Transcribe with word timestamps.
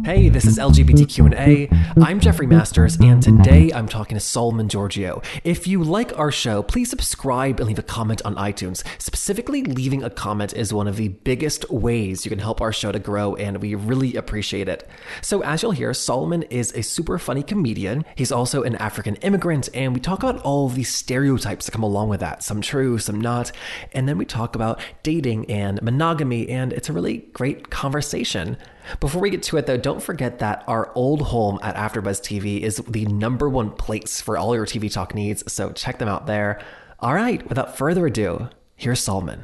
Hey, 0.00 0.28
this 0.28 0.46
is 0.46 0.58
LGBTQ&A. 0.58 1.68
I'm 2.02 2.18
Jeffrey 2.18 2.46
Masters, 2.46 2.96
and 3.00 3.22
today 3.22 3.70
I'm 3.72 3.86
talking 3.86 4.16
to 4.16 4.20
Solomon 4.20 4.68
Giorgio. 4.68 5.22
If 5.44 5.66
you 5.66 5.84
like 5.84 6.18
our 6.18 6.32
show, 6.32 6.62
please 6.62 6.90
subscribe 6.90 7.60
and 7.60 7.68
leave 7.68 7.78
a 7.78 7.82
comment 7.82 8.22
on 8.24 8.34
iTunes. 8.34 8.82
Specifically, 9.00 9.62
leaving 9.62 10.02
a 10.02 10.10
comment 10.10 10.54
is 10.54 10.72
one 10.72 10.88
of 10.88 10.96
the 10.96 11.08
biggest 11.08 11.70
ways 11.70 12.24
you 12.24 12.30
can 12.30 12.38
help 12.38 12.60
our 12.60 12.72
show 12.72 12.90
to 12.90 12.98
grow, 12.98 13.36
and 13.36 13.60
we 13.60 13.74
really 13.74 14.16
appreciate 14.16 14.68
it. 14.68 14.88
So, 15.20 15.42
as 15.42 15.62
you'll 15.62 15.72
hear, 15.72 15.94
Solomon 15.94 16.42
is 16.44 16.72
a 16.72 16.82
super 16.82 17.18
funny 17.18 17.42
comedian. 17.42 18.04
He's 18.16 18.32
also 18.32 18.62
an 18.62 18.76
African 18.76 19.16
immigrant, 19.16 19.68
and 19.74 19.94
we 19.94 20.00
talk 20.00 20.22
about 20.22 20.40
all 20.42 20.68
these 20.68 20.92
stereotypes 20.92 21.66
that 21.66 21.72
come 21.72 21.84
along 21.84 22.08
with 22.08 22.20
that 22.20 22.42
some 22.42 22.60
true, 22.60 22.98
some 22.98 23.20
not. 23.20 23.52
And 23.92 24.08
then 24.08 24.18
we 24.18 24.24
talk 24.24 24.56
about 24.56 24.80
dating 25.02 25.50
and 25.50 25.80
monogamy, 25.82 26.48
and 26.48 26.72
it's 26.72 26.88
a 26.88 26.92
really 26.92 27.18
great 27.32 27.70
conversation. 27.70 28.56
Before 29.00 29.20
we 29.20 29.30
get 29.30 29.42
to 29.44 29.56
it, 29.56 29.66
though, 29.66 29.76
don't 29.76 30.02
forget 30.02 30.38
that 30.40 30.64
our 30.66 30.92
old 30.94 31.22
home 31.22 31.58
at 31.62 31.76
AfterBuzz 31.76 32.20
TV 32.20 32.60
is 32.60 32.76
the 32.88 33.06
number 33.06 33.48
one 33.48 33.70
place 33.70 34.20
for 34.20 34.36
all 34.36 34.54
your 34.54 34.66
TV 34.66 34.92
talk 34.92 35.14
needs, 35.14 35.50
so 35.52 35.72
check 35.72 35.98
them 35.98 36.08
out 36.08 36.26
there. 36.26 36.60
All 37.00 37.14
right, 37.14 37.46
without 37.48 37.76
further 37.76 38.06
ado, 38.06 38.48
here's 38.76 39.00
Solomon. 39.00 39.40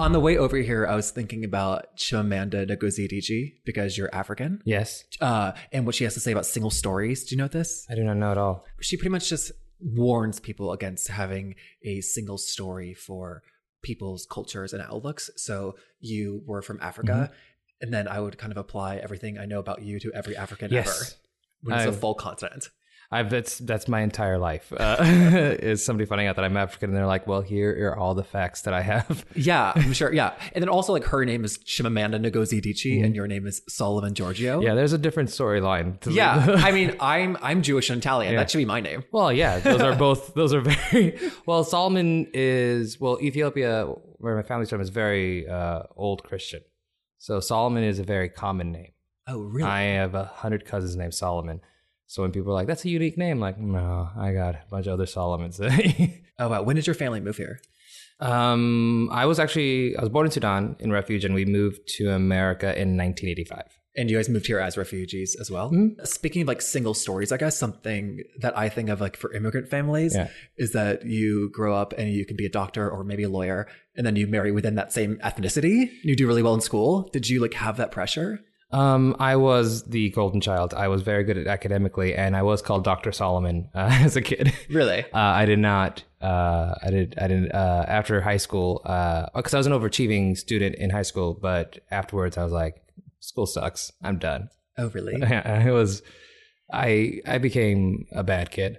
On 0.00 0.12
the 0.12 0.20
way 0.20 0.36
over 0.36 0.56
here, 0.56 0.86
I 0.86 0.96
was 0.96 1.10
thinking 1.10 1.44
about 1.44 1.96
Chimamanda 1.96 2.66
Ngozi 2.66 3.08
Adichie 3.08 3.54
because 3.64 3.96
you're 3.96 4.12
African, 4.12 4.60
Yes, 4.64 5.04
uh, 5.20 5.52
and 5.72 5.86
what 5.86 5.94
she 5.94 6.04
has 6.04 6.14
to 6.14 6.20
say 6.20 6.32
about 6.32 6.46
single 6.46 6.70
stories. 6.70 7.24
Do 7.24 7.34
you 7.34 7.38
know 7.40 7.48
this? 7.48 7.86
I 7.88 7.94
do 7.94 8.02
not 8.02 8.16
know 8.16 8.30
at 8.32 8.38
all. 8.38 8.64
She 8.80 8.96
pretty 8.96 9.10
much 9.10 9.28
just 9.28 9.52
warns 9.80 10.40
people 10.40 10.72
against 10.72 11.08
having 11.08 11.54
a 11.84 12.00
single 12.00 12.38
story 12.38 12.94
for 12.94 13.42
people's 13.82 14.26
cultures 14.28 14.72
and 14.72 14.82
outlooks. 14.82 15.30
So 15.36 15.76
you 16.00 16.42
were 16.46 16.62
from 16.62 16.78
Africa, 16.80 17.30
and 17.84 17.92
then 17.92 18.08
I 18.08 18.18
would 18.24 18.36
kind 18.42 18.52
of 18.54 18.56
apply 18.64 18.96
everything 18.96 19.38
I 19.38 19.46
know 19.46 19.60
about 19.60 19.82
you 19.82 20.00
to 20.00 20.08
every 20.20 20.34
African 20.44 20.66
ever. 20.66 20.74
Yes, 20.88 21.16
When 21.62 21.76
it's 21.76 21.84
a 21.84 21.88
I've- 21.88 22.00
full 22.00 22.14
continent. 22.14 22.64
I've 23.12 23.28
that's 23.30 23.58
that's 23.58 23.86
my 23.86 24.00
entire 24.00 24.38
life. 24.38 24.72
Uh, 24.76 24.96
is 25.72 25.84
somebody 25.84 26.06
finding 26.06 26.26
out 26.26 26.36
that 26.36 26.44
I'm 26.44 26.56
African 26.56 26.90
and 26.90 26.96
they're 26.96 27.06
like, 27.16 27.26
"Well, 27.30 27.42
here 27.42 27.70
are 27.90 27.96
all 27.96 28.14
the 28.14 28.24
facts 28.24 28.62
that 28.62 28.74
I 28.74 28.80
have." 28.80 29.24
Yeah, 29.36 29.72
I'm 29.76 29.92
sure. 29.92 30.10
Yeah. 30.12 30.30
And 30.54 30.60
then 30.62 30.68
also, 30.70 30.92
like, 30.96 31.04
her 31.04 31.22
name 31.24 31.44
is 31.44 31.58
Chimamanda 31.58 32.18
Ngozi 32.18 32.60
Adichie, 32.60 33.04
and 33.04 33.14
your 33.14 33.28
name 33.28 33.46
is 33.46 33.60
Solomon 33.68 34.14
Giorgio. 34.14 34.60
Yeah, 34.62 34.74
there's 34.74 34.94
a 34.94 34.98
different 35.06 35.28
storyline. 35.28 35.88
Yeah. 36.10 36.56
I 36.68 36.72
mean, 36.78 36.96
I'm 36.98 37.36
I'm 37.48 37.62
Jewish 37.62 37.88
and 37.90 37.98
Italian. 38.02 38.34
That 38.34 38.50
should 38.50 38.58
be 38.58 38.64
my 38.76 38.80
name. 38.80 39.04
well, 39.12 39.30
yeah, 39.32 39.58
those 39.60 39.82
are 39.82 39.94
both. 39.94 40.34
Those 40.34 40.52
are 40.54 40.62
very 40.62 41.06
well. 41.46 41.62
Solomon 41.62 42.26
is 42.32 42.98
well. 42.98 43.16
Ethiopia, 43.20 43.84
where 44.22 44.34
my 44.34 44.42
family's 44.42 44.70
from, 44.70 44.80
is 44.80 44.88
very 44.88 45.46
uh, 45.46 45.82
old 45.94 46.24
Christian. 46.24 46.62
So 47.24 47.40
Solomon 47.40 47.84
is 47.84 47.98
a 47.98 48.04
very 48.04 48.28
common 48.28 48.70
name. 48.70 48.92
Oh, 49.26 49.40
really? 49.40 49.66
I 49.66 49.80
have 49.94 50.14
a 50.14 50.24
hundred 50.24 50.66
cousins 50.66 50.94
named 50.94 51.14
Solomon. 51.14 51.62
So 52.06 52.20
when 52.20 52.32
people 52.32 52.50
are 52.50 52.54
like, 52.54 52.66
"That's 52.66 52.84
a 52.84 52.90
unique 52.90 53.16
name," 53.16 53.38
I'm 53.38 53.40
like, 53.40 53.58
no, 53.58 54.10
I 54.14 54.34
got 54.34 54.56
a 54.56 54.62
bunch 54.70 54.86
of 54.86 54.92
other 54.92 55.06
Solomons. 55.06 55.58
oh, 56.38 56.48
wow. 56.50 56.60
When 56.60 56.76
did 56.76 56.86
your 56.86 56.92
family 56.92 57.20
move 57.20 57.38
here? 57.38 57.60
Um, 58.20 59.08
I 59.10 59.24
was 59.24 59.38
actually 59.38 59.96
I 59.96 60.02
was 60.02 60.10
born 60.10 60.26
in 60.26 60.32
Sudan 60.32 60.76
in 60.80 60.92
refuge, 60.92 61.24
and 61.24 61.34
we 61.34 61.46
moved 61.46 61.88
to 61.96 62.10
America 62.10 62.66
in 62.66 62.98
1985. 62.98 63.62
And 63.96 64.10
you 64.10 64.16
guys 64.16 64.28
moved 64.28 64.46
here 64.46 64.58
as 64.58 64.76
refugees 64.76 65.36
as 65.40 65.50
well. 65.50 65.70
Mm-hmm. 65.70 66.04
Speaking 66.04 66.42
of 66.42 66.48
like 66.48 66.60
single 66.62 66.94
stories, 66.94 67.30
I 67.30 67.36
guess 67.36 67.56
something 67.56 68.20
that 68.40 68.56
I 68.58 68.68
think 68.68 68.88
of 68.88 69.00
like 69.00 69.16
for 69.16 69.32
immigrant 69.32 69.68
families 69.68 70.14
Yeah. 70.16 70.28
is 70.56 70.72
that 70.72 71.04
you 71.06 71.48
grow 71.52 71.76
up 71.76 71.92
and 71.96 72.10
you 72.12 72.26
can 72.26 72.36
be 72.36 72.44
a 72.46 72.50
doctor 72.50 72.90
or 72.90 73.04
maybe 73.04 73.22
a 73.22 73.28
lawyer, 73.28 73.68
and 73.96 74.04
then 74.06 74.16
you 74.16 74.26
marry 74.26 74.50
within 74.50 74.74
that 74.74 74.92
same 74.92 75.16
ethnicity. 75.18 75.82
And 75.82 76.04
you 76.04 76.16
do 76.16 76.26
really 76.26 76.42
well 76.42 76.54
in 76.54 76.60
school. 76.60 77.08
Did 77.12 77.28
you 77.28 77.40
like 77.40 77.54
have 77.54 77.76
that 77.76 77.92
pressure? 77.92 78.40
Um, 78.72 79.14
I 79.20 79.36
was 79.36 79.84
the 79.84 80.10
golden 80.10 80.40
child. 80.40 80.74
I 80.74 80.88
was 80.88 81.02
very 81.02 81.22
good 81.22 81.38
at 81.38 81.46
academically, 81.46 82.16
and 82.16 82.34
I 82.34 82.42
was 82.42 82.60
called 82.60 82.82
Doctor 82.82 83.12
Solomon 83.12 83.68
uh, 83.74 83.88
as 84.02 84.16
a 84.16 84.22
kid. 84.22 84.52
Really? 84.68 85.04
Uh, 85.14 85.18
I 85.18 85.44
did 85.44 85.60
not. 85.60 86.02
Uh, 86.20 86.74
I 86.82 86.90
did. 86.90 87.14
I 87.16 87.28
didn't. 87.28 87.52
Uh, 87.52 87.84
after 87.86 88.20
high 88.20 88.38
school, 88.38 88.80
because 89.36 89.54
I 89.54 89.58
was 89.58 89.68
an 89.68 89.72
overachieving 89.72 90.36
student 90.36 90.74
in 90.74 90.90
high 90.90 91.02
school, 91.02 91.34
but 91.40 91.78
afterwards 91.92 92.36
I 92.36 92.42
was 92.42 92.52
like, 92.52 92.80
school 93.34 93.46
sucks. 93.46 93.90
I'm 94.00 94.18
done. 94.18 94.48
Oh, 94.78 94.90
really? 94.90 95.14
it 95.20 95.72
was. 95.72 96.02
I 96.72 97.20
I 97.26 97.38
became 97.38 98.06
a 98.12 98.22
bad 98.22 98.52
kid. 98.52 98.78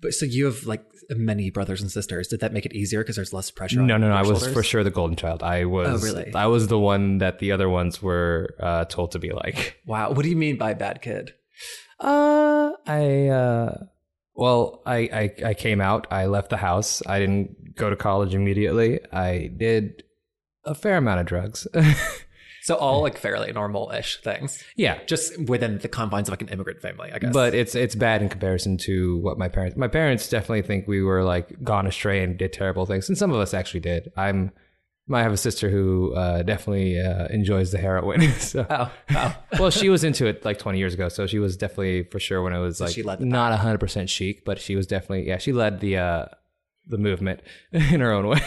But 0.00 0.14
so 0.14 0.24
you 0.24 0.46
have 0.46 0.64
like 0.64 0.82
many 1.10 1.50
brothers 1.50 1.82
and 1.82 1.90
sisters. 1.90 2.28
Did 2.28 2.40
that 2.40 2.54
make 2.54 2.64
it 2.64 2.72
easier 2.72 3.00
because 3.02 3.16
there's 3.16 3.34
less 3.34 3.50
pressure? 3.50 3.80
on 3.80 3.86
No, 3.86 3.98
no, 3.98 4.08
no. 4.08 4.14
I 4.14 4.22
was 4.22 4.46
for 4.46 4.62
sure 4.62 4.82
the 4.82 4.90
golden 4.90 5.16
child. 5.16 5.42
I 5.42 5.66
was. 5.66 6.02
Oh, 6.02 6.06
really? 6.06 6.32
I 6.34 6.46
was 6.46 6.68
the 6.68 6.78
one 6.78 7.18
that 7.18 7.38
the 7.38 7.52
other 7.52 7.68
ones 7.68 8.02
were 8.02 8.54
uh, 8.60 8.86
told 8.86 9.12
to 9.12 9.18
be 9.18 9.30
like. 9.30 9.78
Wow. 9.86 10.12
What 10.12 10.22
do 10.22 10.30
you 10.30 10.36
mean 10.36 10.56
by 10.56 10.72
bad 10.72 11.02
kid? 11.02 11.34
Uh, 12.00 12.70
I. 12.86 13.26
Uh, 13.28 13.74
well, 14.34 14.80
I, 14.86 14.96
I 14.96 15.48
I 15.50 15.54
came 15.54 15.82
out. 15.82 16.06
I 16.10 16.26
left 16.26 16.48
the 16.48 16.56
house. 16.56 17.02
I 17.06 17.18
didn't 17.18 17.76
go 17.76 17.90
to 17.90 17.96
college 17.96 18.34
immediately. 18.34 19.00
I 19.12 19.50
did 19.54 20.04
a 20.64 20.74
fair 20.74 20.96
amount 20.96 21.20
of 21.20 21.26
drugs. 21.26 21.66
So 22.62 22.76
all 22.76 23.02
like 23.02 23.18
fairly 23.18 23.52
normal-ish 23.52 24.20
things, 24.22 24.62
yeah, 24.76 25.02
just 25.06 25.36
within 25.48 25.78
the 25.78 25.88
confines 25.88 26.28
of 26.28 26.32
like 26.32 26.42
an 26.42 26.48
immigrant 26.48 26.80
family, 26.80 27.10
I 27.12 27.18
guess. 27.18 27.32
but 27.32 27.54
it's 27.54 27.74
it's 27.74 27.96
bad 27.96 28.22
in 28.22 28.28
comparison 28.28 28.76
to 28.78 29.18
what 29.18 29.36
my 29.36 29.48
parents. 29.48 29.76
My 29.76 29.88
parents 29.88 30.28
definitely 30.28 30.62
think 30.62 30.86
we 30.86 31.02
were 31.02 31.24
like 31.24 31.62
gone 31.64 31.88
astray 31.88 32.22
and 32.22 32.38
did 32.38 32.52
terrible 32.52 32.86
things, 32.86 33.08
and 33.08 33.18
some 33.18 33.32
of 33.32 33.40
us 33.40 33.52
actually 33.52 33.80
did. 33.80 34.12
I'm. 34.16 34.52
I 35.12 35.22
have 35.22 35.32
a 35.32 35.36
sister 35.36 35.68
who 35.68 36.14
uh, 36.14 36.42
definitely 36.42 36.98
uh, 36.98 37.26
enjoys 37.26 37.72
the 37.72 37.78
heroin. 37.78 38.32
so. 38.38 38.64
oh, 38.70 38.90
oh. 39.10 39.36
well, 39.58 39.70
she 39.70 39.88
was 39.88 40.04
into 40.04 40.26
it 40.26 40.44
like 40.44 40.58
20 40.58 40.78
years 40.78 40.94
ago, 40.94 41.08
so 41.08 41.26
she 41.26 41.40
was 41.40 41.56
definitely 41.56 42.04
for 42.04 42.20
sure 42.20 42.40
when 42.42 42.52
it 42.52 42.60
was 42.60 42.80
like 42.80 42.94
she 42.94 43.02
led 43.02 43.20
not 43.20 43.50
100 43.50 43.78
percent 43.78 44.08
chic, 44.08 44.44
but 44.44 44.60
she 44.60 44.76
was 44.76 44.86
definitely 44.86 45.26
yeah, 45.26 45.38
she 45.38 45.52
led 45.52 45.80
the 45.80 45.96
uh, 45.98 46.26
the 46.86 46.98
movement 46.98 47.40
in 47.72 48.00
her 48.00 48.12
own 48.12 48.28
way. 48.28 48.40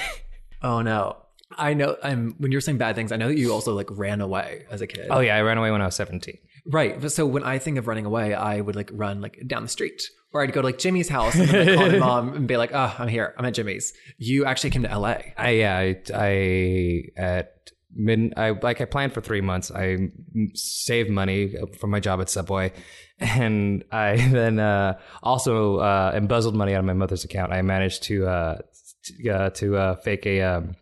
oh 0.62 0.82
no. 0.82 1.18
I 1.58 1.74
know. 1.74 1.96
I'm 2.04 2.36
when 2.38 2.52
you're 2.52 2.62
saying 2.62 2.78
bad 2.78 2.96
things. 2.96 3.12
I 3.12 3.18
know 3.18 3.28
that 3.28 3.38
you 3.38 3.52
also 3.54 3.74
like 3.74 3.88
ran 3.92 4.22
away 4.22 4.66
as 4.72 4.82
a 4.82 4.88
kid. 4.88 5.08
oh 5.10 5.20
yeah, 5.20 5.36
I 5.36 5.42
ran 5.42 5.58
away 5.58 5.72
when 5.72 5.82
I 5.82 5.86
was 5.86 5.96
17. 5.96 6.38
right. 6.72 7.00
But 7.00 7.12
So 7.12 7.26
when 7.26 7.44
I 7.44 7.60
think 7.60 7.78
of 7.78 7.88
running 7.88 8.06
away, 8.06 8.34
I 8.34 8.62
would 8.62 8.76
like 8.76 8.90
run 8.94 9.22
like 9.22 9.38
down 9.48 9.64
the 9.64 9.70
street, 9.70 10.02
or 10.34 10.42
I'd 10.42 10.52
go 10.54 10.62
to 10.62 10.68
like 10.68 10.80
Jimmy's 10.80 11.10
house 11.10 11.36
and 11.36 11.48
then, 11.48 11.68
like, 11.68 11.78
call 11.78 11.90
my 11.92 11.98
mom 12.08 12.34
and 12.34 12.48
be 12.48 12.58
like, 12.58 12.72
"Oh, 12.74 12.96
I'm 12.98 13.08
here. 13.08 13.34
I'm 13.38 13.46
at 13.46 13.54
Jimmy's." 13.54 13.94
You 14.18 14.46
actually 14.46 14.72
came 14.72 14.84
to 14.84 14.90
L.A. 14.92 15.34
I 15.38 15.50
yeah, 15.52 15.78
I, 15.78 15.96
I 16.14 17.04
at 17.16 17.52
mid 17.94 18.34
I 18.36 18.50
like 18.50 18.82
I 18.82 18.86
planned 18.86 19.14
for 19.14 19.22
three 19.22 19.42
months. 19.42 19.72
I 19.72 20.10
saved 20.56 21.10
money 21.10 21.54
from 21.80 21.92
my 21.92 22.00
job 22.00 22.20
at 22.22 22.30
Subway, 22.30 22.74
and 23.20 23.84
I 23.92 24.18
then 24.18 24.60
uh, 24.60 24.98
also 25.22 25.78
uh, 25.78 26.12
embezzled 26.16 26.56
money 26.56 26.74
out 26.74 26.80
of 26.80 26.86
my 26.86 26.94
mother's 26.94 27.24
account. 27.24 27.54
I 27.54 27.62
managed 27.62 28.04
to 28.04 28.28
uh, 28.28 28.58
to, 29.04 29.30
uh, 29.30 29.50
to 29.52 29.78
uh, 29.78 29.96
fake 29.98 30.26
a 30.26 30.42
um, 30.42 30.76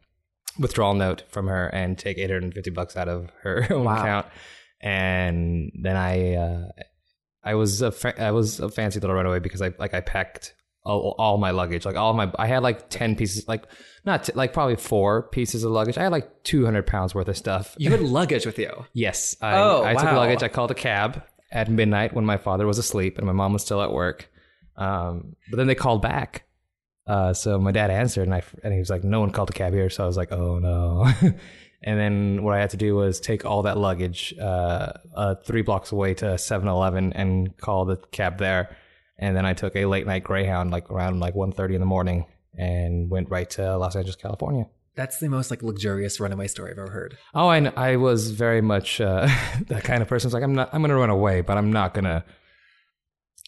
withdrawal 0.59 0.94
note 0.94 1.24
from 1.30 1.47
her 1.47 1.68
and 1.68 1.97
take 1.97 2.18
850 2.18 2.69
bucks 2.72 2.96
out 2.97 3.08
of 3.09 3.30
her 3.41 3.66
own 3.72 3.86
Wow. 3.86 4.02
account, 4.02 4.25
and 4.81 5.72
then 5.81 5.96
I 5.96 6.36
uh, 6.36 6.66
I 7.44 7.56
was 7.56 7.81
a 7.81 7.91
fa- 7.91 8.22
I 8.22 8.31
was 8.31 8.59
a 8.59 8.69
fancy 8.69 9.00
little 9.00 9.16
runaway 9.16 9.40
because 9.40 9.62
I 9.62 9.74
like 9.80 9.94
I 9.94 10.02
packed 10.02 10.53
all, 10.86 11.16
all 11.18 11.38
my 11.38 11.52
luggage. 11.52 11.86
Like 11.86 11.96
all 11.96 12.14
my 12.14 12.31
I 12.38 12.47
had 12.47 12.62
like 12.64 12.90
10 12.90 13.16
pieces 13.16 13.47
like 13.47 13.64
not 14.06 14.25
t- 14.25 14.34
like 14.36 14.52
probably 14.53 14.75
four 14.75 15.24
pieces 15.30 15.64
of 15.64 15.72
luggage. 15.72 15.97
I 15.97 16.03
had 16.03 16.12
like 16.12 16.44
200 16.44 16.85
pounds 16.85 17.16
worth 17.16 17.28
of 17.30 17.38
stuff. 17.38 17.75
You 17.78 17.90
had 17.91 18.02
luggage 18.02 18.46
with 18.46 18.59
you. 18.59 18.85
yes. 18.94 19.35
I, 19.41 19.53
Oh, 19.58 19.84
I 19.84 19.94
took 19.94 20.03
wow. 20.03 20.18
luggage. 20.18 20.44
I 20.44 20.50
called 20.50 20.72
a 20.72 20.75
cab 20.75 21.24
at 21.52 21.70
midnight 21.70 22.14
when 22.14 22.25
my 22.25 22.38
father 22.38 22.66
was 22.68 22.78
asleep 22.78 23.18
and 23.18 23.25
my 23.28 23.31
mom 23.34 23.53
was 23.53 23.64
still 23.64 23.81
at 23.81 23.94
work. 23.94 24.30
Um, 24.75 25.35
but 25.50 25.58
then 25.58 25.68
they 25.68 25.75
called 25.75 26.02
back 26.02 26.44
uh, 27.08 27.34
so 27.34 27.59
my 27.59 27.72
dad 27.72 27.91
answered 27.91 28.24
and 28.24 28.34
I 28.34 28.44
and 28.64 28.74
he 28.74 28.80
was 28.80 28.90
like 28.90 29.03
no 29.03 29.19
one 29.19 29.31
called 29.31 29.50
a 29.50 29.53
cab 29.53 29.74
here 29.74 29.90
so 29.90 30.03
I 30.03 30.08
was 30.08 30.18
like 30.18 30.31
oh 30.31 30.59
no 30.59 31.12
and 31.84 32.00
then 32.00 32.44
what 32.44 32.56
I 32.56 32.59
had 32.59 32.69
to 32.72 32.78
do 32.78 32.96
was 32.96 33.19
take 33.19 33.46
all 33.46 33.64
that 33.64 33.78
luggage 33.78 34.34
uh, 34.40 34.94
uh, 35.16 35.36
three 35.36 35.62
blocks 35.62 35.91
away 35.91 36.14
to 36.16 36.25
7-Eleven 36.25 37.14
and 37.14 37.58
call 37.58 37.85
the 37.85 37.97
cab 38.11 38.38
there 38.38 38.76
and 39.17 39.35
then 39.35 39.46
I 39.46 39.53
took 39.53 39.76
a 39.76 39.85
late 39.85 40.08
night 40.08 40.23
Greyhound 40.23 40.72
like 40.72 40.90
around 40.90 41.20
like 41.20 41.35
1.30 41.35 41.76
in 41.76 41.79
the 41.79 41.85
morning 41.85 42.26
and 42.58 43.09
went 43.09 43.29
right 43.29 43.50
to 43.52 43.78
Los 43.78 43.96
Angeles, 43.96 44.16
California. 44.16 44.67
That's 44.96 45.20
the 45.20 45.28
most 45.28 45.50
like 45.50 45.64
luxurious 45.64 46.20
runaway 46.20 46.47
story 46.47 46.72
I've 46.72 46.78
ever 46.78 46.91
heard. 46.91 47.17
Oh, 47.34 47.47
I 47.47 47.59
I 47.76 47.96
was 47.96 48.29
very 48.29 48.61
much 48.61 49.02
uh, 49.02 49.28
that 49.67 49.84
kind 49.84 50.03
of 50.03 50.08
person. 50.08 50.28
It's 50.28 50.34
like 50.34 50.44
I'm 50.44 50.53
not 50.53 50.70
I'm 50.72 50.82
gonna 50.82 50.96
run 50.96 51.09
away, 51.09 51.41
but 51.41 51.58
I'm 51.58 51.73
not 51.73 51.96
gonna 51.96 52.23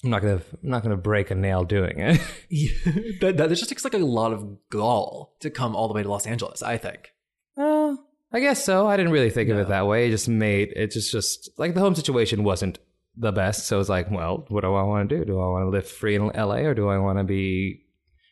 I'm 0.05 0.11
not 0.11 0.21
gonna 0.21 0.41
I'm 0.63 0.69
not 0.69 0.83
gonna 0.83 0.97
break 0.97 1.31
a 1.31 1.35
nail 1.35 1.63
doing 1.63 1.99
it. 1.99 2.21
that, 3.21 3.37
that 3.37 3.49
just 3.49 3.67
takes 3.67 3.83
like 3.83 3.93
a 3.93 3.97
lot 3.97 4.31
of 4.31 4.57
gall 4.69 5.35
to 5.39 5.49
come 5.49 5.75
all 5.75 5.87
the 5.87 5.93
way 5.93 6.03
to 6.03 6.09
Los 6.09 6.27
Angeles. 6.27 6.61
I 6.61 6.77
think. 6.77 7.11
Uh, 7.57 7.95
I 8.31 8.39
guess 8.39 8.63
so. 8.63 8.87
I 8.87 8.97
didn't 8.97 9.11
really 9.11 9.29
think 9.29 9.49
of 9.49 9.57
it 9.57 9.67
that 9.69 9.87
way. 9.87 10.07
It 10.07 10.11
just 10.11 10.29
made 10.29 10.73
it 10.75 10.91
just 10.91 11.11
just 11.11 11.49
like 11.57 11.73
the 11.73 11.79
home 11.79 11.95
situation 11.95 12.43
wasn't 12.43 12.79
the 13.17 13.31
best. 13.31 13.67
So 13.67 13.79
it's 13.79 13.89
like, 13.89 14.11
well, 14.11 14.45
what 14.49 14.61
do 14.61 14.73
I 14.73 14.83
want 14.83 15.09
to 15.09 15.17
do? 15.17 15.25
Do 15.25 15.39
I 15.39 15.47
want 15.47 15.65
to 15.65 15.69
live 15.69 15.87
free 15.87 16.15
in 16.15 16.27
LA 16.27 16.57
or 16.57 16.73
do 16.73 16.89
I 16.89 16.97
want 16.97 17.17
to 17.17 17.23
be 17.23 17.81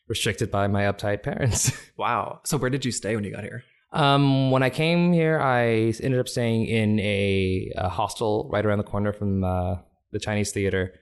restricted 0.07 0.51
by 0.51 0.67
my 0.67 0.83
uptight 0.83 1.23
parents? 1.23 1.71
Wow. 1.95 2.41
So 2.43 2.57
where 2.57 2.71
did 2.71 2.85
you 2.85 2.91
stay 2.91 3.15
when 3.15 3.23
you 3.23 3.31
got 3.31 3.43
here? 3.43 3.63
Um, 3.91 4.49
when 4.49 4.63
I 4.63 4.71
came 4.71 5.13
here, 5.13 5.39
I 5.39 5.93
ended 6.01 6.19
up 6.19 6.27
staying 6.27 6.65
in 6.65 6.99
a, 6.99 7.71
a 7.75 7.87
hostel 7.87 8.49
right 8.51 8.65
around 8.65 8.79
the 8.79 8.83
corner 8.83 9.13
from 9.13 9.43
uh, 9.43 9.75
the 10.11 10.19
Chinese 10.19 10.51
theater, 10.51 10.93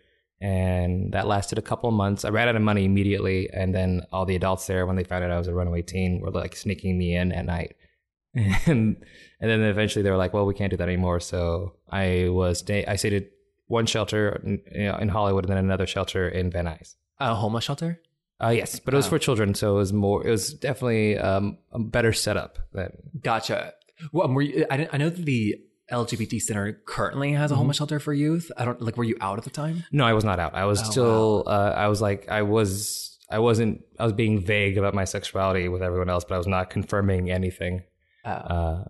and 0.42 1.12
that 1.14 1.28
lasted 1.28 1.58
a 1.58 1.62
couple 1.62 1.88
of 1.90 1.96
months. 1.96 2.26
I 2.26 2.30
ran 2.30 2.48
out 2.50 2.56
of 2.56 2.62
money 2.62 2.84
immediately, 2.86 3.50
and 3.54 3.74
then 3.74 4.02
all 4.12 4.26
the 4.26 4.36
adults 4.36 4.68
there, 4.68 4.86
when 4.86 4.96
they 4.96 5.04
found 5.04 5.24
out 5.24 5.32
I 5.32 5.38
was 5.38 5.48
a 5.48 5.54
runaway 5.54 5.82
teen, 5.84 6.20
were 6.20 6.32
like 6.32 6.56
sneaking 6.56 6.98
me 6.98 7.16
in 7.16 7.32
at 7.32 7.46
night, 7.46 7.76
and 8.34 8.66
and 8.66 9.50
then 9.50 9.62
eventually 9.62 10.04
they 10.04 10.12
were 10.12 10.18
like, 10.18 10.34
"Well, 10.34 10.46
we 10.46 10.54
can't 10.54 10.72
do 10.72 10.78
that 10.78 10.88
anymore." 10.88 11.20
So 11.20 11.76
I 11.90 12.28
was 12.30 12.64
I 12.70 12.96
stayed 12.96 13.14
at 13.14 13.26
one 13.68 13.86
shelter 13.86 14.42
in, 14.44 14.62
you 14.74 14.86
know, 14.88 14.98
in 14.98 15.10
Hollywood, 15.10 15.46
and 15.46 15.52
then 15.52 15.58
another 15.64 15.88
shelter 15.88 16.28
in 16.28 16.50
Van 16.52 16.66
Nuys. 16.66 16.96
A 17.20 17.36
homeless 17.36 17.64
shelter? 17.64 18.02
Uh, 18.44 18.50
yes, 18.50 18.80
but 18.80 18.94
it 18.94 18.98
was 18.98 19.06
Oh. 19.06 19.10
for 19.12 19.20
children, 19.20 19.54
so 19.54 19.76
it 19.76 19.78
was 19.78 19.94
more. 19.94 20.26
It 20.26 20.32
was 20.32 20.54
definitely 20.56 21.18
um, 21.18 21.60
a 21.72 21.78
better 21.80 22.12
setup 22.12 22.58
than 22.74 22.92
Gotcha. 23.22 23.74
Well, 24.12 24.28
were 24.30 24.42
you, 24.42 24.66
I, 24.72 24.78
didn't- 24.78 24.94
I 24.96 24.98
know 24.98 25.10
that 25.12 25.24
the 25.26 25.62
LGBT 25.92 26.42
Center 26.42 26.74
currently 26.86 27.34
has 27.34 27.52
a 27.52 27.54
Mm-hmm. 27.54 27.60
homeless 27.60 27.78
shelter 27.78 28.00
for 28.00 28.14
youth. 28.14 28.52
I 28.58 28.66
don't 28.66 28.82
like. 28.82 28.98
Were 28.98 29.04
you 29.04 29.18
out 29.22 29.38
at 29.38 29.44
the 29.44 29.50
time? 29.50 29.84
No, 29.92 30.06
I 30.06 30.14
was 30.14 30.24
not 30.24 30.40
out. 30.40 30.56
I 30.56 30.66
was 30.66 30.82
Oh, 30.82 30.92
still. 30.92 31.44
Uh, 31.48 31.74
I 31.76 31.88
was 31.88 32.02
like, 32.02 32.28
I 32.30 32.42
was. 32.44 33.18
I 33.30 33.40
wasn't. 33.40 33.82
I 34.00 34.04
was 34.04 34.14
being 34.14 34.40
vague 34.42 34.78
about 34.78 34.94
my 34.94 35.06
sexuality 35.06 35.68
with 35.70 35.82
everyone 35.82 36.10
else, 36.10 36.24
but 36.26 36.36
I 36.36 36.38
was 36.38 36.48
not 36.48 36.70
confirming 36.70 37.30
anything. 37.32 37.84
Oh. 38.26 38.32
Uh, 38.32 38.84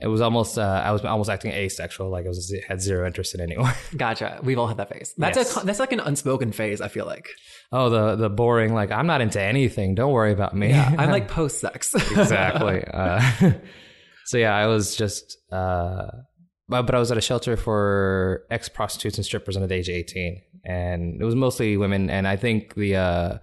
it 0.00 0.08
was 0.08 0.20
almost. 0.20 0.58
Uh, 0.58 0.82
I 0.84 0.92
was 0.92 1.04
almost 1.04 1.30
acting 1.30 1.52
asexual, 1.52 2.10
like 2.10 2.24
I 2.26 2.28
was 2.28 2.54
had 2.68 2.80
zero 2.82 3.06
interest 3.06 3.34
in 3.34 3.40
anyone. 3.40 3.72
Gotcha. 3.96 4.40
We've 4.42 4.58
all 4.58 4.66
had 4.66 4.76
that 4.76 4.90
phase. 4.90 5.14
That's 5.16 5.36
Yes. 5.36 5.56
a 5.62 5.64
that's 5.66 5.78
like 5.80 5.92
an 5.92 6.00
unspoken 6.00 6.52
phase. 6.52 6.80
I 6.80 6.88
feel 6.88 7.06
like. 7.06 7.28
oh, 7.72 7.88
the 7.90 8.16
the 8.16 8.28
boring. 8.28 8.74
Like 8.74 8.90
I'm 8.90 9.06
not 9.06 9.20
into 9.20 9.40
anything. 9.40 9.94
Don't 9.94 10.12
worry 10.12 10.32
about 10.32 10.54
me. 10.54 10.68
Yeah, 10.70 10.94
I'm 10.98 11.10
like 11.18 11.28
post 11.28 11.60
sex. 11.60 11.94
exactly. 12.12 12.84
So 14.26 14.38
yeah, 14.38 14.54
I 14.54 14.66
was 14.66 14.96
just. 14.96 15.38
Uh, 15.52 16.06
but, 16.68 16.82
but 16.82 16.94
I 16.94 16.98
was 16.98 17.10
at 17.10 17.18
a 17.18 17.20
shelter 17.20 17.56
for 17.56 18.44
ex 18.50 18.68
prostitutes 18.68 19.18
and 19.18 19.24
strippers 19.24 19.56
under 19.56 19.66
the 19.66 19.74
age 19.74 19.88
of 19.88 19.94
18, 19.94 20.40
and 20.64 21.20
it 21.20 21.24
was 21.24 21.34
mostly 21.34 21.76
women. 21.76 22.08
And 22.08 22.26
I 22.26 22.36
think 22.36 22.74
the 22.74 22.96
uh, 22.96 23.38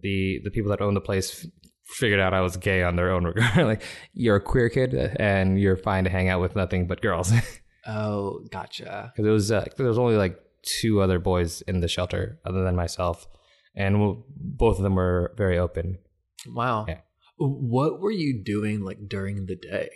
the 0.00 0.40
the 0.44 0.50
people 0.50 0.70
that 0.70 0.80
owned 0.80 0.96
the 0.96 1.00
place 1.00 1.46
figured 1.86 2.20
out 2.20 2.34
I 2.34 2.40
was 2.40 2.56
gay 2.56 2.82
on 2.82 2.96
their 2.96 3.10
own 3.10 3.24
regard. 3.24 3.56
like 3.66 3.82
you're 4.12 4.36
a 4.36 4.40
queer 4.40 4.68
kid, 4.68 4.94
and 4.94 5.60
you're 5.60 5.76
fine 5.76 6.04
to 6.04 6.10
hang 6.10 6.28
out 6.28 6.40
with 6.40 6.56
nothing 6.56 6.86
but 6.86 7.00
girls. 7.00 7.32
oh, 7.86 8.40
gotcha. 8.50 9.12
Because 9.14 9.28
it 9.28 9.32
was 9.32 9.52
uh, 9.52 9.64
there 9.76 9.86
was 9.86 9.98
only 9.98 10.16
like 10.16 10.38
two 10.62 11.00
other 11.00 11.18
boys 11.18 11.62
in 11.62 11.80
the 11.80 11.88
shelter 11.88 12.40
other 12.44 12.64
than 12.64 12.74
myself, 12.74 13.28
and 13.76 13.94
w- 13.94 14.22
both 14.28 14.78
of 14.78 14.82
them 14.82 14.96
were 14.96 15.32
very 15.36 15.58
open. 15.58 15.98
Wow. 16.46 16.86
Yeah. 16.88 17.00
What 17.38 18.00
were 18.00 18.10
you 18.10 18.42
doing 18.42 18.80
like 18.80 19.08
during 19.08 19.46
the 19.46 19.56
day? 19.56 19.90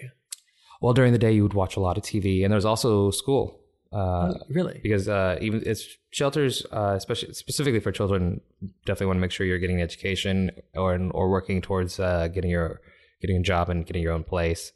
Well, 0.81 0.95
during 0.95 1.13
the 1.13 1.19
day 1.19 1.33
you 1.33 1.43
would 1.43 1.55
watch 1.55 1.77
a 1.77 1.81
lot 1.81 1.99
of 1.99 2.05
TV, 2.05 2.43
and 2.45 2.53
there's 2.53 2.65
also 2.65 3.11
school. 3.11 3.57
Uh, 3.93 4.35
really? 4.49 4.79
because 4.85 5.09
uh, 5.09 5.37
even 5.41 5.65
it's 5.67 5.85
shelters, 6.11 6.65
uh, 6.71 6.95
especially 6.97 7.33
specifically 7.35 7.81
for 7.81 7.91
children, 7.91 8.41
definitely 8.87 9.07
want 9.07 9.17
to 9.17 9.21
make 9.21 9.33
sure 9.33 9.45
you're 9.45 9.59
getting 9.59 9.79
an 9.79 9.83
education 9.83 10.53
or 10.77 10.97
or 11.11 11.29
working 11.29 11.61
towards 11.61 11.99
uh, 11.99 12.29
getting 12.29 12.51
your 12.51 12.81
getting 13.21 13.37
a 13.37 13.43
job 13.43 13.69
and 13.69 13.87
getting 13.87 14.03
your 14.03 14.13
own 14.13 14.23
place. 14.23 14.73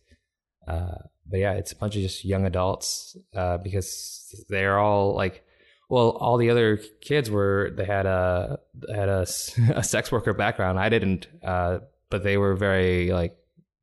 Uh, 0.67 0.97
but 1.31 1.39
yeah, 1.39 1.53
it's 1.53 1.73
a 1.73 1.77
bunch 1.77 1.97
of 1.97 2.03
just 2.03 2.25
young 2.25 2.45
adults 2.45 3.17
uh, 3.35 3.59
because 3.59 4.45
they're 4.49 4.79
all 4.79 5.15
like, 5.15 5.45
well, 5.89 6.11
all 6.11 6.37
the 6.37 6.51
other 6.51 6.79
kids 7.01 7.31
were 7.31 7.73
they 7.77 7.85
had 7.85 8.07
a 8.07 8.59
had 8.93 9.09
a, 9.09 9.21
a 9.77 9.85
sex 9.85 10.11
worker 10.11 10.33
background. 10.35 10.79
I 10.79 10.89
didn't, 10.89 11.29
uh, 11.43 11.79
but 12.11 12.25
they 12.25 12.37
were 12.37 12.55
very 12.55 13.13
like 13.13 13.37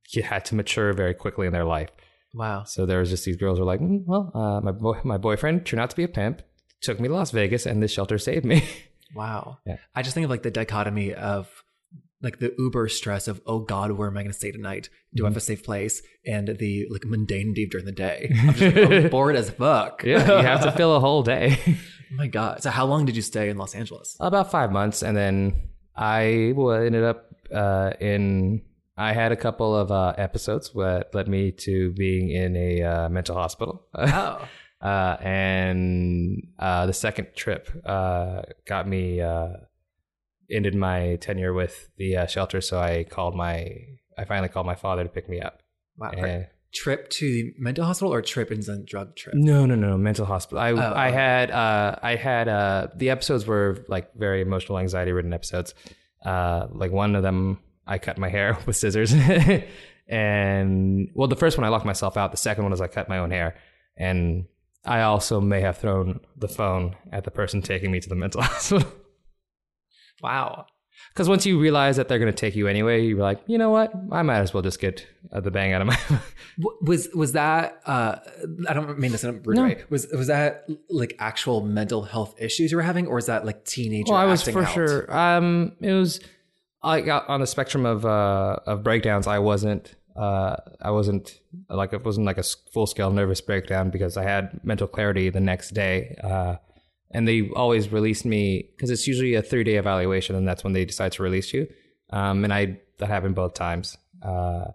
you 0.10 0.24
had 0.24 0.44
to 0.46 0.56
mature 0.56 0.92
very 0.92 1.14
quickly 1.14 1.48
in 1.48 1.54
their 1.54 1.64
life. 1.64 1.90
Wow. 2.34 2.64
So 2.64 2.86
there 2.86 3.00
was 3.00 3.10
just 3.10 3.26
these 3.26 3.38
girls 3.38 3.58
who 3.58 3.66
were 3.66 3.72
like, 3.72 3.82
"Mm, 3.82 4.04
well, 4.06 4.32
uh, 4.34 4.62
my 4.62 4.72
boy, 4.72 5.00
my 5.04 5.18
boyfriend 5.18 5.66
turned 5.66 5.82
out 5.82 5.90
to 5.90 5.96
be 5.96 6.04
a 6.04 6.08
pimp, 6.08 6.42
took 6.82 7.00
me 7.00 7.08
to 7.10 7.14
Las 7.14 7.32
Vegas, 7.32 7.66
and 7.66 7.82
this 7.84 7.92
shelter 7.92 8.18
saved 8.18 8.46
me. 8.46 8.64
Wow. 9.14 9.58
Yeah. 9.66 9.76
I 9.94 10.04
just 10.04 10.14
think 10.14 10.24
of 10.24 10.30
like 10.30 10.42
the 10.44 10.52
dichotomy 10.52 11.14
of 11.14 11.50
like 12.22 12.40
the 12.40 12.56
uber 12.58 12.88
stress 12.88 13.28
of 13.28 13.42
oh 13.46 13.60
god 13.60 13.92
where 13.92 14.08
am 14.08 14.16
i 14.16 14.22
going 14.22 14.32
to 14.32 14.38
stay 14.38 14.52
tonight 14.54 14.88
do 15.14 15.26
i 15.26 15.28
Mm-hmm. 15.28 15.34
have 15.34 15.38
a 15.38 15.42
safe 15.42 15.66
place 15.66 16.02
and 16.26 16.48
the 16.48 16.88
like 16.90 17.02
mundanity 17.02 17.70
during 17.70 17.86
the 17.86 17.92
day 17.92 18.32
i'm 18.40 18.54
just 18.54 18.74
like, 18.76 18.90
I'm 18.90 19.10
bored 19.10 19.36
as 19.36 19.50
fuck 19.50 20.04
yeah, 20.06 20.26
you 20.40 20.46
have 20.48 20.64
to 20.64 20.72
fill 20.72 20.96
a 20.96 21.02
whole 21.02 21.24
day. 21.24 21.60
oh 21.68 21.76
my 22.16 22.28
god 22.28 22.64
so 22.64 22.70
how 22.70 22.86
long 22.86 23.04
did 23.06 23.18
you 23.18 23.22
stay 23.22 23.50
in 23.50 23.58
los 23.58 23.76
angeles 23.76 24.16
About 24.22 24.50
five 24.50 24.72
months, 24.72 25.04
and 25.04 25.18
then 25.18 25.60
I 25.94 26.54
well, 26.56 26.72
ended 26.82 27.04
up 27.04 27.26
uh, 27.54 27.92
in. 28.00 28.62
I 29.02 29.14
had 29.14 29.32
a 29.32 29.36
couple 29.36 29.76
of 29.76 29.92
uh, 29.92 30.14
episodes 30.18 30.72
that 30.76 31.10
led 31.14 31.28
me 31.28 31.52
to 31.52 31.92
being 31.92 32.30
in 32.30 32.56
a 32.56 32.84
uh, 32.84 33.10
mental 33.10 33.36
hospital. 33.36 33.88
oh 33.96 34.48
uh, 34.82 35.16
and 35.22 36.48
uh, 36.58 36.86
the 36.88 36.94
second 36.94 37.28
trip 37.36 37.70
uh, 37.86 38.42
got 38.66 38.88
me 38.88 39.22
uh, 39.22 39.50
ended 40.50 40.76
my 40.76 41.18
tenure 41.18 41.54
with 41.54 41.90
the 41.98 42.18
uh, 42.18 42.26
shelter. 42.26 42.62
So 42.62 42.80
I 42.80 43.06
called 43.10 43.36
my 43.36 43.76
I 44.18 44.26
finally 44.26 44.50
called 44.50 44.66
my 44.66 44.76
father 44.76 45.04
to 45.04 45.10
pick 45.10 45.30
me 45.30 45.40
up. 45.40 45.62
wow 45.98 46.12
And- 46.12 46.48
trip 46.74 47.10
to 47.10 47.26
the 47.26 47.54
mental 47.58 47.84
hospital 47.84 48.14
or 48.14 48.22
trip 48.22 48.50
and 48.50 48.64
then 48.64 48.86
drug 48.88 49.14
trip 49.18 49.36
no, 49.36 49.66
no, 49.66 49.76
no, 49.76 49.98
mental 49.98 50.26
hospital. 50.26 50.58
I 50.60 50.72
Oh, 50.72 50.94
I 50.96 51.12
had 51.12 51.52
uh, 51.52 51.96
I 52.02 52.16
had 52.16 52.48
uh, 52.48 52.88
the 52.96 53.10
episodes 53.10 53.46
were 53.46 53.84
like 53.90 54.14
very 54.16 54.42
emotional, 54.42 54.80
anxiety 54.80 55.12
ridden 55.12 55.34
episodes. 55.34 55.74
Uh, 56.26 56.68
like 56.72 56.92
one 56.92 57.16
of 57.18 57.24
them, 57.24 57.60
I 57.92 57.98
cut 58.00 58.18
my 58.18 58.30
hair 58.30 58.58
with 58.66 58.76
scissors, 58.76 59.14
and 60.08 61.10
well, 61.14 61.28
the 61.28 61.36
first 61.36 61.58
one 61.58 61.66
I 61.66 61.70
locked 61.70 61.86
myself 61.86 62.18
out. 62.18 62.32
The 62.32 62.38
second 62.38 62.64
one 62.64 62.74
is 62.74 62.82
I 62.82 62.88
cut 62.88 63.10
my 63.10 63.18
own 63.20 63.32
hair, 63.32 63.56
and 63.98 64.46
I 64.86 65.02
also 65.02 65.40
may 65.42 65.62
have 65.62 65.78
thrown 65.78 66.20
the 66.38 66.48
phone 66.48 66.96
at 67.12 67.24
the 67.24 67.32
person 67.32 67.62
taking 67.62 67.92
me 67.92 68.00
to 68.00 68.10
the 68.10 68.16
mental 68.16 68.42
hospital. 68.50 68.92
wow 70.22 70.66
Because 71.14 71.28
once 71.30 71.46
you 71.46 71.60
realize 71.60 71.98
that 71.98 72.08
they're 72.08 72.20
going 72.20 72.32
to 72.32 72.38
take 72.46 72.56
you 72.56 72.68
anyway, 72.68 73.06
you're 73.06 73.20
like, 73.20 73.42
you 73.48 73.58
know 73.58 73.70
what? 73.70 73.92
I 74.12 74.22
might 74.24 74.40
as 74.40 74.54
well 74.54 74.64
just 74.64 74.80
get 74.80 75.06
uh, 75.32 75.40
the 75.40 75.52
bang 75.52 75.74
out 75.74 75.82
of 75.82 75.88
my. 75.88 75.98
Was 76.82 77.08
was 77.16 77.32
that 77.32 77.80
uh 77.88 78.18
i 78.68 78.74
don't 78.74 79.00
mean 79.00 79.12
this 79.12 79.24
in 79.24 79.30
a 79.30 79.34
rude 79.34 79.56
No. 79.56 79.64
way 79.64 79.84
was 79.90 80.06
was 80.12 80.28
that 80.28 80.68
like 80.90 81.16
actual 81.18 81.62
mental 81.62 82.04
health 82.04 82.36
issues 82.40 82.72
you 82.72 82.78
were 82.78 82.84
having 82.84 83.08
or 83.08 83.18
is 83.18 83.28
that 83.28 83.46
like 83.46 83.64
teenager 83.66 84.12
well, 84.12 84.22
I 84.22 84.26
was 84.26 84.44
for 84.44 84.64
out? 84.64 84.74
sure. 84.74 84.98
Um, 85.16 85.72
it 85.82 85.94
was 85.94 86.20
like 86.84 87.08
uh, 87.08 87.24
on 87.28 87.40
the 87.40 87.48
spectrum 87.48 87.86
of 87.86 88.06
uh 88.06 88.58
of 88.66 88.84
breakdowns. 88.84 89.28
I 89.28 89.40
wasn't. 89.40 89.96
Uh, 90.16 90.58
I 90.82 90.92
wasn't 90.92 91.40
like 91.70 91.94
it 91.94 92.04
wasn't 92.04 92.26
like 92.26 92.38
a 92.38 92.44
full 92.74 92.86
scale 92.86 93.12
nervous 93.12 93.40
breakdown 93.40 93.90
because 93.92 94.18
I 94.18 94.24
had 94.24 94.60
mental 94.64 94.88
clarity 94.88 95.30
the 95.30 95.40
next 95.40 95.74
day. 95.74 96.18
Uh, 96.22 96.56
and 97.12 97.28
they 97.28 97.50
always 97.56 97.92
released 97.92 98.26
me 98.26 98.70
because 98.76 98.90
it's 98.90 99.08
usually 99.08 99.36
a 99.36 99.42
three 99.42 99.64
day 99.64 99.76
evaluation, 99.76 100.36
and 100.36 100.48
that's 100.48 100.64
when 100.64 100.74
they 100.74 100.86
decide 100.86 101.14
to 101.14 101.24
release 101.24 101.54
you. 101.54 101.68
Um, 102.12 102.44
and 102.44 102.54
I 102.54 102.80
that 103.00 103.08
happened 103.08 103.36
both 103.36 103.54
times. 103.54 103.98
Uh, 104.22 104.66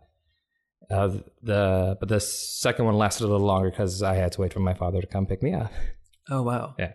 uh, 0.90 1.08
the 1.42 1.96
but 1.98 2.08
the 2.08 2.20
second 2.20 2.84
one 2.84 2.96
lasted 2.96 3.24
a 3.24 3.28
little 3.28 3.46
longer 3.46 3.70
because 3.70 4.02
I 4.02 4.14
had 4.14 4.32
to 4.32 4.40
wait 4.40 4.52
for 4.52 4.60
my 4.60 4.74
father 4.74 5.00
to 5.00 5.06
come 5.06 5.26
pick 5.26 5.42
me 5.42 5.52
up. 5.52 5.72
oh 6.30 6.42
wow 6.42 6.74
Yeah. 6.78 6.92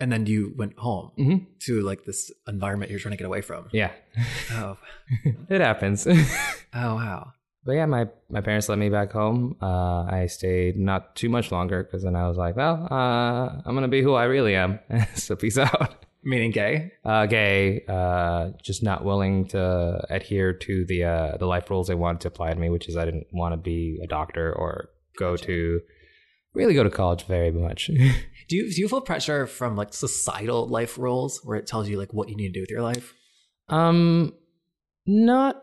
And 0.00 0.10
then 0.12 0.26
you 0.26 0.52
went 0.56 0.78
home 0.78 1.10
Mm-hmm. 1.18 1.44
to 1.60 1.80
like 1.82 2.04
this 2.04 2.30
environment 2.48 2.90
you're 2.90 3.00
trying 3.00 3.12
to 3.12 3.16
get 3.18 3.26
away 3.26 3.40
from. 3.42 3.68
Yeah, 3.72 3.92
Oh, 4.52 4.76
it 5.48 5.60
happens. 5.60 6.06
oh 6.74 6.94
wow. 6.96 7.32
But 7.66 7.72
yeah, 7.72 7.86
my, 7.86 8.08
my 8.28 8.42
parents 8.42 8.68
let 8.68 8.76
me 8.78 8.90
back 8.90 9.10
home. 9.12 9.56
Uh, 9.62 10.02
I 10.04 10.26
stayed 10.26 10.76
not 10.76 11.16
too 11.16 11.30
much 11.30 11.50
longer 11.50 11.82
because 11.82 12.02
then 12.02 12.14
I 12.14 12.28
was 12.28 12.36
like, 12.36 12.56
well, 12.56 12.86
uh, 12.90 13.62
I'm 13.64 13.74
gonna 13.74 13.88
be 13.88 14.02
who 14.02 14.12
I 14.14 14.24
really 14.24 14.54
am. 14.54 14.80
so 15.14 15.34
peace 15.34 15.56
out. 15.56 16.04
Meaning 16.22 16.50
gay. 16.52 16.92
Uh, 17.04 17.24
gay, 17.26 17.84
uh, 17.88 18.50
just 18.62 18.82
not 18.82 19.04
willing 19.04 19.46
to 19.48 20.04
adhere 20.10 20.52
to 20.54 20.84
the 20.86 21.04
uh, 21.04 21.36
the 21.38 21.46
life 21.46 21.68
rules 21.70 21.88
they 21.88 21.94
wanted 21.94 22.20
to 22.22 22.28
apply 22.28 22.52
to 22.52 22.58
me, 22.58 22.68
which 22.70 22.88
is 22.88 22.96
I 22.96 23.04
didn't 23.04 23.26
want 23.32 23.52
to 23.52 23.56
be 23.58 23.98
a 24.02 24.06
doctor 24.06 24.52
or 24.52 24.88
go 25.18 25.36
to 25.36 25.80
really 26.54 26.74
go 26.74 26.84
to 26.84 26.90
college 26.90 27.24
very 27.24 27.50
much. 27.50 27.90
Do 28.48 28.56
you 28.56 28.70
do 28.70 28.78
you 28.78 28.88
feel 28.88 29.00
pressure 29.00 29.46
from 29.46 29.74
like 29.74 29.94
societal 29.94 30.68
life 30.68 30.98
roles 30.98 31.40
where 31.44 31.56
it 31.56 31.66
tells 31.66 31.88
you 31.88 31.96
like 31.98 32.12
what 32.12 32.28
you 32.28 32.36
need 32.36 32.48
to 32.48 32.52
do 32.52 32.60
with 32.60 32.70
your 32.70 32.82
life? 32.82 33.14
Um, 33.70 34.34
not 35.06 35.62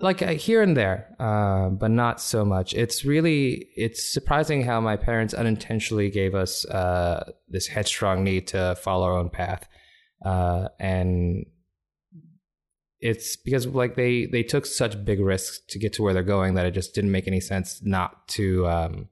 like 0.00 0.20
uh, 0.20 0.32
here 0.32 0.62
and 0.62 0.76
there, 0.76 1.14
uh, 1.20 1.68
but 1.68 1.92
not 1.92 2.20
so 2.20 2.44
much. 2.44 2.74
It's 2.74 3.04
really 3.04 3.68
it's 3.76 4.12
surprising 4.12 4.64
how 4.64 4.80
my 4.80 4.96
parents 4.96 5.32
unintentionally 5.32 6.10
gave 6.10 6.34
us 6.34 6.64
uh, 6.66 7.32
this 7.48 7.68
headstrong 7.68 8.24
need 8.24 8.48
to 8.48 8.74
follow 8.82 9.06
our 9.06 9.16
own 9.16 9.30
path, 9.30 9.68
uh, 10.24 10.68
and 10.80 11.46
it's 12.98 13.36
because 13.36 13.66
like 13.66 13.94
they 13.94 14.26
they 14.26 14.42
took 14.42 14.66
such 14.66 15.04
big 15.04 15.20
risks 15.20 15.60
to 15.68 15.78
get 15.78 15.92
to 15.94 16.02
where 16.02 16.12
they're 16.12 16.24
going 16.24 16.54
that 16.54 16.66
it 16.66 16.72
just 16.72 16.94
didn't 16.94 17.12
make 17.12 17.28
any 17.28 17.40
sense 17.40 17.80
not 17.82 18.26
to 18.28 18.66
um 18.66 19.08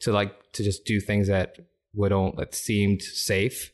to 0.00 0.12
like 0.12 0.52
to 0.52 0.62
just 0.62 0.84
do 0.84 1.00
things 1.00 1.28
that 1.28 1.56
would 1.94 2.10
not 2.12 2.36
that 2.36 2.54
seemed 2.54 3.02
safe 3.02 3.72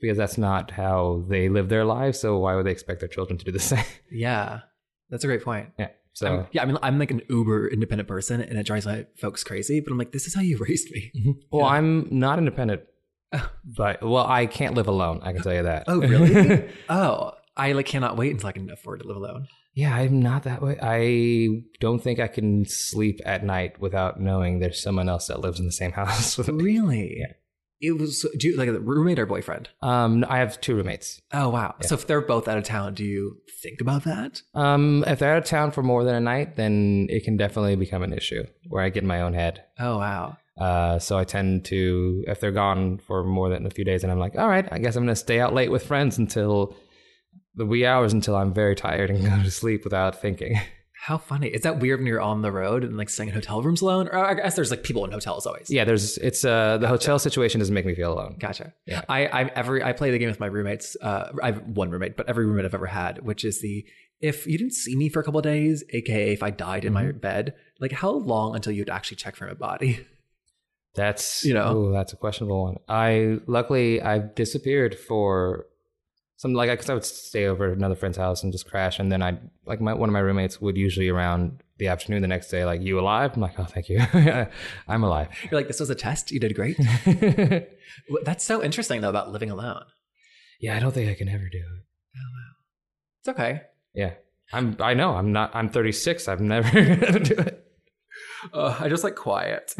because 0.00 0.16
that's 0.16 0.38
not 0.38 0.70
how 0.70 1.24
they 1.28 1.48
live 1.48 1.68
their 1.68 1.84
lives. 1.84 2.18
So 2.20 2.38
why 2.38 2.54
would 2.54 2.64
they 2.66 2.70
expect 2.70 3.00
their 3.00 3.08
children 3.08 3.38
to 3.38 3.44
do 3.44 3.52
the 3.52 3.58
same? 3.72 3.84
Yeah, 4.10 4.60
that's 5.10 5.24
a 5.24 5.26
great 5.26 5.42
point. 5.44 5.70
Yeah. 5.78 5.88
So 6.12 6.26
I'm- 6.26 6.46
yeah, 6.52 6.62
I 6.62 6.64
mean, 6.64 6.78
I'm 6.82 6.98
like 6.98 7.10
an 7.10 7.22
uber 7.28 7.68
independent 7.68 8.08
person, 8.08 8.40
and 8.40 8.58
it 8.58 8.66
drives 8.66 8.86
my 8.86 9.06
folks 9.16 9.44
crazy. 9.44 9.80
But 9.80 9.92
I'm 9.92 9.98
like, 9.98 10.12
this 10.12 10.26
is 10.26 10.34
how 10.34 10.40
you 10.40 10.58
raised 10.68 10.90
me. 10.90 11.12
well, 11.50 11.66
I'm 11.66 12.08
not 12.10 12.38
independent, 12.38 12.82
but 13.64 14.02
well, 14.02 14.26
I 14.26 14.46
can't 14.46 14.74
live 14.74 14.88
alone. 14.88 15.20
I 15.22 15.32
can 15.32 15.42
tell 15.42 15.54
you 15.54 15.62
that. 15.64 15.84
Oh, 15.86 16.00
really? 16.00 16.68
oh, 16.88 17.32
I 17.56 17.72
like 17.72 17.86
cannot 17.86 18.16
wait 18.16 18.32
until 18.32 18.48
I 18.48 18.52
can 18.52 18.70
afford 18.70 19.00
to 19.02 19.06
live 19.06 19.16
alone. 19.16 19.46
Yeah, 19.72 19.94
I'm 19.94 20.20
not 20.20 20.44
that 20.44 20.62
way. 20.62 20.78
I 20.82 21.62
don't 21.78 22.02
think 22.02 22.18
I 22.18 22.28
can 22.28 22.64
sleep 22.66 23.20
at 23.24 23.44
night 23.44 23.80
without 23.80 24.20
knowing 24.20 24.58
there's 24.58 24.82
someone 24.82 25.08
else 25.08 25.28
that 25.28 25.40
lives 25.40 25.60
in 25.60 25.66
the 25.66 25.72
same 25.72 25.92
house 26.00 26.36
with 26.36 26.48
me. 26.48 26.64
Really? 26.64 27.24
It 27.80 27.92
was 27.92 28.26
do 28.36 28.48
you 28.48 28.56
like 28.56 28.68
a 28.68 28.78
roommate 28.78 29.18
or 29.18 29.24
boyfriend? 29.24 29.70
Um, 29.80 30.24
I 30.28 30.38
have 30.38 30.60
two 30.60 30.76
roommates. 30.76 31.20
Oh 31.32 31.48
wow. 31.48 31.76
So 31.80 31.94
if 31.94 32.06
they're 32.06 32.20
both 32.20 32.46
out 32.46 32.58
of 32.58 32.64
town, 32.64 32.92
do 32.92 33.04
you 33.04 33.38
think 33.62 33.80
about 33.80 34.04
that? 34.04 34.42
Um, 34.54 35.02
if 35.06 35.18
they're 35.18 35.32
out 35.32 35.38
of 35.38 35.44
town 35.44 35.70
for 35.70 35.82
more 35.82 36.04
than 36.04 36.14
a 36.14 36.20
night, 36.20 36.56
then 36.56 37.06
it 37.08 37.24
can 37.24 37.38
definitely 37.38 37.76
become 37.76 38.02
an 38.02 38.12
issue 38.12 38.44
where 38.68 38.82
I 38.82 38.90
get 38.90 39.02
in 39.02 39.08
my 39.08 39.22
own 39.22 39.32
head. 39.32 39.64
Oh 39.78 39.96
wow. 39.96 40.36
Uh, 40.58 40.98
so 40.98 41.16
I 41.16 41.24
tend 41.24 41.64
to, 41.66 42.22
if 42.26 42.38
they're 42.40 42.52
gone 42.52 42.98
for 42.98 43.24
more 43.24 43.48
than 43.48 43.64
a 43.64 43.70
few 43.70 43.82
days, 43.82 44.02
and 44.02 44.12
I'm 44.12 44.18
like, 44.18 44.36
all 44.36 44.48
right, 44.48 44.68
I 44.70 44.78
guess 44.78 44.94
I'm 44.94 45.04
gonna 45.04 45.16
stay 45.16 45.40
out 45.40 45.54
late 45.54 45.70
with 45.70 45.86
friends 45.86 46.18
until 46.18 46.76
the 47.60 47.66
wee 47.66 47.86
hours 47.86 48.12
until 48.12 48.34
I'm 48.34 48.52
very 48.52 48.74
tired 48.74 49.10
and 49.10 49.22
go 49.24 49.42
to 49.42 49.50
sleep 49.50 49.84
without 49.84 50.20
thinking. 50.20 50.58
How 51.02 51.16
funny. 51.16 51.48
Is 51.48 51.62
that 51.62 51.78
weird 51.78 52.00
when 52.00 52.06
you're 52.06 52.20
on 52.20 52.42
the 52.42 52.52
road 52.52 52.84
and 52.84 52.96
like 52.98 53.08
staying 53.08 53.30
in 53.30 53.34
hotel 53.34 53.62
rooms 53.62 53.80
alone? 53.80 54.08
Or 54.08 54.18
I 54.18 54.34
guess 54.34 54.54
there's 54.54 54.70
like 54.70 54.82
people 54.82 55.04
in 55.04 55.10
hotels 55.12 55.46
always. 55.46 55.70
yeah, 55.70 55.84
there's 55.84 56.18
it's 56.18 56.44
uh 56.44 56.76
the 56.78 56.88
hotel 56.88 57.18
situation 57.18 57.58
doesn't 57.58 57.74
make 57.74 57.86
me 57.86 57.94
feel 57.94 58.12
alone. 58.12 58.36
Gotcha. 58.38 58.74
Yeah. 58.86 59.02
I 59.08 59.26
I 59.26 59.44
every 59.54 59.82
I 59.82 59.92
play 59.92 60.10
the 60.10 60.18
game 60.18 60.28
with 60.28 60.40
my 60.40 60.46
roommates. 60.46 60.96
Uh, 61.00 61.32
I 61.42 61.46
have 61.52 61.62
one 61.62 61.90
roommate, 61.90 62.16
but 62.18 62.28
every 62.28 62.44
roommate 62.44 62.66
I've 62.66 62.74
ever 62.74 62.86
had, 62.86 63.22
which 63.22 63.44
is 63.44 63.62
the 63.62 63.84
if 64.20 64.46
you 64.46 64.58
didn't 64.58 64.74
see 64.74 64.94
me 64.94 65.08
for 65.08 65.20
a 65.20 65.24
couple 65.24 65.38
of 65.38 65.44
days, 65.44 65.82
aka 65.90 66.32
if 66.34 66.42
I 66.42 66.50
died 66.50 66.84
in 66.84 66.92
my 66.92 67.12
bed, 67.12 67.54
like 67.80 67.92
how 67.92 68.10
long 68.10 68.54
until 68.54 68.72
you'd 68.72 68.90
actually 68.90 69.16
check 69.16 69.36
for 69.36 69.46
my 69.46 69.54
body? 69.54 70.06
That's 70.94 71.44
You 71.44 71.54
know? 71.54 71.76
ooh, 71.76 71.92
that's 71.92 72.12
a 72.12 72.16
questionable 72.16 72.62
one. 72.64 72.76
I 72.88 73.38
luckily 73.46 74.02
I've 74.02 74.34
disappeared 74.34 74.98
for 74.98 75.66
some 76.40 76.54
like 76.54 76.70
because 76.70 76.88
I 76.88 76.94
would 76.94 77.04
stay 77.04 77.44
over 77.44 77.70
at 77.70 77.76
another 77.76 77.94
friend's 77.94 78.16
house 78.16 78.42
and 78.42 78.50
just 78.50 78.66
crash, 78.66 78.98
and 78.98 79.12
then 79.12 79.22
I 79.22 79.38
like 79.66 79.78
my 79.78 79.92
one 79.92 80.08
of 80.08 80.14
my 80.14 80.20
roommates 80.20 80.58
would 80.58 80.74
usually 80.74 81.10
around 81.10 81.62
the 81.76 81.88
afternoon 81.88 82.22
the 82.22 82.28
next 82.28 82.48
day 82.48 82.64
like 82.64 82.80
you 82.80 82.98
alive? 82.98 83.32
I'm 83.34 83.42
like 83.42 83.60
oh 83.60 83.64
thank 83.64 83.90
you, 83.90 84.00
I'm 84.88 85.04
alive. 85.04 85.28
You're 85.50 85.60
like, 85.60 85.66
this 85.66 85.80
was 85.80 85.90
a 85.90 85.94
test. 85.94 86.30
You 86.30 86.40
did 86.40 86.54
great. 86.54 86.78
That's 88.24 88.42
so 88.42 88.62
interesting 88.64 89.02
though 89.02 89.10
about 89.10 89.30
living 89.30 89.50
alone. 89.50 89.84
yeah, 90.62 90.74
I 90.74 90.80
don't 90.80 90.92
think 90.92 91.10
I 91.10 91.14
can 91.14 91.28
ever 91.28 91.46
do 91.52 91.58
it. 91.58 91.84
It's 93.20 93.28
okay. 93.28 93.60
Yeah, 93.92 94.14
I'm. 94.50 94.78
I 94.80 94.94
know 94.94 95.16
I'm 95.16 95.32
not. 95.32 95.54
I'm 95.54 95.68
36. 95.68 96.26
I've 96.26 96.40
never 96.40 96.70
gonna 96.96 97.20
do 97.20 97.34
it. 97.34 97.66
Uh, 98.54 98.74
I 98.80 98.88
just 98.88 99.04
like 99.04 99.14
quiet. 99.14 99.74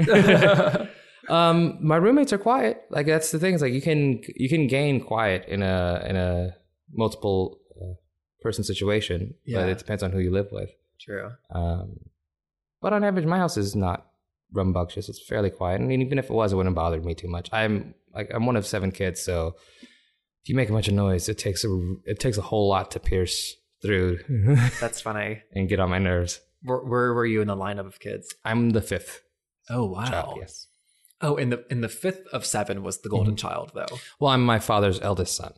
Um, 1.30 1.78
my 1.80 1.96
roommates 1.96 2.32
are 2.32 2.38
quiet. 2.38 2.82
Like 2.90 3.06
that's 3.06 3.30
the 3.30 3.38
thing. 3.38 3.54
Is 3.54 3.62
like 3.62 3.72
you 3.72 3.82
can 3.82 4.22
you 4.36 4.48
can 4.48 4.66
gain 4.66 5.00
quiet 5.00 5.46
in 5.48 5.62
a 5.62 6.04
in 6.08 6.16
a 6.16 6.56
multiple 6.92 7.58
uh, 7.80 7.94
person 8.42 8.64
situation, 8.64 9.34
Yeah. 9.44 9.60
but 9.60 9.68
it 9.68 9.78
depends 9.78 10.02
on 10.02 10.10
who 10.12 10.18
you 10.18 10.30
live 10.30 10.48
with. 10.52 10.70
True. 11.00 11.30
Um, 11.54 11.98
but 12.82 12.92
on 12.92 13.04
average, 13.04 13.26
my 13.26 13.38
house 13.38 13.56
is 13.56 13.76
not 13.76 14.06
rambunctious. 14.52 15.08
It's 15.08 15.22
fairly 15.26 15.50
quiet, 15.50 15.80
and 15.80 15.92
even 15.92 16.18
if 16.18 16.24
it 16.26 16.32
was, 16.32 16.52
it 16.52 16.56
wouldn't 16.56 16.74
bother 16.74 17.00
me 17.00 17.14
too 17.14 17.28
much. 17.28 17.48
I'm 17.52 17.94
like 18.14 18.30
I'm 18.34 18.44
one 18.46 18.56
of 18.56 18.66
seven 18.66 18.90
kids, 18.90 19.22
so 19.22 19.54
if 20.42 20.48
you 20.48 20.54
make 20.56 20.68
a 20.68 20.72
bunch 20.72 20.88
of 20.88 20.94
noise, 20.94 21.28
it 21.28 21.38
takes 21.38 21.64
a 21.64 21.94
it 22.06 22.18
takes 22.18 22.38
a 22.38 22.42
whole 22.42 22.68
lot 22.68 22.90
to 22.92 23.00
pierce 23.00 23.54
through 23.82 24.18
That's 24.80 25.00
funny. 25.00 25.42
and 25.52 25.68
get 25.68 25.80
on 25.80 25.88
my 25.90 25.98
nerves. 25.98 26.40
Where, 26.62 26.78
where 26.78 27.14
were 27.14 27.24
you 27.24 27.40
in 27.40 27.48
the 27.48 27.56
lineup 27.56 27.86
of 27.86 27.98
kids? 28.00 28.34
I'm 28.44 28.70
the 28.70 28.82
fifth 28.82 29.22
Oh 29.70 29.86
wow. 29.86 30.04
child. 30.06 30.38
Yes. 30.40 30.66
Oh, 31.22 31.36
in 31.36 31.50
the 31.50 31.64
in 31.70 31.80
the 31.82 31.88
fifth 31.88 32.26
of 32.32 32.46
seven 32.46 32.82
was 32.82 32.98
the 33.02 33.08
golden 33.08 33.36
child 33.36 33.72
though. 33.74 33.98
Well, 34.18 34.32
I'm 34.32 34.44
my 34.44 34.58
father's 34.58 35.00
eldest 35.00 35.36
son, 35.36 35.52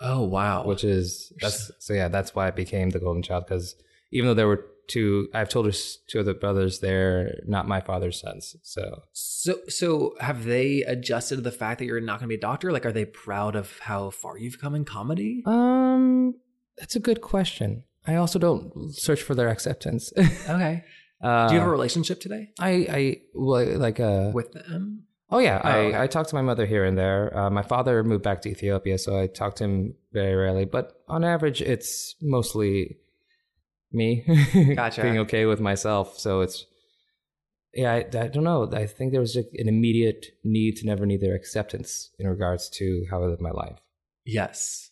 Oh 0.00 0.22
wow. 0.22 0.64
which 0.64 0.84
is 0.84 1.32
that's 1.40 1.70
so 1.78 1.92
yeah. 1.94 2.08
That's 2.08 2.34
why 2.34 2.48
I 2.48 2.50
became 2.50 2.90
the 2.90 2.98
golden 3.00 3.22
child 3.22 3.44
because 3.46 3.76
even 4.10 4.28
though 4.28 4.34
there 4.34 4.48
were 4.48 4.66
two, 4.88 5.28
I've 5.34 5.48
told 5.48 5.66
us 5.66 5.98
two 6.08 6.20
other 6.20 6.34
brothers, 6.34 6.80
they're 6.80 7.40
not 7.46 7.66
my 7.66 7.80
father's 7.80 8.20
sons. 8.20 8.54
So 8.62 9.02
So, 9.12 9.58
so 9.68 10.14
have 10.20 10.44
they 10.44 10.82
adjusted 10.82 11.36
to 11.36 11.40
the 11.42 11.50
fact 11.52 11.78
that 11.78 11.86
you're 11.86 12.00
not 12.00 12.18
going 12.20 12.26
to 12.28 12.34
be 12.34 12.34
a 12.34 12.40
doctor? 12.40 12.70
Like, 12.70 12.84
are 12.84 12.92
they 12.92 13.06
proud 13.06 13.56
of 13.56 13.78
how 13.80 14.10
far 14.10 14.36
you've 14.36 14.60
come 14.60 14.74
in 14.74 14.84
comedy? 14.84 15.42
Um, 15.46 16.34
that's 16.76 16.96
a 16.96 17.00
good 17.00 17.22
question. 17.22 17.84
I 18.06 18.16
also 18.16 18.38
don't 18.38 18.94
search 18.94 19.22
for 19.22 19.34
their 19.34 19.48
acceptance. 19.48 20.12
Okay. 20.48 20.84
Uh, 21.24 21.48
Do 21.48 21.54
you 21.54 21.60
have 21.60 21.68
a 21.68 21.72
relationship 21.78 22.20
today 22.20 22.42
I 22.60 22.70
I 22.98 23.02
well, 23.34 23.66
like 23.86 23.98
uh. 24.00 24.30
with 24.34 24.52
them? 24.52 25.04
oh 25.30 25.40
yeah, 25.48 25.58
Oh, 25.64 25.68
I 25.68 25.76
okay. 25.86 25.98
I 26.02 26.06
talk 26.06 26.26
to 26.28 26.34
my 26.40 26.42
mother 26.50 26.66
here 26.66 26.84
and 26.88 26.96
there. 27.04 27.20
Uh, 27.36 27.50
my 27.58 27.62
father 27.72 28.04
moved 28.04 28.22
back 28.28 28.38
to 28.42 28.48
Ethiopia, 28.54 28.96
so 28.98 29.10
I 29.22 29.26
talk 29.40 29.52
to 29.56 29.64
him 29.64 29.74
very 30.12 30.34
rarely. 30.42 30.64
But 30.76 30.86
on 31.08 31.24
average, 31.24 31.60
it's 31.74 32.14
mostly 32.20 32.98
me 34.00 34.08
Gotcha. 34.76 35.02
being 35.02 35.18
okay 35.24 35.44
with 35.46 35.60
myself. 35.70 36.06
So 36.18 36.30
it's 36.44 36.66
yeah, 37.82 37.92
I, 37.92 37.98
I 38.24 38.28
don't 38.34 38.44
know. 38.50 38.70
I 38.72 38.86
think 38.86 39.10
there 39.10 39.20
was 39.26 39.34
like 39.34 39.50
an 39.62 39.68
immediate 39.68 40.26
need 40.44 40.76
to 40.78 40.86
never 40.86 41.04
need 41.06 41.20
their 41.20 41.34
acceptance 41.34 42.10
in 42.20 42.28
regards 42.28 42.68
to 42.78 43.04
how 43.10 43.22
I 43.22 43.26
live 43.26 43.40
my 43.40 43.50
life. 43.50 43.78
Yes. 44.24 44.90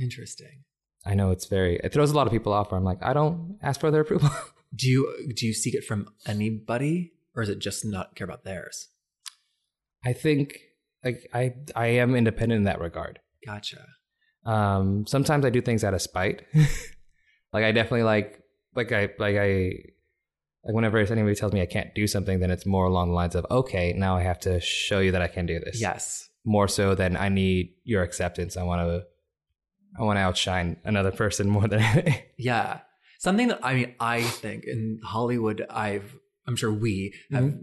Interesting. 0.00 0.64
I 1.04 1.14
know 1.14 1.30
it's 1.30 1.46
very 1.46 1.78
it 1.84 1.92
throws 1.92 2.10
a 2.10 2.16
lot 2.16 2.26
of 2.26 2.32
people 2.32 2.52
off. 2.52 2.70
Where 2.70 2.78
I'm 2.78 2.84
like, 2.84 3.02
I 3.02 3.12
don't 3.12 3.58
ask 3.62 3.80
for 3.80 3.90
their 3.90 4.02
approval. 4.02 4.30
Do 4.74 4.88
you 4.88 5.32
do 5.34 5.46
you 5.46 5.52
seek 5.52 5.74
it 5.74 5.84
from 5.84 6.08
anybody, 6.26 7.12
or 7.34 7.42
is 7.42 7.48
it 7.48 7.58
just 7.58 7.84
not 7.84 8.14
care 8.14 8.24
about 8.24 8.44
theirs? 8.44 8.88
I 10.04 10.12
think 10.12 10.58
like 11.04 11.28
I 11.34 11.54
I 11.74 11.86
am 11.86 12.14
independent 12.14 12.58
in 12.58 12.64
that 12.64 12.80
regard. 12.80 13.20
Gotcha. 13.44 13.84
Um, 14.44 15.06
sometimes 15.06 15.44
I 15.44 15.50
do 15.50 15.60
things 15.60 15.84
out 15.84 15.94
of 15.94 16.02
spite. 16.02 16.42
like 17.52 17.64
I 17.64 17.72
definitely 17.72 18.04
like 18.04 18.42
like 18.74 18.92
I 18.92 19.10
like 19.18 19.36
I 19.36 19.72
like 20.64 20.74
whenever 20.74 20.98
anybody 20.98 21.34
tells 21.34 21.52
me 21.52 21.62
I 21.62 21.66
can't 21.66 21.94
do 21.94 22.06
something, 22.06 22.40
then 22.40 22.50
it's 22.50 22.66
more 22.66 22.84
along 22.84 23.08
the 23.08 23.14
lines 23.14 23.34
of 23.34 23.46
okay, 23.50 23.92
now 23.92 24.16
I 24.16 24.22
have 24.22 24.38
to 24.40 24.60
show 24.60 25.00
you 25.00 25.12
that 25.12 25.22
I 25.22 25.28
can 25.28 25.46
do 25.46 25.58
this. 25.58 25.80
Yes. 25.80 26.28
More 26.44 26.68
so 26.68 26.94
than 26.94 27.16
I 27.16 27.28
need 27.28 27.74
your 27.84 28.02
acceptance. 28.02 28.56
I 28.56 28.62
want 28.62 28.80
to 28.88 29.04
I 29.98 30.04
want 30.04 30.18
to 30.18 30.20
outshine 30.20 30.76
another 30.84 31.10
person 31.10 31.48
more 31.48 31.66
than. 31.66 31.82
Yeah. 32.38 32.80
Something 33.20 33.48
that 33.48 33.60
I 33.62 33.74
mean, 33.74 33.94
I 34.00 34.22
think 34.22 34.64
in 34.64 34.98
Hollywood, 35.04 35.66
I've, 35.68 36.16
I'm 36.46 36.56
sure 36.56 36.72
we 36.72 37.14
have 37.30 37.54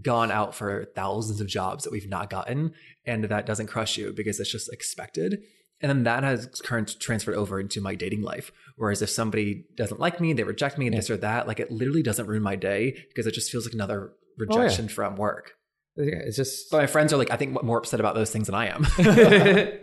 gone 0.00 0.30
out 0.30 0.54
for 0.54 0.86
thousands 0.94 1.40
of 1.40 1.48
jobs 1.48 1.82
that 1.82 1.92
we've 1.92 2.08
not 2.08 2.30
gotten. 2.30 2.72
And 3.04 3.24
that 3.24 3.44
doesn't 3.44 3.66
crush 3.66 3.98
you 3.98 4.12
because 4.12 4.38
it's 4.38 4.50
just 4.50 4.72
expected. 4.72 5.42
And 5.80 5.90
then 5.90 6.04
that 6.04 6.22
has 6.22 6.46
current 6.62 7.00
transferred 7.00 7.34
over 7.34 7.58
into 7.58 7.80
my 7.80 7.96
dating 7.96 8.22
life. 8.22 8.52
Whereas 8.76 9.02
if 9.02 9.10
somebody 9.10 9.64
doesn't 9.76 9.98
like 9.98 10.20
me, 10.20 10.34
they 10.34 10.44
reject 10.44 10.78
me, 10.78 10.88
this 10.88 11.10
or 11.10 11.16
that, 11.16 11.48
like 11.48 11.58
it 11.58 11.72
literally 11.72 12.04
doesn't 12.04 12.28
ruin 12.28 12.42
my 12.42 12.54
day 12.54 12.96
because 13.08 13.26
it 13.26 13.32
just 13.32 13.50
feels 13.50 13.66
like 13.66 13.74
another 13.74 14.12
rejection 14.38 14.86
from 14.86 15.16
work. 15.16 15.54
yeah, 15.96 16.14
it's 16.24 16.36
just 16.36 16.70
But 16.70 16.78
my 16.78 16.86
friends 16.86 17.12
are 17.12 17.16
like, 17.16 17.32
I 17.32 17.36
think 17.36 17.60
more 17.64 17.78
upset 17.78 17.98
about 17.98 18.14
those 18.14 18.30
things 18.30 18.46
than 18.46 18.54
I 18.54 18.68
am. 18.68 18.86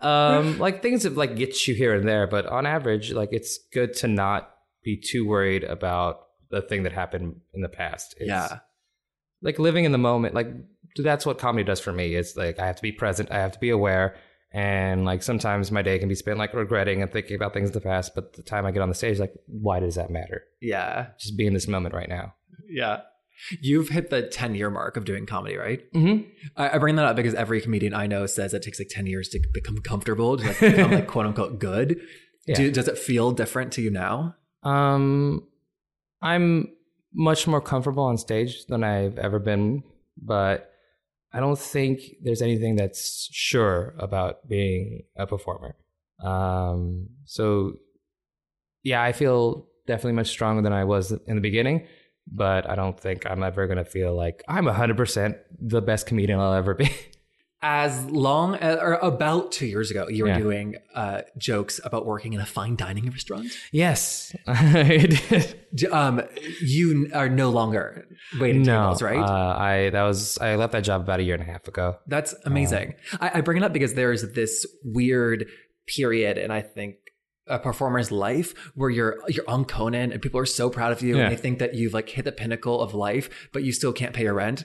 um, 0.06 0.58
like 0.58 0.82
things 0.82 1.04
that 1.04 1.16
like 1.16 1.36
get 1.36 1.66
you 1.66 1.74
here 1.74 1.94
and 1.94 2.06
there, 2.06 2.26
but 2.26 2.44
on 2.44 2.66
average, 2.66 3.12
like 3.12 3.30
it's 3.32 3.58
good 3.72 3.94
to 3.94 4.08
not 4.08 4.50
be 4.82 4.96
too 4.96 5.26
worried 5.26 5.64
about 5.64 6.20
the 6.50 6.62
thing 6.62 6.84
that 6.84 6.92
happened 6.92 7.40
in 7.54 7.60
the 7.60 7.68
past. 7.68 8.14
It's, 8.18 8.28
yeah. 8.28 8.58
like 9.42 9.58
living 9.58 9.84
in 9.84 9.92
the 9.92 9.98
moment. 9.98 10.34
Like 10.34 10.48
that's 10.96 11.26
what 11.26 11.38
comedy 11.38 11.64
does 11.64 11.80
for 11.80 11.92
me. 11.92 12.14
It's 12.14 12.36
like 12.36 12.58
I 12.58 12.66
have 12.66 12.76
to 12.76 12.82
be 12.82 12.92
present, 12.92 13.30
I 13.30 13.38
have 13.38 13.52
to 13.52 13.58
be 13.58 13.70
aware, 13.70 14.16
and 14.52 15.04
like 15.04 15.22
sometimes 15.22 15.70
my 15.70 15.82
day 15.82 15.98
can 15.98 16.08
be 16.08 16.14
spent 16.14 16.38
like 16.38 16.54
regretting 16.54 17.02
and 17.02 17.12
thinking 17.12 17.36
about 17.36 17.52
things 17.52 17.68
in 17.68 17.74
the 17.74 17.80
past. 17.80 18.14
But 18.14 18.34
the 18.34 18.42
time 18.42 18.64
I 18.64 18.70
get 18.70 18.82
on 18.82 18.88
the 18.88 18.94
stage, 18.94 19.18
like 19.18 19.34
why 19.46 19.80
does 19.80 19.96
that 19.96 20.10
matter? 20.10 20.42
Yeah. 20.60 21.08
Just 21.18 21.36
be 21.36 21.46
in 21.46 21.54
this 21.54 21.68
moment 21.68 21.94
right 21.94 22.08
now. 22.08 22.34
Yeah. 22.68 23.02
You've 23.60 23.90
hit 23.90 24.10
the 24.10 24.22
10 24.22 24.54
year 24.54 24.70
mark 24.70 24.96
of 24.96 25.04
doing 25.04 25.26
comedy, 25.26 25.56
right? 25.56 25.80
Mm-hmm. 25.92 26.28
I, 26.56 26.70
I 26.70 26.78
bring 26.78 26.96
that 26.96 27.04
up 27.04 27.14
because 27.14 27.34
every 27.34 27.60
comedian 27.60 27.94
I 27.94 28.06
know 28.06 28.26
says 28.26 28.52
it 28.52 28.62
takes 28.62 28.80
like 28.80 28.88
10 28.88 29.06
years 29.06 29.28
to 29.28 29.40
become 29.52 29.78
comfortable, 29.78 30.36
to 30.36 30.44
like 30.44 30.60
become 30.60 30.90
like 30.90 31.06
quote 31.06 31.26
unquote 31.26 31.58
good. 31.58 32.00
Yeah. 32.46 32.56
Do, 32.56 32.70
does 32.72 32.88
it 32.88 32.98
feel 32.98 33.30
different 33.30 33.72
to 33.74 33.82
you 33.82 33.90
now? 33.90 34.34
Um, 34.62 35.46
I'm 36.22 36.68
much 37.12 37.46
more 37.46 37.60
comfortable 37.60 38.04
on 38.04 38.18
stage 38.18 38.66
than 38.66 38.84
I've 38.84 39.18
ever 39.18 39.38
been, 39.38 39.82
but 40.20 40.70
I 41.32 41.40
don't 41.40 41.58
think 41.58 42.00
there's 42.22 42.42
anything 42.42 42.76
that's 42.76 43.28
sure 43.32 43.94
about 43.98 44.48
being 44.48 45.02
a 45.16 45.26
performer. 45.26 45.76
Um, 46.24 47.08
so 47.24 47.74
yeah, 48.82 49.02
I 49.02 49.12
feel 49.12 49.66
definitely 49.86 50.14
much 50.14 50.28
stronger 50.28 50.62
than 50.62 50.72
I 50.72 50.84
was 50.84 51.12
in 51.12 51.34
the 51.34 51.40
beginning, 51.40 51.86
but 52.26 52.68
I 52.68 52.74
don't 52.74 52.98
think 52.98 53.26
I'm 53.26 53.42
ever 53.42 53.66
going 53.66 53.78
to 53.78 53.84
feel 53.84 54.14
like 54.14 54.42
I'm 54.48 54.64
100% 54.64 55.38
the 55.60 55.82
best 55.82 56.06
comedian 56.06 56.40
I'll 56.40 56.54
ever 56.54 56.74
be. 56.74 56.90
as 57.60 58.04
long 58.04 58.54
as, 58.54 58.76
or 58.78 58.94
about 58.94 59.50
two 59.50 59.66
years 59.66 59.90
ago, 59.90 60.08
you 60.08 60.22
were 60.24 60.28
Yeah. 60.30 60.38
doing 60.38 60.76
uh, 60.94 61.22
jokes 61.36 61.80
about 61.84 62.06
working 62.06 62.32
in 62.32 62.40
a 62.40 62.46
fine 62.46 62.76
dining 62.76 63.10
restaurant. 63.10 63.48
Yes, 63.72 64.34
I 64.46 65.08
did. 65.72 65.84
Um, 65.92 66.22
you 66.60 67.10
are 67.14 67.28
no 67.28 67.50
longer 67.50 68.06
waiting 68.40 68.62
No, 68.62 68.82
tables, 68.82 69.02
right? 69.02 69.18
Uh, 69.18 69.56
I 69.58 69.90
that 69.90 70.02
was 70.04 70.38
I 70.38 70.54
left 70.54 70.72
that 70.72 70.84
job 70.84 71.00
about 71.00 71.18
a 71.20 71.24
year 71.24 71.34
and 71.34 71.42
a 71.42 71.46
half 71.46 71.66
ago. 71.66 71.96
That's 72.06 72.34
amazing. 72.44 72.94
I, 73.20 73.30
I 73.34 73.40
bring 73.40 73.56
it 73.58 73.64
up 73.64 73.72
because 73.72 73.94
there's 73.94 74.32
this 74.32 74.64
weird 74.84 75.46
period, 75.86 76.38
and 76.38 76.52
I 76.52 76.60
think 76.60 76.96
a 77.48 77.58
performer's 77.58 78.12
life 78.12 78.54
where 78.74 78.90
you're 78.90 79.18
you're 79.28 79.48
on 79.48 79.64
Conan 79.64 80.12
and 80.12 80.20
people 80.22 80.38
are 80.38 80.46
so 80.46 80.70
proud 80.70 80.92
of 80.92 81.02
you 81.02 81.16
Yeah. 81.16 81.24
and 81.24 81.32
they 81.32 81.36
think 81.40 81.58
that 81.58 81.74
you've 81.74 81.94
like 81.94 82.08
hit 82.10 82.24
the 82.24 82.32
pinnacle 82.32 82.80
of 82.80 82.94
life, 82.94 83.48
but 83.52 83.62
you 83.64 83.72
still 83.72 83.92
can't 83.92 84.14
pay 84.14 84.22
your 84.24 84.34
rent. 84.34 84.64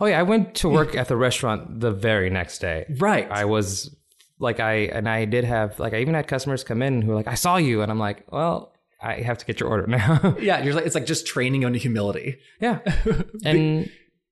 Oh 0.00 0.06
yeah, 0.06 0.18
I 0.18 0.22
went 0.22 0.56
to 0.56 0.68
work 0.68 0.94
at 0.94 1.08
the 1.08 1.16
restaurant 1.16 1.80
the 1.80 1.92
very 1.92 2.30
next 2.30 2.58
day. 2.58 2.86
Right. 2.98 3.30
I 3.30 3.44
was 3.44 3.94
like 4.38 4.60
I 4.60 4.74
and 4.92 5.08
I 5.08 5.24
did 5.24 5.44
have 5.44 5.78
like 5.78 5.94
I 5.94 6.00
even 6.00 6.14
had 6.14 6.26
customers 6.26 6.64
come 6.64 6.82
in 6.82 7.02
who 7.02 7.10
were 7.10 7.16
like 7.16 7.28
I 7.28 7.34
saw 7.34 7.56
you 7.56 7.82
and 7.82 7.90
I'm 7.90 8.00
like 8.00 8.24
well 8.32 8.72
I 9.00 9.20
have 9.20 9.38
to 9.38 9.46
get 9.46 9.60
your 9.60 9.68
order 9.68 9.86
now. 9.86 10.36
yeah, 10.40 10.62
you're 10.62 10.74
like 10.74 10.86
it's 10.86 10.94
like 10.94 11.06
just 11.06 11.26
training 11.26 11.64
on 11.64 11.74
humility. 11.74 12.38
yeah, 12.60 12.80
and 13.44 13.90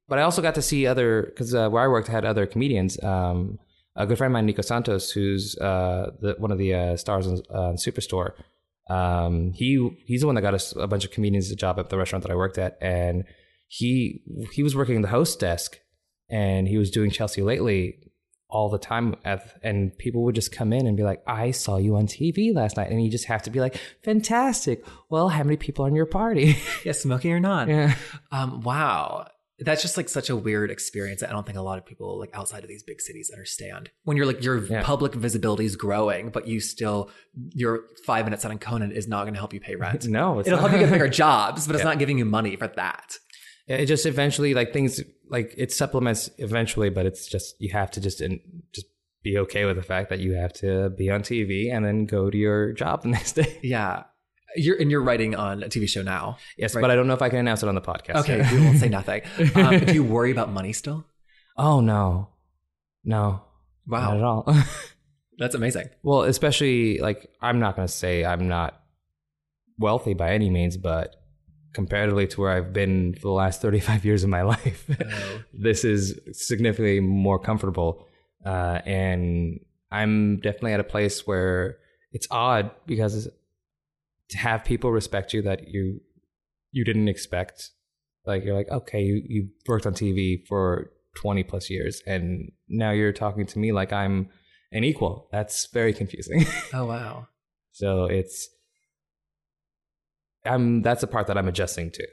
but 0.08 0.18
I 0.18 0.22
also 0.22 0.42
got 0.42 0.54
to 0.56 0.62
see 0.62 0.86
other 0.86 1.22
because 1.22 1.54
uh, 1.54 1.68
where 1.68 1.82
I 1.82 1.88
worked 1.88 2.08
I 2.08 2.12
had 2.12 2.24
other 2.24 2.46
comedians. 2.46 3.02
Um, 3.02 3.58
a 3.94 4.06
good 4.06 4.16
friend 4.16 4.30
of 4.30 4.32
mine, 4.32 4.46
Nico 4.46 4.62
Santos, 4.62 5.10
who's 5.10 5.56
uh, 5.58 6.12
the, 6.20 6.34
one 6.38 6.50
of 6.50 6.56
the 6.56 6.74
uh, 6.74 6.96
stars 6.96 7.26
on 7.26 7.42
uh, 7.50 7.72
Superstore. 7.74 8.32
Um, 8.88 9.52
he 9.52 9.90
he's 10.06 10.22
the 10.22 10.26
one 10.26 10.34
that 10.36 10.42
got 10.42 10.54
us 10.54 10.74
a 10.76 10.86
bunch 10.86 11.04
of 11.04 11.10
comedians 11.10 11.50
a 11.50 11.56
job 11.56 11.78
at 11.78 11.90
the 11.90 11.98
restaurant 11.98 12.22
that 12.22 12.32
I 12.32 12.36
worked 12.36 12.58
at, 12.58 12.78
and 12.80 13.24
he 13.78 14.22
he 14.52 14.62
was 14.62 14.76
working 14.76 15.00
the 15.00 15.08
host 15.08 15.40
desk, 15.40 15.78
and 16.28 16.68
he 16.68 16.76
was 16.76 16.90
doing 16.90 17.10
Chelsea 17.10 17.40
lately 17.42 17.98
all 18.50 18.68
the 18.68 18.78
time 18.78 19.16
at, 19.24 19.58
and 19.62 19.96
people 19.96 20.22
would 20.24 20.34
just 20.34 20.52
come 20.52 20.74
in 20.74 20.86
and 20.86 20.94
be 20.94 21.02
like 21.02 21.22
i 21.26 21.50
saw 21.50 21.78
you 21.78 21.96
on 21.96 22.06
tv 22.06 22.54
last 22.54 22.76
night 22.76 22.90
and 22.90 23.02
you 23.02 23.10
just 23.10 23.24
have 23.24 23.42
to 23.42 23.48
be 23.48 23.60
like 23.60 23.80
fantastic 24.04 24.84
well 25.08 25.30
how 25.30 25.42
many 25.42 25.56
people 25.56 25.86
are 25.86 25.88
in 25.88 25.94
your 25.94 26.04
party 26.04 26.54
Yeah, 26.84 26.92
smoking 26.92 27.32
or 27.32 27.40
not. 27.40 27.68
yeah 27.68 27.94
Um, 28.30 28.60
wow. 28.60 29.26
That's 29.58 29.80
just 29.80 29.96
like 29.96 30.08
such 30.10 30.28
a 30.28 30.36
weird 30.36 30.70
experience. 30.70 31.20
that 31.22 31.30
I 31.30 31.32
don't 31.32 31.46
think 31.46 31.56
a 31.56 31.62
lot 31.62 31.78
of 31.78 31.86
people 31.86 32.18
like 32.18 32.28
outside 32.34 32.62
of 32.62 32.68
these 32.68 32.82
big 32.82 33.00
cities 33.00 33.30
understand. 33.32 33.88
When 34.04 34.18
you're 34.18 34.26
like 34.26 34.42
your 34.44 34.62
Yeah. 34.66 34.82
public 34.82 35.14
visibility 35.14 35.64
is 35.64 35.76
growing, 35.76 36.28
but 36.28 36.46
you 36.46 36.60
still 36.60 37.08
your 37.54 37.84
five 38.04 38.26
minutes 38.26 38.44
on 38.44 38.58
Conan 38.58 38.92
is 38.92 39.08
not 39.08 39.22
going 39.22 39.32
to 39.34 39.40
help 39.40 39.54
you 39.54 39.60
pay 39.60 39.76
rent. 39.76 40.06
no 40.20 40.40
it's 40.40 40.46
It'll 40.48 40.60
not. 40.60 40.68
help 40.70 40.78
you 40.80 40.86
get 40.86 40.92
bigger 40.92 41.08
jobs, 41.08 41.66
but 41.66 41.74
it's 41.76 41.84
not 41.90 41.98
giving 41.98 42.18
you 42.18 42.26
money 42.26 42.54
for 42.56 42.66
that. 42.68 43.16
It 43.66 43.86
just 43.86 44.06
eventually 44.06 44.54
like 44.54 44.72
things 44.72 45.00
like 45.28 45.54
it 45.56 45.72
supplements 45.72 46.30
eventually 46.38 46.90
but 46.90 47.06
it's 47.06 47.26
just 47.26 47.54
you 47.60 47.70
have 47.72 47.90
to 47.90 48.00
just 48.00 48.18
just 48.72 48.86
be 49.22 49.38
okay 49.38 49.64
with 49.64 49.76
the 49.76 49.82
fact 49.82 50.10
that 50.10 50.18
you 50.18 50.32
have 50.34 50.52
to 50.52 50.90
be 50.90 51.08
on 51.10 51.22
tv 51.22 51.72
and 51.72 51.84
then 51.84 52.04
go 52.06 52.28
to 52.30 52.36
your 52.36 52.72
job 52.72 53.02
the 53.02 53.08
next 53.16 53.32
day 53.32 53.58
Yeah. 53.62 54.04
You're 54.54 54.76
and 54.78 54.90
you're 54.90 55.02
writing 55.02 55.34
on 55.34 55.62
a 55.62 55.68
TV 55.68 55.88
show 55.88 56.02
now. 56.02 56.36
yes 56.58 56.74
Right. 56.74 56.82
but 56.82 56.90
i 56.90 56.94
don't 56.96 57.06
know 57.06 57.14
if 57.14 57.22
i 57.22 57.28
can 57.30 57.38
announce 57.38 57.62
it 57.62 57.68
on 57.68 57.74
the 57.74 57.80
podcast 57.80 58.16
Okay, 58.16 58.38
yet. 58.38 58.52
we 58.52 58.60
won't 58.60 58.78
say 58.78 58.88
nothing. 58.88 59.22
Um, 59.54 59.78
do 59.80 59.94
you 59.94 60.04
worry 60.04 60.30
about 60.30 60.50
money 60.52 60.72
still? 60.74 61.06
oh 61.56 61.80
no 61.80 62.28
no 63.04 63.42
not 63.86 64.16
at 64.16 64.22
all 64.22 64.44
that's 65.38 65.54
amazing. 65.54 65.88
well 66.02 66.22
especially 66.22 66.98
like 66.98 67.30
i'm 67.40 67.58
not 67.60 67.76
going 67.76 67.86
to 67.88 67.92
say 67.92 68.24
i'm 68.24 68.46
not 68.48 68.80
wealthy 69.78 70.14
by 70.14 70.32
any 70.32 70.50
means 70.50 70.76
but 70.76 71.16
comparatively 71.72 72.26
to 72.26 72.40
where 72.40 72.50
i've 72.50 72.72
been 72.72 73.14
for 73.14 73.20
the 73.22 73.30
last 73.30 73.62
35 73.62 74.04
years 74.04 74.22
of 74.24 74.30
my 74.30 74.42
life 74.54 74.84
Oh. 74.90 75.42
this 75.52 75.84
is 75.84 76.18
significantly 76.32 77.00
more 77.00 77.38
comfortable 77.38 78.06
uh, 78.44 78.80
and 78.84 79.60
i'm 79.90 80.36
definitely 80.40 80.72
at 80.74 80.80
a 80.80 80.84
place 80.84 81.26
where 81.26 81.78
it's 82.12 82.26
odd 82.30 82.70
because 82.86 83.28
to 84.30 84.38
have 84.38 84.64
people 84.64 84.90
respect 84.92 85.32
you 85.32 85.42
that 85.42 85.68
you 85.68 86.00
you 86.72 86.84
didn't 86.84 87.08
expect 87.08 87.70
like 88.26 88.44
you're 88.44 88.54
like 88.54 88.68
okay 88.70 89.00
you, 89.02 89.22
you 89.26 89.48
worked 89.68 89.86
on 89.86 89.94
tv 89.94 90.46
for 90.46 90.90
20 91.16 91.42
plus 91.44 91.68
years 91.70 92.02
and 92.06 92.50
now 92.68 92.90
you're 92.90 93.12
talking 93.12 93.44
to 93.46 93.58
me 93.58 93.72
like 93.72 93.92
i'm 93.92 94.28
an 94.72 94.84
equal 94.84 95.28
that's 95.30 95.66
very 95.72 95.92
confusing 95.92 96.44
Oh 96.74 96.86
wow. 96.86 97.28
so 97.72 98.04
it's 98.06 98.48
I'm 100.44 100.82
that's 100.82 101.00
the 101.00 101.06
part 101.06 101.26
that 101.28 101.38
I'm 101.38 101.48
adjusting 101.48 101.90
to 101.92 102.06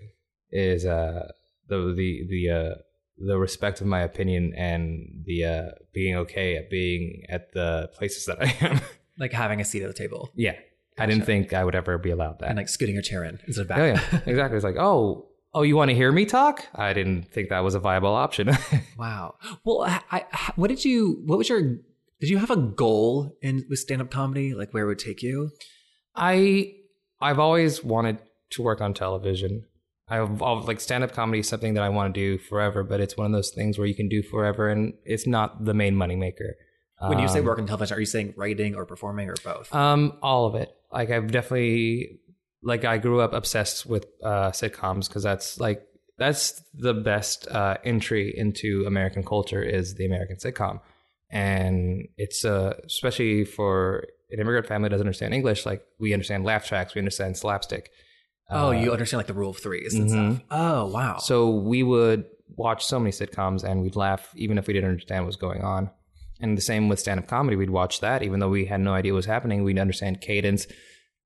is 0.51 0.85
uh 0.85 1.31
the 1.67 1.93
the 1.95 2.25
the 2.29 2.49
uh 2.49 2.75
the 3.17 3.37
respect 3.37 3.81
of 3.81 3.87
my 3.87 4.01
opinion 4.01 4.53
and 4.55 5.23
the 5.25 5.43
uh 5.45 5.65
being 5.93 6.15
okay 6.15 6.55
at 6.55 6.69
being 6.69 7.23
at 7.29 7.51
the 7.53 7.89
places 7.93 8.25
that 8.25 8.41
I 8.41 8.55
am. 8.65 8.81
Like 9.19 9.33
having 9.33 9.59
a 9.59 9.65
seat 9.65 9.81
at 9.83 9.89
the 9.89 9.93
table 9.93 10.31
yeah. 10.33 10.55
I 10.97 11.05
didn't 11.05 11.25
think 11.25 11.51
I 11.51 11.63
would 11.65 11.75
ever 11.75 11.97
be 11.97 12.09
allowed 12.09 12.39
that. 12.39 12.47
and 12.49 12.57
like 12.57 12.69
scooting 12.69 12.95
your 12.95 13.01
chair 13.01 13.23
in 13.25 13.37
instead 13.47 13.63
of 13.63 13.67
back. 13.67 13.79
oh 13.79 13.85
yeah. 13.85 14.01
Exactly. 14.25 14.55
It's 14.55 14.63
like, 14.63 14.77
"Oh, 14.77 15.27
oh 15.53 15.61
you 15.61 15.75
want 15.75 15.89
to 15.89 15.95
hear 15.95 16.11
me 16.11 16.25
talk?" 16.25 16.65
I 16.73 16.93
didn't 16.93 17.31
think 17.31 17.49
that 17.49 17.59
was 17.59 17.75
a 17.75 17.79
viable 17.79 18.13
option. 18.13 18.49
Wow. 18.97 19.35
Well, 19.63 19.83
I, 19.83 20.01
I, 20.11 20.51
what 20.57 20.67
did 20.67 20.83
you? 20.85 21.21
What 21.25 21.37
was 21.37 21.47
your? 21.49 21.61
Did 21.61 22.29
you 22.29 22.37
have 22.37 22.49
a 22.49 22.57
goal 22.57 23.37
in 23.41 23.65
with 23.69 23.79
stand 23.79 24.01
up 24.01 24.09
comedy? 24.11 24.53
Like 24.53 24.73
where 24.73 24.83
it 24.83 24.87
would 24.87 24.99
take 24.99 25.21
you? 25.21 25.51
I 26.15 26.75
I've 27.21 27.39
always 27.39 27.83
wanted 27.83 28.17
to 28.51 28.61
work 28.61 28.81
on 28.81 28.93
television. 28.93 29.65
I've 30.07 30.41
like 30.41 30.79
stand 30.79 31.03
up 31.03 31.11
comedy 31.13 31.39
is 31.39 31.47
something 31.47 31.75
that 31.75 31.83
I 31.83 31.89
want 31.89 32.13
to 32.13 32.19
do 32.19 32.37
forever, 32.39 32.83
but 32.83 32.99
it's 32.99 33.15
one 33.15 33.27
of 33.27 33.31
those 33.31 33.51
things 33.51 33.77
where 33.77 33.85
you 33.87 33.93
can 33.93 34.09
do 34.09 34.23
forever 34.23 34.67
and 34.69 34.93
it's 35.05 35.27
not 35.27 35.65
the 35.65 35.73
main 35.73 35.95
moneymaker. 35.95 36.53
When 37.07 37.19
you 37.19 37.27
say 37.29 37.39
Um, 37.39 37.45
work 37.45 37.59
on 37.59 37.67
television, 37.67 37.95
are 37.95 37.99
you 37.99 38.05
saying 38.05 38.33
writing 38.35 38.75
or 38.75 38.85
performing 38.85 39.29
or 39.29 39.35
both? 39.43 39.73
um, 39.73 40.17
all 40.21 40.47
of 40.47 40.55
it. 40.55 40.69
Like 40.91 41.11
I've 41.11 41.31
definitely 41.31 42.19
like 42.63 42.83
I 42.85 42.97
grew 42.97 43.21
up 43.21 43.33
obsessed 43.33 43.85
with 43.85 44.05
uh, 44.23 44.49
sitcoms 44.51 45.07
because 45.07 45.23
that's 45.23 45.59
like 45.59 45.85
that's 46.17 46.61
the 46.73 46.93
best 46.93 47.47
uh, 47.47 47.77
entry 47.85 48.33
into 48.35 48.83
American 48.87 49.23
culture 49.23 49.61
is 49.61 49.95
the 49.95 50.05
American 50.05 50.35
sitcom, 50.37 50.81
and 51.29 52.07
it's 52.17 52.43
uh, 52.43 52.73
especially 52.85 53.45
for 53.45 54.05
an 54.31 54.39
immigrant 54.39 54.67
family 54.67 54.89
doesn't 54.89 55.05
understand 55.05 55.33
English. 55.33 55.65
Like 55.65 55.83
we 55.99 56.13
understand 56.13 56.43
laugh 56.43 56.65
tracks, 56.65 56.95
we 56.95 56.99
understand 56.99 57.37
slapstick. 57.37 57.89
oh, 58.49 58.67
Uh, 58.67 58.71
you 58.71 58.91
understand 58.91 59.19
like 59.19 59.27
the 59.27 59.33
rule 59.33 59.51
of 59.51 59.57
threes 59.57 59.93
and 59.95 60.09
mhm. 60.09 60.35
stuff. 60.35 60.45
Oh, 60.51 60.87
wow. 60.87 61.17
So 61.17 61.49
we 61.49 61.83
would 61.83 62.25
watch 62.55 62.85
so 62.85 62.99
many 62.99 63.11
sitcoms 63.11 63.63
and 63.63 63.81
we'd 63.81 63.95
laugh 63.95 64.29
even 64.35 64.57
if 64.57 64.67
we 64.67 64.73
didn't 64.73 64.89
understand 64.89 65.23
what 65.23 65.27
was 65.27 65.35
going 65.35 65.61
on. 65.61 65.91
And 66.41 66.57
the 66.57 66.61
same 66.61 66.87
with 66.89 66.99
stand 66.99 67.19
up 67.19 67.27
comedy. 67.27 67.55
We'd 67.57 67.69
watch 67.69 67.99
that 67.99 68.23
even 68.23 68.39
though 68.39 68.49
we 68.49 68.65
had 68.65 68.79
no 68.79 68.93
idea 68.93 69.11
what 69.13 69.17
was 69.17 69.25
happening. 69.25 69.63
We'd 69.63 69.77
understand 69.77 70.21
cadence 70.21 70.67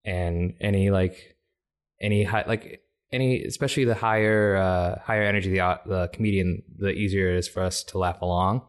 and 0.03 0.55
any 0.59 0.89
like 0.89 1.37
any 2.01 2.23
high 2.23 2.43
like 2.47 2.81
any 3.11 3.43
especially 3.43 3.85
the 3.85 3.93
higher 3.95 4.55
uh, 4.57 4.99
higher 5.03 5.23
energy 5.23 5.49
the 5.51 5.61
au- 5.61 5.79
the 5.85 6.09
comedian 6.13 6.63
the 6.77 6.89
easier 6.89 7.29
it 7.29 7.37
is 7.37 7.47
for 7.47 7.61
us 7.61 7.83
to 7.85 7.97
laugh 7.99 8.21
along. 8.21 8.63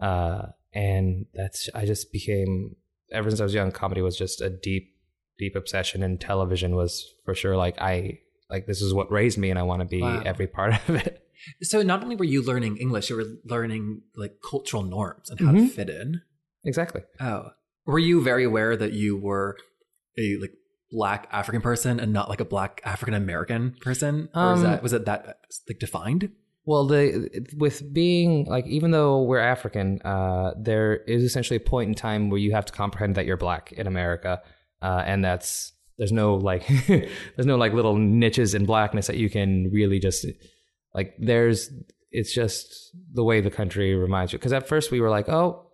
Uh, 0.00 0.46
and 0.74 1.26
that's 1.32 1.68
I 1.74 1.86
just 1.86 2.12
became 2.12 2.74
ever 3.14 3.30
since 3.30 3.40
I 3.40 3.44
was 3.44 3.54
young 3.54 3.72
comedy 3.72 4.02
was 4.02 4.16
just 4.16 4.40
a 4.40 4.50
deep 4.50 4.90
deep 5.38 5.56
obsession 5.56 6.02
and 6.02 6.20
television 6.20 6.76
was 6.76 7.04
for 7.24 7.34
sure 7.34 7.56
like 7.56 7.80
I 7.80 8.18
like 8.50 8.66
this 8.66 8.80
is 8.82 8.92
what 8.94 9.10
raised 9.10 9.36
me 9.38 9.50
and 9.50 9.58
I 9.58 9.62
want 9.62 9.80
to 9.80 9.86
be 9.86 10.00
Wow. 10.02 10.22
every 10.24 10.46
part 10.46 10.74
of 10.88 10.94
it. 10.96 11.22
so 11.62 11.82
not 11.82 12.02
only 12.02 12.14
were 12.16 12.24
you 12.24 12.42
learning 12.42 12.76
English, 12.76 13.10
you 13.10 13.16
were 13.16 13.24
learning 13.44 14.02
like 14.16 14.36
cultural 14.48 14.82
norms 14.82 15.30
and 15.30 15.40
how 15.40 15.52
to 15.52 15.58
Mhm. 15.58 15.70
fit 15.70 15.88
in. 15.90 16.20
Exactly. 16.64 17.02
Oh, 17.20 17.50
were 17.86 17.98
you 17.98 18.22
very 18.22 18.44
aware 18.44 18.76
that 18.76 18.92
you 18.92 19.16
were 19.16 19.56
a 20.18 20.36
like 20.40 20.52
black 20.90 21.26
African 21.32 21.60
person 21.60 21.98
and 21.98 22.12
not 22.12 22.28
like 22.28 22.40
a 22.40 22.44
black 22.44 22.80
African 22.84 23.14
American 23.14 23.74
person? 23.80 24.28
Or 24.34 24.50
was 24.52 24.62
Um, 24.62 24.70
that 24.70 24.82
was 24.82 24.92
it 24.92 25.04
that 25.06 25.38
like 25.68 25.78
defined? 25.80 26.30
Well, 26.66 26.86
the 26.86 27.46
with 27.56 27.92
being 27.92 28.46
like 28.46 28.66
even 28.66 28.90
though 28.90 29.22
we're 29.22 29.38
African, 29.38 30.00
uh, 30.02 30.52
there 30.58 30.96
is 30.96 31.22
essentially 31.22 31.58
a 31.58 31.60
point 31.60 31.88
in 31.88 31.94
time 31.94 32.30
where 32.30 32.38
you 32.38 32.52
have 32.52 32.64
to 32.66 32.72
comprehend 32.72 33.16
that 33.16 33.26
you're 33.26 33.36
black 33.36 33.72
in 33.72 33.86
America, 33.86 34.40
uh, 34.80 35.02
and 35.04 35.24
that's 35.24 35.72
there's 35.98 36.12
no 36.12 36.34
like 36.36 36.66
there's 36.86 37.46
no 37.46 37.56
like 37.56 37.72
little 37.74 37.96
niches 37.96 38.54
in 38.54 38.64
blackness 38.64 39.06
that 39.08 39.16
you 39.16 39.28
can 39.28 39.70
really 39.72 39.98
just 39.98 40.26
like 40.94 41.14
there's 41.18 41.70
it's 42.10 42.32
just 42.32 42.96
the 43.12 43.24
way 43.24 43.40
the 43.40 43.50
country 43.50 43.94
reminds 43.94 44.32
you. 44.32 44.38
Because 44.38 44.52
at 44.52 44.66
first 44.66 44.90
we 44.90 45.00
were 45.00 45.10
like 45.10 45.28
oh 45.28 45.64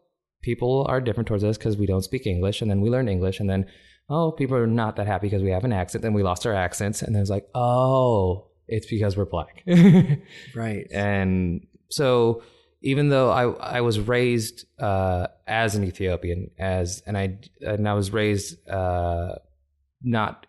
people 0.43 0.87
are 0.89 1.01
different 1.01 1.27
towards 1.27 1.45
us 1.45 1.59
because 1.59 1.77
we 1.77 1.87
don't 1.87 2.03
speak 2.03 2.27
english 2.27 2.63
and 2.63 2.71
then 2.71 2.81
we 2.81 2.91
learn 2.91 3.09
english 3.09 3.41
and 3.41 3.49
then 3.49 3.67
oh 4.09 4.33
people 4.33 4.57
are 4.57 4.67
not 4.67 4.97
that 4.97 5.07
happy 5.07 5.27
because 5.27 5.43
we 5.43 5.51
have 5.51 5.65
an 5.65 5.73
accent 5.73 6.03
then 6.03 6.15
we 6.15 6.23
lost 6.23 6.47
our 6.47 6.55
accents 6.55 7.03
and 7.03 7.15
then 7.15 7.23
it's 7.23 7.31
like 7.31 7.47
oh 7.55 8.50
it's 8.71 8.87
because 8.87 9.17
we're 9.17 9.25
black 9.27 9.63
Right. 10.55 10.87
and 10.91 11.67
so 11.91 12.43
even 12.83 13.11
though 13.11 13.31
I 13.31 13.51
I 13.79 13.81
was 13.83 14.01
raised 14.01 14.65
uh, 14.79 15.27
as 15.47 15.75
an 15.75 15.85
Ethiopian 15.85 16.51
as 16.59 17.03
and 17.07 17.19
I 17.19 17.39
and 17.61 17.87
I 17.87 17.93
was 17.95 18.11
raised 18.13 18.67
uh, 18.69 19.35
not 20.03 20.47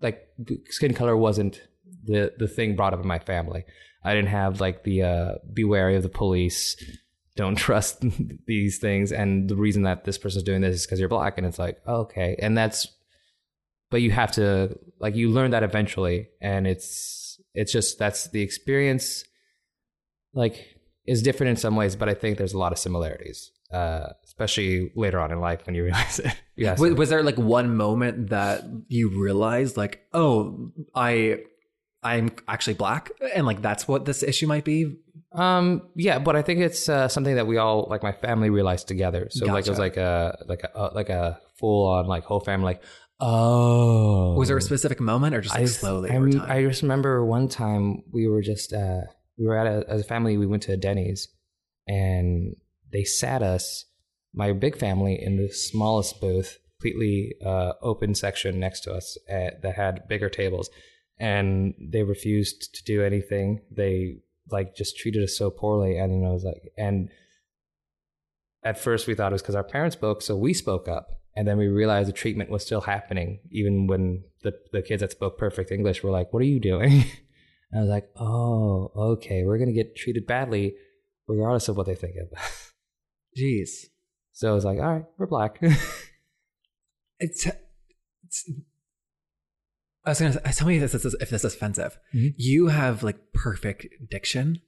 like 0.00 0.28
skin 0.66 0.94
color 0.94 1.16
wasn't 1.16 1.60
the 2.04 2.32
the 2.38 2.46
thing 2.46 2.76
brought 2.76 2.94
up 2.94 3.00
in 3.00 3.08
my 3.08 3.18
family. 3.18 3.64
I 4.04 4.14
didn't 4.14 4.30
have 4.30 4.60
like 4.60 4.84
the 4.84 5.02
uh, 5.02 5.32
be 5.52 5.64
wary 5.64 5.96
of 5.96 6.04
the 6.04 6.08
police 6.08 6.76
don't 7.34 7.56
trust 7.66 8.04
these 8.46 8.78
things 8.78 9.10
and 9.12 9.48
the 9.48 9.56
reason 9.56 9.82
that 9.82 10.04
this 10.04 10.18
person's 10.18 10.44
doing 10.44 10.60
this 10.60 10.76
is 10.76 10.86
because 10.86 11.00
you're 11.00 11.08
black 11.08 11.38
and 11.38 11.46
it's 11.46 11.58
like 11.58 11.78
okay 11.86 12.36
and 12.38 12.56
that's 12.56 12.86
but 13.90 14.00
you 14.02 14.10
have 14.10 14.32
to 14.32 14.76
like 15.00 15.14
you 15.16 15.28
learn 15.30 15.50
that 15.52 15.62
eventually 15.62 16.28
and 16.40 16.66
it's 16.66 17.27
it's 17.54 17.72
just 17.72 17.98
that's 17.98 18.28
the 18.30 18.42
experience 18.42 19.24
like 20.34 20.76
is 21.06 21.22
different 21.22 21.50
in 21.50 21.56
some 21.56 21.76
ways 21.76 21.96
but 21.96 22.08
i 22.08 22.14
think 22.14 22.38
there's 22.38 22.52
a 22.52 22.58
lot 22.58 22.72
of 22.72 22.78
similarities 22.78 23.50
uh 23.72 24.08
especially 24.24 24.90
later 24.94 25.18
on 25.18 25.32
in 25.32 25.40
life 25.40 25.66
when 25.66 25.74
you 25.74 25.82
realize 25.82 26.18
it 26.24 26.34
yeah 26.58 26.74
Was, 26.78 26.92
was 26.94 27.08
there 27.08 27.22
like 27.22 27.38
one 27.38 27.76
moment 27.76 28.30
that 28.30 28.64
you 28.88 29.10
realized, 29.10 29.76
like, 29.76 30.04
oh, 30.12 30.72
I, 30.94 31.38
I'm 32.02 32.30
actually 32.48 32.74
black, 32.74 33.10
and 33.34 33.46
like 33.46 33.62
that's 33.62 33.86
what 33.86 34.04
this 34.04 34.22
issue 34.22 34.46
might 34.46 34.64
be? 34.64 34.98
Um. 35.32 35.82
Yeah, 35.94 36.18
but 36.18 36.34
I 36.36 36.42
think 36.42 36.60
it's 36.60 36.88
uh, 36.88 37.06
something 37.08 37.36
that 37.36 37.46
we 37.46 37.58
all 37.58 37.86
like. 37.88 38.02
My 38.02 38.12
family 38.12 38.50
realized 38.50 38.88
together. 38.88 39.28
So 39.30 39.46
like 39.46 39.66
it 39.66 39.70
was 39.70 39.78
like 39.78 39.96
a 39.96 40.36
like 40.48 40.62
a 40.64 40.76
uh, 40.76 40.90
like 40.94 41.10
a 41.10 41.40
full 41.58 41.86
on 41.86 42.06
like 42.06 42.24
whole 42.24 42.40
family. 42.40 42.64
Like 42.64 42.82
oh, 43.20 44.34
Was 44.34 44.48
there 44.48 44.56
a 44.56 44.62
specific 44.62 45.00
moment, 45.00 45.34
or 45.34 45.40
just 45.40 45.54
like 45.54 45.68
slowly 45.68 46.10
I, 46.10 46.16
over 46.16 46.30
time? 46.30 46.50
I 46.50 46.62
just 46.62 46.82
remember 46.82 47.24
one 47.24 47.48
time 47.48 48.02
we 48.12 48.28
were 48.28 48.42
just 48.42 48.72
uh 48.72 49.02
we 49.36 49.46
were 49.46 49.56
at 49.56 49.66
a 49.66 49.88
as 49.88 50.00
a 50.00 50.04
family. 50.04 50.36
We 50.36 50.46
went 50.46 50.62
to 50.64 50.72
a 50.72 50.76
Denny's, 50.76 51.28
and 51.86 52.54
they 52.92 53.04
sat 53.04 53.42
us, 53.42 53.84
my 54.34 54.52
big 54.52 54.76
family, 54.76 55.20
in 55.20 55.36
the 55.36 55.50
smallest 55.50 56.20
booth, 56.20 56.58
completely 56.80 57.34
uh, 57.44 57.72
open 57.82 58.14
section 58.14 58.60
next 58.60 58.80
to 58.80 58.92
us 58.92 59.16
uh 59.30 59.50
that 59.62 59.74
had 59.76 60.08
bigger 60.08 60.28
tables, 60.28 60.70
and 61.18 61.74
they 61.80 62.02
refused 62.02 62.74
to 62.74 62.84
do 62.84 63.02
anything. 63.02 63.60
They 63.70 64.18
like 64.50 64.74
just 64.74 64.96
treated 64.96 65.22
us 65.22 65.36
so 65.36 65.50
poorly, 65.50 65.98
and 65.98 66.26
I 66.26 66.30
was 66.30 66.44
like, 66.44 66.72
and 66.76 67.10
at 68.64 68.78
first 68.78 69.06
we 69.06 69.14
thought 69.14 69.32
it 69.32 69.34
was 69.34 69.42
because 69.42 69.54
our 69.54 69.64
parents 69.64 69.96
spoke, 69.96 70.22
so 70.22 70.36
we 70.36 70.54
spoke 70.54 70.88
up. 70.88 71.17
And 71.38 71.46
then 71.46 71.56
we 71.56 71.68
realized 71.68 72.08
the 72.08 72.12
treatment 72.12 72.50
was 72.50 72.64
still 72.64 72.80
happening, 72.80 73.38
even 73.52 73.86
when 73.86 74.24
the, 74.42 74.54
the 74.72 74.82
kids 74.82 75.02
that 75.02 75.12
spoke 75.12 75.38
perfect 75.38 75.70
English 75.70 76.02
were 76.02 76.10
like, 76.10 76.32
What 76.32 76.40
are 76.42 76.46
you 76.46 76.58
doing? 76.60 77.04
And 77.70 77.80
I 77.80 77.82
was 77.82 77.90
like, 77.90 78.08
Oh, 78.16 78.90
okay, 79.12 79.44
we're 79.44 79.58
going 79.58 79.68
to 79.68 79.74
get 79.74 79.94
treated 79.94 80.26
badly 80.26 80.74
regardless 81.28 81.68
of 81.68 81.76
what 81.76 81.86
they 81.86 81.94
think 81.94 82.16
of 82.16 82.36
us. 82.36 82.72
Jeez, 83.38 83.68
So 84.32 84.50
I 84.50 84.54
was 84.54 84.64
like, 84.64 84.78
All 84.80 84.92
right, 84.94 85.04
we're 85.16 85.26
black. 85.26 85.58
it's. 87.20 87.46
it's 88.24 88.50
I 90.04 90.10
was 90.10 90.20
gonna 90.20 90.40
tell 90.40 90.66
me 90.66 90.78
if 90.78 90.92
this 90.92 91.04
is 91.04 91.14
if 91.20 91.28
this 91.28 91.44
is 91.44 91.54
offensive. 91.54 91.98
Mhm. 92.14 92.34
You 92.38 92.68
have 92.68 93.02
like 93.02 93.18
perfect 93.34 93.86
diction. 94.10 94.60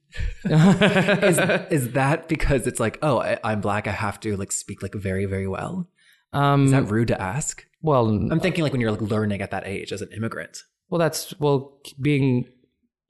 is 0.45 1.39
is 1.71 1.91
that 1.93 2.29
because 2.29 2.67
it's 2.67 2.79
like, 2.79 2.99
oh, 3.01 3.17
I, 3.19 3.39
I'm 3.43 3.59
black, 3.59 3.87
I 3.87 3.91
have 3.91 4.19
to 4.21 4.37
like 4.37 4.51
speak 4.51 4.83
like 4.83 4.93
very 4.93 5.25
very 5.25 5.47
well? 5.47 5.89
Um, 6.33 6.65
Is 6.65 6.71
that 6.71 6.89
rude 6.89 7.07
to 7.09 7.21
ask? 7.21 7.65
well, 7.81 8.07
I'm 8.07 8.39
thinking 8.39 8.63
like 8.63 8.71
when 8.73 8.81
you're 8.81 8.91
like 8.91 9.01
learning 9.01 9.41
at 9.41 9.51
that 9.51 9.65
age 9.65 9.91
as 9.91 10.01
an 10.01 10.09
immigrant. 10.15 10.57
Well, 10.89 10.99
that's 10.99 11.33
well, 11.39 11.79
being 11.99 12.45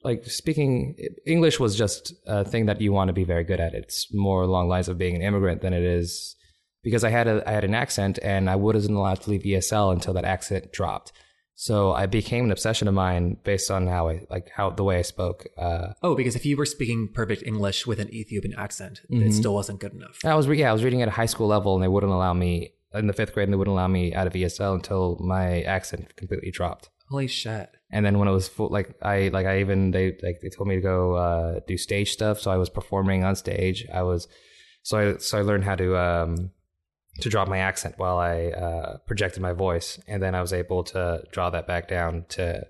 like 0.03 0.25
speaking 0.25 0.95
English 1.25 1.60
was 1.60 1.75
just 1.77 2.13
a 2.25 2.43
thing 2.45 2.65
that 2.67 2.79
you 2.81 2.91
want 2.93 3.10
to 3.10 3.13
be 3.13 3.23
very 3.23 3.43
good 3.43 3.60
at. 3.60 3.73
It's 3.73 4.07
more 4.13 4.43
along 4.43 4.67
lines 4.69 4.88
of 4.88 4.97
being 4.97 5.15
an 5.15 5.21
immigrant 5.21 5.62
than 5.62 5.73
it 5.73 5.84
is 5.84 6.36
because 6.84 7.03
I 7.03 7.10
had 7.10 7.27
a 7.27 7.43
I 7.47 7.51
had 7.51 7.63
an 7.63 7.75
accent 7.75 8.17
and 8.23 8.49
I 8.49 8.55
wasn't 8.55 8.97
allowed 8.97 9.21
to 9.21 9.29
leave 9.29 9.43
ESL 9.43 9.91
until 9.93 10.13
that 10.13 10.25
accent 10.25 10.71
dropped. 10.71 11.12
So 11.53 11.91
I 11.91 12.07
became 12.07 12.45
an 12.45 12.51
obsession 12.51 12.88
of 12.88 12.95
mine 12.95 13.38
based 13.43 13.69
on 13.69 13.86
how 13.86 14.10
I 14.10 14.21
like 14.31 14.49
how 14.55 14.71
the 14.71 14.84
way 14.84 14.97
I 14.97 15.03
spoke. 15.03 15.45
Uh, 15.57 15.89
Oh, 16.01 16.15
because 16.15 16.36
if 16.36 16.45
you 16.45 16.57
were 16.57 16.65
speaking 16.65 17.10
perfect 17.13 17.43
English 17.45 17.86
with 17.86 17.99
an 17.99 18.12
Ethiopian 18.13 18.55
accent, 18.57 19.01
it 19.10 19.15
Mhm. 19.27 19.34
still 19.34 19.53
wasn't 19.53 19.79
good 19.79 19.93
enough. 19.93 20.17
I 20.25 20.34
was 20.34 20.47
re- 20.47 20.57
yeah 20.60 20.71
I 20.71 20.73
was 20.73 20.84
reading 20.84 21.01
at 21.03 21.07
a 21.07 21.12
high 21.12 21.27
school 21.27 21.47
level 21.47 21.75
and 21.75 21.84
they 21.84 21.88
wouldn't 21.88 22.12
allow 22.12 22.34
me 22.34 22.73
in 22.93 23.08
the 23.08 23.13
fifth 23.13 23.34
grade 23.34 23.47
and 23.47 23.54
they 23.54 23.58
wouldn't 23.58 23.73
allow 23.73 23.88
me 23.88 24.13
out 24.13 24.27
of 24.27 24.34
ESL 24.34 24.75
until 24.75 25.17
my 25.19 25.62
accent 25.62 26.15
completely 26.15 26.51
dropped. 26.51 26.89
Holy 27.10 27.27
shit. 27.27 27.69
and 27.91 28.06
then 28.06 28.19
when 28.19 28.27
it 28.30 28.32
was 28.32 28.47
full, 28.47 28.69
like 28.69 28.95
I 29.01 29.30
like 29.30 29.45
I 29.45 29.60
even 29.60 29.91
they 29.91 30.17
like 30.23 30.39
they 30.41 30.49
told 30.49 30.69
me 30.69 30.75
to 30.75 30.82
go 30.82 31.15
uh, 31.15 31.60
do 31.67 31.77
stage 31.77 32.12
stuff, 32.13 32.39
so 32.39 32.49
I 32.51 32.56
was 32.58 32.69
performing 32.69 33.25
on 33.25 33.36
stage. 33.36 33.86
I 33.93 34.04
was 34.04 34.27
so 34.84 34.97
I 34.97 35.17
so 35.17 35.38
I 35.38 35.41
learned 35.41 35.65
how 35.65 35.75
to 35.75 35.97
um, 35.97 36.51
to 37.19 37.30
drop 37.30 37.49
my 37.49 37.58
accent 37.58 37.95
while 37.97 38.17
I 38.17 38.51
uh, 38.51 38.97
projected 39.08 39.41
my 39.41 39.51
voice, 39.51 39.99
and 40.08 40.23
then 40.23 40.36
I 40.36 40.41
was 40.41 40.54
able 40.54 40.86
to 40.86 41.23
draw 41.34 41.49
that 41.49 41.67
back 41.67 41.89
down 41.89 42.25
to 42.30 42.65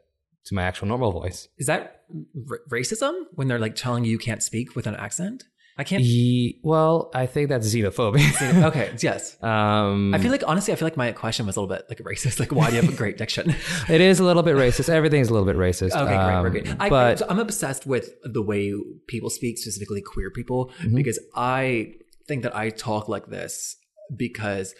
to 0.46 0.56
my 0.56 0.64
actual 0.64 0.88
normal 0.88 1.12
voice. 1.12 1.48
Is 1.60 1.68
that 1.68 2.02
r- 2.50 2.62
racism 2.68 3.14
when 3.34 3.48
they're 3.48 3.60
like 3.60 3.76
telling 3.76 4.06
you 4.06 4.12
you 4.12 4.18
can't 4.18 4.42
speak 4.42 4.76
with 4.76 4.88
an 4.88 4.96
accent? 4.96 5.44
I 5.82 5.84
can't. 5.84 6.04
Ye- 6.04 6.60
well, 6.62 7.10
I 7.14 7.26
think 7.26 7.50
that's 7.50 7.68
xenophobia. 7.74 8.64
okay, 8.66 8.94
yes. 9.02 9.36
um, 9.44 10.14
I 10.14 10.20
feel 10.20 10.32
like 10.32 10.44
honestly, 10.48 10.72
I 10.74 10.76
feel 10.76 10.86
like 10.86 10.96
my 10.98 11.12
question 11.12 11.48
was 11.48 11.56
a 11.58 11.62
little 11.62 11.76
bit 11.76 11.86
like 11.90 11.98
racist. 12.00 12.40
Like, 12.40 12.52
why 12.52 12.70
do 12.70 12.76
you 12.76 12.82
have 12.84 12.94
a 12.94 12.96
great 12.96 13.18
diction? 13.18 13.56
it 13.90 14.00
is 14.02 14.20
a 14.20 14.24
little 14.24 14.44
bit 14.44 14.56
racist. 14.56 14.90
Everything's 14.90 15.30
a 15.30 15.34
little 15.34 15.48
bit 15.52 15.56
racist. 15.58 15.92
Okay, 15.92 16.16
great, 16.16 16.68
Um, 16.68 16.78
we're. 16.78 16.86
I, 16.86 16.90
but 16.90 17.20
so 17.20 17.26
I'm 17.30 17.40
obsessed 17.40 17.86
with 17.88 18.12
the 18.24 18.44
way 18.44 18.74
people 19.08 19.30
speak, 19.32 19.58
specifically 19.58 20.02
queer 20.02 20.30
people, 20.30 20.72
Mhm. 20.84 20.96
because 20.96 21.20
I 21.36 21.94
think 22.28 22.44
that 22.44 22.56
I 22.56 22.70
talk 22.70 23.10
like 23.10 23.26
this 23.28 23.76
because 24.16 24.76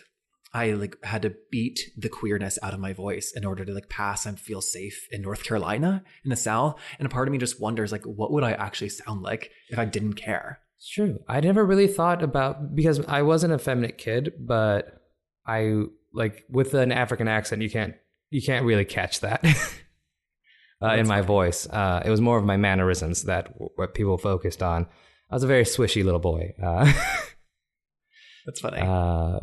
I 0.54 0.72
like 0.74 0.98
had 1.04 1.22
to 1.22 1.34
beat 1.50 1.80
the 1.98 2.10
queerness 2.10 2.60
out 2.62 2.74
of 2.74 2.80
my 2.80 2.92
voice 2.94 3.32
in 3.36 3.46
order 3.46 3.64
to 3.64 3.74
like 3.74 3.88
pass 3.90 4.26
and 4.26 4.38
feel 4.40 4.60
safe 4.62 5.08
in 5.12 5.22
North 5.22 5.44
Carolina 5.46 6.04
in 6.26 6.30
the 6.30 6.36
South. 6.36 6.78
And 7.00 7.06
a 7.06 7.10
part 7.10 7.28
of 7.28 7.32
me 7.32 7.38
just 7.38 7.62
wonders 7.62 7.92
like, 7.92 8.04
what 8.04 8.32
would 8.34 8.44
I 8.44 8.52
actually 8.52 8.90
sound 8.90 9.22
like 9.22 9.50
if 9.70 9.80
I 9.80 9.86
didn't 9.86 10.14
care? 10.16 10.60
It's 10.82 10.90
true. 10.90 11.20
I 11.28 11.42
never 11.42 11.64
really 11.64 11.86
thought 11.86 12.24
about 12.24 12.74
because 12.74 13.06
I 13.06 13.22
was 13.22 13.44
an 13.44 13.52
effeminate 13.52 14.00
kid, 14.00 14.34
but 14.40 15.00
I 15.46 15.84
like 16.12 16.44
with 16.50 16.74
an 16.74 16.92
African 16.92 17.28
accent, 17.28 17.62
you 17.62 17.70
can't 17.70 17.94
you 18.32 18.42
can't 18.42 18.66
really 18.66 18.86
catch 18.86 19.20
that 19.20 19.46
uh, 20.82 20.96
in 20.96 21.08
my 21.08 21.22
voice. 21.22 21.68
Uh, 21.70 22.02
it 22.04 22.10
was 22.10 22.20
more 22.20 22.40
of 22.40 22.46
my 22.46 22.58
mannerisms 22.58 23.26
that 23.26 23.54
what 23.76 23.94
people 23.94 24.18
focused 24.18 24.64
on. 24.64 24.88
I 25.30 25.36
was 25.36 25.44
a 25.44 25.48
very 25.48 25.66
swishy 25.66 26.04
little 26.04 26.20
boy, 26.20 26.56
uh, 26.60 26.92
That's 28.48 28.60
funny. 28.60 28.82
uh, 28.82 29.42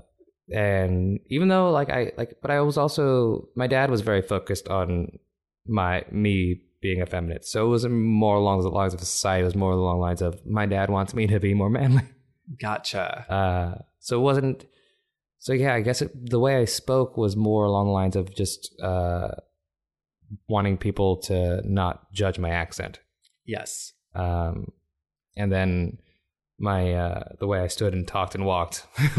and 0.52 1.20
even 1.28 1.46
though 1.46 1.70
like 1.70 1.88
I 1.88 2.10
like, 2.16 2.38
but 2.42 2.50
I 2.50 2.62
was 2.62 2.76
also 2.76 3.46
my 3.54 3.68
dad 3.68 3.92
was 3.92 4.00
very 4.00 4.22
focused 4.22 4.66
on 4.66 5.20
my 5.68 6.04
me 6.10 6.62
being 6.80 7.00
effeminate, 7.02 7.44
so 7.44 7.66
it 7.66 7.68
wasn't 7.70 7.94
more 7.94 8.36
along 8.36 8.62
the 8.62 8.68
lines 8.70 8.94
of 8.94 9.00
society. 9.00 9.42
It 9.42 9.46
was 9.46 9.54
more 9.56 9.72
along 9.72 9.96
the 9.98 10.02
lines 10.02 10.22
of 10.22 10.44
my 10.46 10.66
dad 10.66 10.90
wants 10.90 11.14
me 11.14 11.26
to 11.26 11.40
be 11.40 11.54
more 11.54 11.70
manly. 11.70 12.02
gotcha. 12.60 13.26
Uh, 13.30 13.82
so 14.00 14.18
it 14.18 14.22
wasn't. 14.22 14.64
So 15.38 15.52
yeah, 15.52 15.74
I 15.74 15.80
guess 15.82 16.02
it, 16.02 16.10
the 16.30 16.38
way 16.40 16.56
I 16.56 16.64
spoke 16.64 17.16
was 17.16 17.36
more 17.36 17.64
along 17.64 17.86
the 17.86 17.92
lines 17.92 18.16
of 18.16 18.34
just 18.34 18.74
uh, 18.82 19.30
wanting 20.48 20.76
people 20.78 21.16
to 21.22 21.62
not 21.64 22.12
judge 22.12 22.38
my 22.38 22.50
accent, 22.50 23.00
Yes. 23.46 23.92
um, 24.14 24.72
and 25.36 25.50
then 25.52 25.98
my 26.58 26.92
uh, 26.92 27.22
the 27.38 27.46
way 27.46 27.60
I 27.60 27.68
stood 27.68 27.92
and 27.94 28.06
talked 28.06 28.34
and 28.34 28.44
walked 28.44 28.84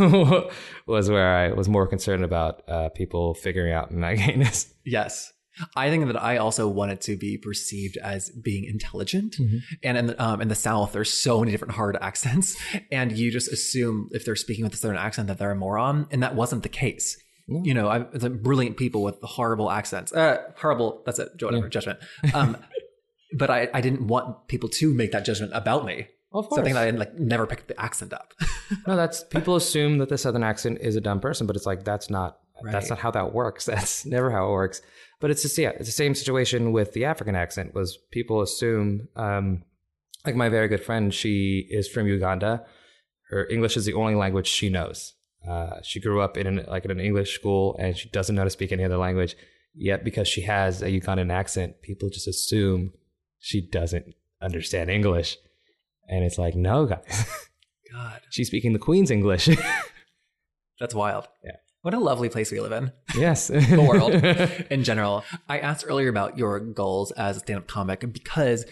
was 0.87 1.09
where 1.09 1.35
I 1.35 1.51
was 1.53 1.69
more 1.69 1.87
concerned 1.87 2.23
about 2.25 2.67
uh, 2.67 2.89
people 2.89 3.33
figuring 3.33 3.73
out 3.73 3.93
my 3.93 4.15
gayness. 4.15 4.73
Yes. 4.85 5.31
I 5.75 5.89
think 5.89 6.07
that 6.07 6.21
I 6.21 6.37
also 6.37 6.67
wanted 6.67 7.01
to 7.01 7.17
be 7.17 7.37
perceived 7.37 7.97
as 7.97 8.29
being 8.29 8.65
intelligent. 8.65 9.37
And 9.83 9.97
in 9.97 10.07
the, 10.07 10.23
um, 10.23 10.41
in 10.41 10.47
the 10.47 10.55
South, 10.55 10.93
there's 10.93 11.11
so 11.11 11.39
many 11.39 11.51
different 11.51 11.73
hard 11.73 11.97
accents. 12.01 12.57
And 12.91 13.11
you 13.11 13.31
just 13.31 13.51
assume 13.51 14.09
if 14.11 14.25
they're 14.25 14.35
speaking 14.35 14.63
with 14.63 14.73
a 14.73 14.77
certain 14.77 14.97
accent 14.97 15.27
that 15.27 15.37
they're 15.37 15.51
a 15.51 15.55
moron. 15.55 16.07
And 16.11 16.23
that 16.23 16.35
wasn't 16.35 16.63
the 16.63 16.69
case. 16.69 17.17
No. 17.47 17.63
You 17.63 17.73
know, 17.73 17.89
I, 17.89 17.99
the 17.99 18.29
brilliant 18.29 18.77
people 18.77 19.01
with 19.01 19.19
horrible 19.23 19.71
accents. 19.71 20.13
Uh, 20.13 20.37
horrible, 20.55 21.01
that's 21.05 21.17
it, 21.17 21.29
whatever, 21.41 21.67
judgment. 21.67 21.99
Um, 22.33 22.57
but 23.33 23.49
I, 23.49 23.69
I 23.73 23.81
didn't 23.81 24.05
want 24.07 24.47
people 24.47 24.69
to 24.69 24.93
make 24.93 25.11
that 25.13 25.25
judgment 25.25 25.51
about 25.55 25.85
me. 25.85 26.07
Of 26.31 26.47
So 26.51 26.61
I 26.61 26.63
think 26.63 26.75
that 26.75 26.87
I 26.87 26.91
like 26.91 27.17
never 27.17 27.47
picked 27.47 27.67
the 27.69 27.81
accent 27.81 28.13
up. 28.13 28.35
no, 28.87 28.95
that's 28.95 29.23
people 29.23 29.55
assume 29.55 29.97
that 29.97 30.09
the 30.09 30.17
southern 30.17 30.43
accent 30.43 30.77
is 30.79 30.95
a 30.95 31.01
dumb 31.01 31.19
person, 31.19 31.47
but 31.47 31.55
it's 31.55 31.65
like 31.65 31.83
that's 31.83 32.11
not 32.11 32.37
that's 32.63 32.89
not 32.89 32.99
how 32.99 33.09
that 33.11 33.33
works. 33.33 33.65
That's 33.65 34.05
never 34.05 34.29
how 34.29 34.49
it 34.49 34.51
works. 34.51 34.81
But 35.19 35.31
it's 35.31 35.41
just 35.41 35.57
yeah, 35.57 35.71
it's 35.71 35.87
the 35.87 35.91
same 35.91 36.15
situation 36.15 36.71
with 36.71 36.93
the 36.93 37.05
African 37.05 37.35
accent. 37.35 37.73
Was 37.73 37.97
people 38.11 38.41
assume 38.41 39.09
um, 39.15 39.63
like 40.25 40.35
my 40.35 40.49
very 40.49 40.67
good 40.67 40.83
friend, 40.83 41.13
she 41.13 41.67
is 41.69 41.87
from 41.87 42.07
Uganda. 42.07 42.65
Her 43.29 43.47
English 43.47 43.77
is 43.77 43.85
the 43.85 43.93
only 43.93 44.15
language 44.15 44.47
she 44.47 44.69
knows. 44.69 45.13
Uh, 45.47 45.81
she 45.83 45.99
grew 45.99 46.21
up 46.21 46.37
in 46.37 46.47
an, 46.47 46.65
like 46.67 46.85
in 46.85 46.91
an 46.91 46.99
English 46.99 47.35
school, 47.35 47.75
and 47.79 47.97
she 47.97 48.09
doesn't 48.09 48.35
know 48.35 48.41
how 48.41 48.45
to 48.45 48.49
speak 48.49 48.71
any 48.71 48.83
other 48.83 48.97
language. 48.97 49.35
Yet, 49.73 50.03
because 50.03 50.27
she 50.27 50.41
has 50.41 50.81
a 50.81 50.87
Ugandan 50.87 51.31
accent, 51.31 51.81
people 51.81 52.09
just 52.09 52.27
assume 52.27 52.91
she 53.37 53.61
doesn't 53.61 54.15
understand 54.41 54.89
English. 54.89 55.37
And 56.09 56.23
it's 56.25 56.37
like, 56.37 56.55
no, 56.55 56.85
guys, 56.85 57.25
God, 57.91 58.21
she's 58.29 58.47
speaking 58.47 58.73
the 58.73 58.79
Queen's 58.79 59.11
English. 59.11 59.47
that's 60.79 60.95
wild. 60.95 61.27
Yeah. 61.43 61.51
What 61.81 61.93
a 61.93 61.99
lovely 61.99 62.27
place 62.29 62.51
we 62.51 62.59
live 62.59 62.71
in. 62.73 62.91
yes, 63.15 63.47
the 63.47 63.81
world 63.87 64.13
in 64.71 64.83
general. 64.83 65.23
I 65.47 65.59
asked 65.59 65.85
earlier 65.87 66.09
about 66.09 66.37
your 66.37 66.59
goals 66.59 67.11
as 67.11 67.37
a 67.37 67.39
stand-up 67.39 67.67
comic 67.67 68.01
because 68.11 68.65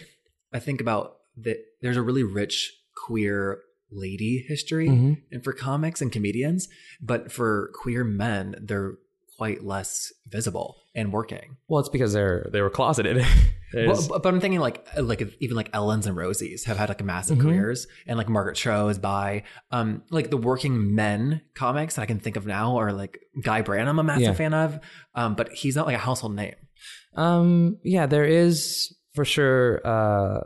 I 0.52 0.58
think 0.58 0.80
about 0.80 1.16
that 1.38 1.56
there's 1.80 1.96
a 1.96 2.02
really 2.02 2.22
rich 2.24 2.72
queer 3.06 3.60
lady 3.90 4.44
history 4.46 4.88
Mhm. 4.88 5.22
and 5.32 5.42
for 5.42 5.52
comics 5.54 6.02
and 6.02 6.12
comedians, 6.12 6.68
but 7.00 7.32
for 7.32 7.70
queer 7.74 8.04
men, 8.04 8.54
they're 8.60 8.96
quite 9.38 9.64
less 9.64 10.12
visible 10.26 10.76
and 10.94 11.12
working. 11.12 11.56
Well, 11.68 11.80
it's 11.80 11.88
because 11.88 12.12
they're 12.12 12.48
they 12.52 12.60
were 12.60 12.70
closeted. 12.70 13.24
But 13.72 14.22
but 14.22 14.26
I'm 14.26 14.40
thinking 14.40 14.60
like 14.60 14.86
like 14.96 15.20
even 15.40 15.56
like 15.56 15.70
Ellen's 15.74 16.06
and 16.06 16.16
Rosie's 16.16 16.64
have 16.64 16.76
had 16.78 16.88
like 16.88 17.00
a 17.00 17.04
massive 17.04 17.38
Mhm. 17.38 17.42
careers, 17.42 17.86
and 18.06 18.16
like 18.16 18.28
Margaret 18.28 18.56
Cho 18.56 18.88
is 18.88 18.98
by 18.98 19.42
um 19.70 20.02
like 20.10 20.30
the 20.30 20.36
working 20.38 20.94
men 20.94 21.42
comics 21.54 21.96
that 21.96 22.02
I 22.02 22.06
can 22.06 22.18
think 22.18 22.36
of 22.36 22.46
now 22.46 22.76
are 22.78 22.92
like 22.92 23.18
Guy 23.42 23.62
Branum, 23.62 23.88
I'm 23.88 23.98
a 23.98 24.02
massive 24.04 24.22
Yeah. 24.22 24.32
fan 24.34 24.54
of, 24.54 24.80
um 25.14 25.34
but 25.34 25.50
he's 25.52 25.76
not 25.76 25.86
like 25.86 25.96
a 25.96 25.98
household 25.98 26.34
name. 26.34 26.54
Um, 27.14 27.78
yeah, 27.82 28.06
there 28.06 28.24
is 28.24 28.94
for 29.14 29.24
sure. 29.24 29.80
Uh, 29.86 30.40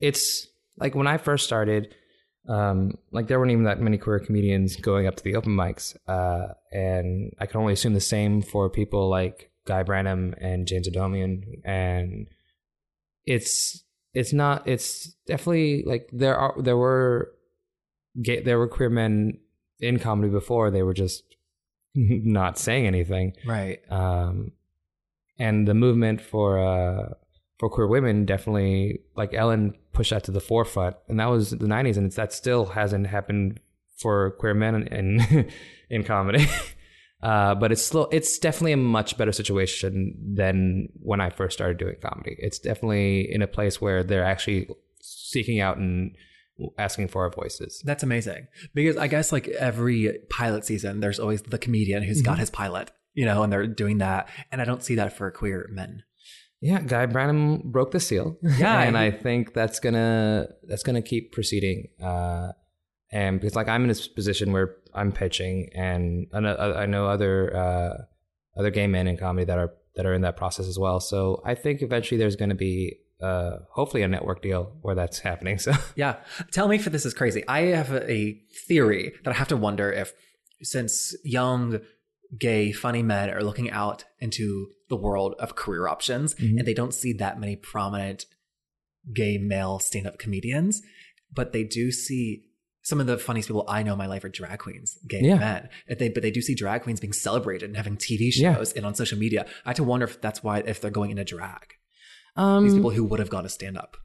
it's 0.00 0.46
like 0.76 0.94
when 0.94 1.06
I 1.06 1.16
first 1.18 1.44
started, 1.46 1.94
um, 2.48 2.98
like 3.12 3.28
there 3.28 3.38
weren't 3.38 3.52
even 3.52 3.64
that 3.64 3.80
many 3.80 3.98
queer 3.98 4.18
comedians 4.18 4.74
going 4.76 5.06
up 5.06 5.14
to 5.16 5.22
the 5.24 5.36
open 5.36 5.52
mics, 5.56 5.94
uh, 6.08 6.54
and 6.72 7.32
I 7.38 7.46
can 7.46 7.60
only 7.60 7.72
assume 7.74 7.94
the 7.94 8.00
same 8.00 8.42
for 8.42 8.68
people 8.68 9.08
like 9.08 9.50
Guy 9.64 9.84
Branum 9.84 10.34
and 10.40 10.66
James 10.66 10.88
Adomian, 10.88 11.42
and 11.64 12.26
it's 13.26 13.84
it's 14.14 14.32
not. 14.32 14.66
It's 14.68 15.14
definitely 15.26 15.84
like 15.86 16.08
there 16.12 16.36
are 16.36 16.54
there 16.60 16.76
were 16.76 17.32
gay 18.22 18.42
there 18.42 18.58
were 18.58 18.68
queer 18.68 18.90
men 18.90 19.38
in 19.80 19.98
comedy 19.98 20.30
before 20.30 20.70
they 20.70 20.82
were 20.82 20.94
just 20.94 21.22
not 21.94 22.58
saying 22.58 22.86
anything 22.86 23.32
Right. 23.46 23.80
um, 23.90 24.52
and 25.38 25.66
the 25.66 25.74
movement 25.74 26.20
for 26.20 26.58
uh, 26.58 27.14
for 27.58 27.68
queer 27.70 27.86
women 27.86 28.26
definitely 28.26 29.00
like 29.16 29.32
Ellen 29.34 29.74
pushed 29.92 30.10
that 30.10 30.24
to 30.24 30.30
the 30.30 30.40
forefront, 30.40 30.96
and 31.08 31.18
that 31.20 31.26
was 31.30 31.50
the 31.50 31.66
'90s, 31.66 31.96
and 31.96 32.06
it's, 32.06 32.16
that 32.16 32.32
still 32.32 32.66
hasn't 32.66 33.06
happened 33.06 33.60
for 33.98 34.32
queer 34.32 34.54
men 34.54 34.74
in 34.74 34.86
in, 34.88 35.48
in 35.90 36.04
comedy. 36.04 36.46
Uh, 37.22 37.54
but 37.54 37.70
it's 37.70 37.82
still 37.82 38.08
it's 38.10 38.38
definitely 38.38 38.72
a 38.72 38.76
much 38.76 39.16
better 39.16 39.32
situation 39.32 40.14
than 40.34 40.88
when 41.00 41.20
I 41.20 41.30
first 41.30 41.54
started 41.56 41.78
doing 41.78 41.96
comedy. 42.02 42.34
It's 42.38 42.58
definitely 42.58 43.32
in 43.32 43.42
a 43.42 43.46
place 43.46 43.80
where 43.80 44.02
they're 44.02 44.24
actually 44.24 44.68
seeking 45.00 45.60
out 45.60 45.76
and 45.76 46.16
asking 46.78 47.08
for 47.08 47.22
our 47.22 47.30
voices. 47.30 47.82
That's 47.84 48.02
amazing. 48.02 48.48
Because 48.74 48.96
I 48.96 49.06
guess 49.06 49.32
like 49.32 49.48
every 49.48 50.18
pilot 50.30 50.64
season, 50.64 51.00
there's 51.00 51.18
always 51.20 51.42
the 51.42 51.58
comedian 51.58 52.02
who's 52.02 52.18
Mm-hmm. 52.18 52.24
got 52.32 52.38
his 52.38 52.50
pilot, 52.50 52.90
you 53.14 53.24
know, 53.24 53.42
and 53.42 53.52
they're 53.52 53.66
doing 53.66 53.98
that. 53.98 54.28
And 54.50 54.60
I 54.60 54.64
don't 54.64 54.82
see 54.82 54.96
that 54.96 55.12
for 55.16 55.30
queer 55.30 55.68
men. 55.70 56.02
Yeah, 56.60 56.80
Guy 56.80 57.06
Branum 57.06 57.64
broke 57.64 57.90
the 57.92 57.98
seal. 58.00 58.36
Yeah, 58.42 58.80
and 58.86 58.96
I 58.96 59.10
think 59.10 59.52
that's 59.54 59.80
gonna 59.80 60.48
that's 60.68 60.82
gonna 60.84 61.02
keep 61.02 61.32
proceeding. 61.32 61.88
Uh, 62.00 62.52
and 63.12 63.40
because 63.40 63.54
like 63.54 63.68
I'm 63.68 63.82
in 63.82 63.88
this 63.88 64.08
position 64.08 64.52
where 64.52 64.76
I'm 64.94 65.12
pitching, 65.12 65.68
and 65.74 66.26
I 66.32 66.40
know, 66.40 66.56
I 66.56 66.86
know 66.86 67.06
other 67.06 67.54
uh, 67.56 67.94
other 68.58 68.70
gay 68.70 68.86
men 68.86 69.06
in 69.06 69.16
comedy 69.16 69.44
that 69.44 69.58
are 69.58 69.72
that 69.96 70.06
are 70.06 70.14
in 70.14 70.22
that 70.22 70.36
process 70.36 70.66
as 70.66 70.78
well. 70.78 71.00
So 71.00 71.42
I 71.44 71.54
think 71.54 71.82
eventually 71.82 72.18
there's 72.18 72.36
going 72.36 72.48
to 72.48 72.54
be 72.54 72.96
uh, 73.20 73.58
hopefully 73.70 74.02
a 74.02 74.08
network 74.08 74.42
deal 74.42 74.76
where 74.80 74.94
that's 74.94 75.18
happening. 75.18 75.58
So 75.58 75.72
Yeah. 75.96 76.16
Tell 76.50 76.66
me 76.66 76.76
if 76.76 76.86
this 76.86 77.04
is 77.06 77.14
crazy. 77.14 77.44
I 77.46 77.60
have 77.66 77.92
a, 77.92 78.40
theory 78.66 79.12
that 79.24 79.30
I 79.30 79.36
have 79.36 79.48
to 79.48 79.56
wonder 79.56 79.92
if, 79.92 80.12
since 80.62 81.14
young, 81.24 81.80
gay, 82.38 82.72
funny 82.72 83.02
men 83.02 83.28
are 83.30 83.42
looking 83.42 83.70
out 83.70 84.04
into 84.18 84.68
the 84.88 84.96
world 84.96 85.34
of 85.38 85.54
career 85.56 85.86
options 85.88 86.34
Mhm. 86.36 86.58
and 86.58 86.66
they 86.66 86.74
don't 86.74 86.94
see 86.94 87.12
that 87.14 87.38
many 87.38 87.54
prominent 87.54 88.24
gay 89.14 89.36
male 89.38 89.78
stand 89.78 90.06
up 90.06 90.18
comedians, 90.18 90.80
but 91.32 91.52
they 91.52 91.64
do 91.64 91.92
see. 91.92 92.44
Some 92.84 93.00
of 93.00 93.06
the 93.06 93.16
funniest 93.16 93.48
people 93.48 93.64
I 93.68 93.82
know 93.84 93.92
in 93.92 93.98
my 93.98 94.06
life 94.06 94.24
are 94.24 94.28
drag 94.28 94.58
queens, 94.58 94.98
gay 95.06 95.20
Yeah. 95.22 95.36
men. 95.38 95.68
If 95.86 95.98
they, 95.98 96.08
but 96.08 96.22
they 96.22 96.30
do 96.32 96.40
see 96.42 96.54
drag 96.54 96.82
queens 96.82 96.98
being 97.00 97.12
celebrated 97.12 97.66
and 97.68 97.76
having 97.76 97.96
TV 97.96 98.30
Yeah. 98.34 98.54
shows 98.56 98.72
and 98.72 98.84
on 98.84 98.94
social 98.94 99.18
media. 99.18 99.46
I 99.64 99.68
have 99.70 99.76
to 99.76 99.84
wonder 99.84 100.04
if 100.04 100.20
that's 100.20 100.42
why, 100.42 100.58
if 100.66 100.80
they're 100.80 100.90
going 100.90 101.10
into 101.10 101.24
drag. 101.24 101.74
um, 102.34 102.64
These 102.64 102.74
people 102.74 102.90
who 102.90 103.04
would 103.04 103.20
have 103.20 103.28
gone 103.30 103.42
to 103.44 103.48
stand 103.48 103.76
up. 103.78 103.96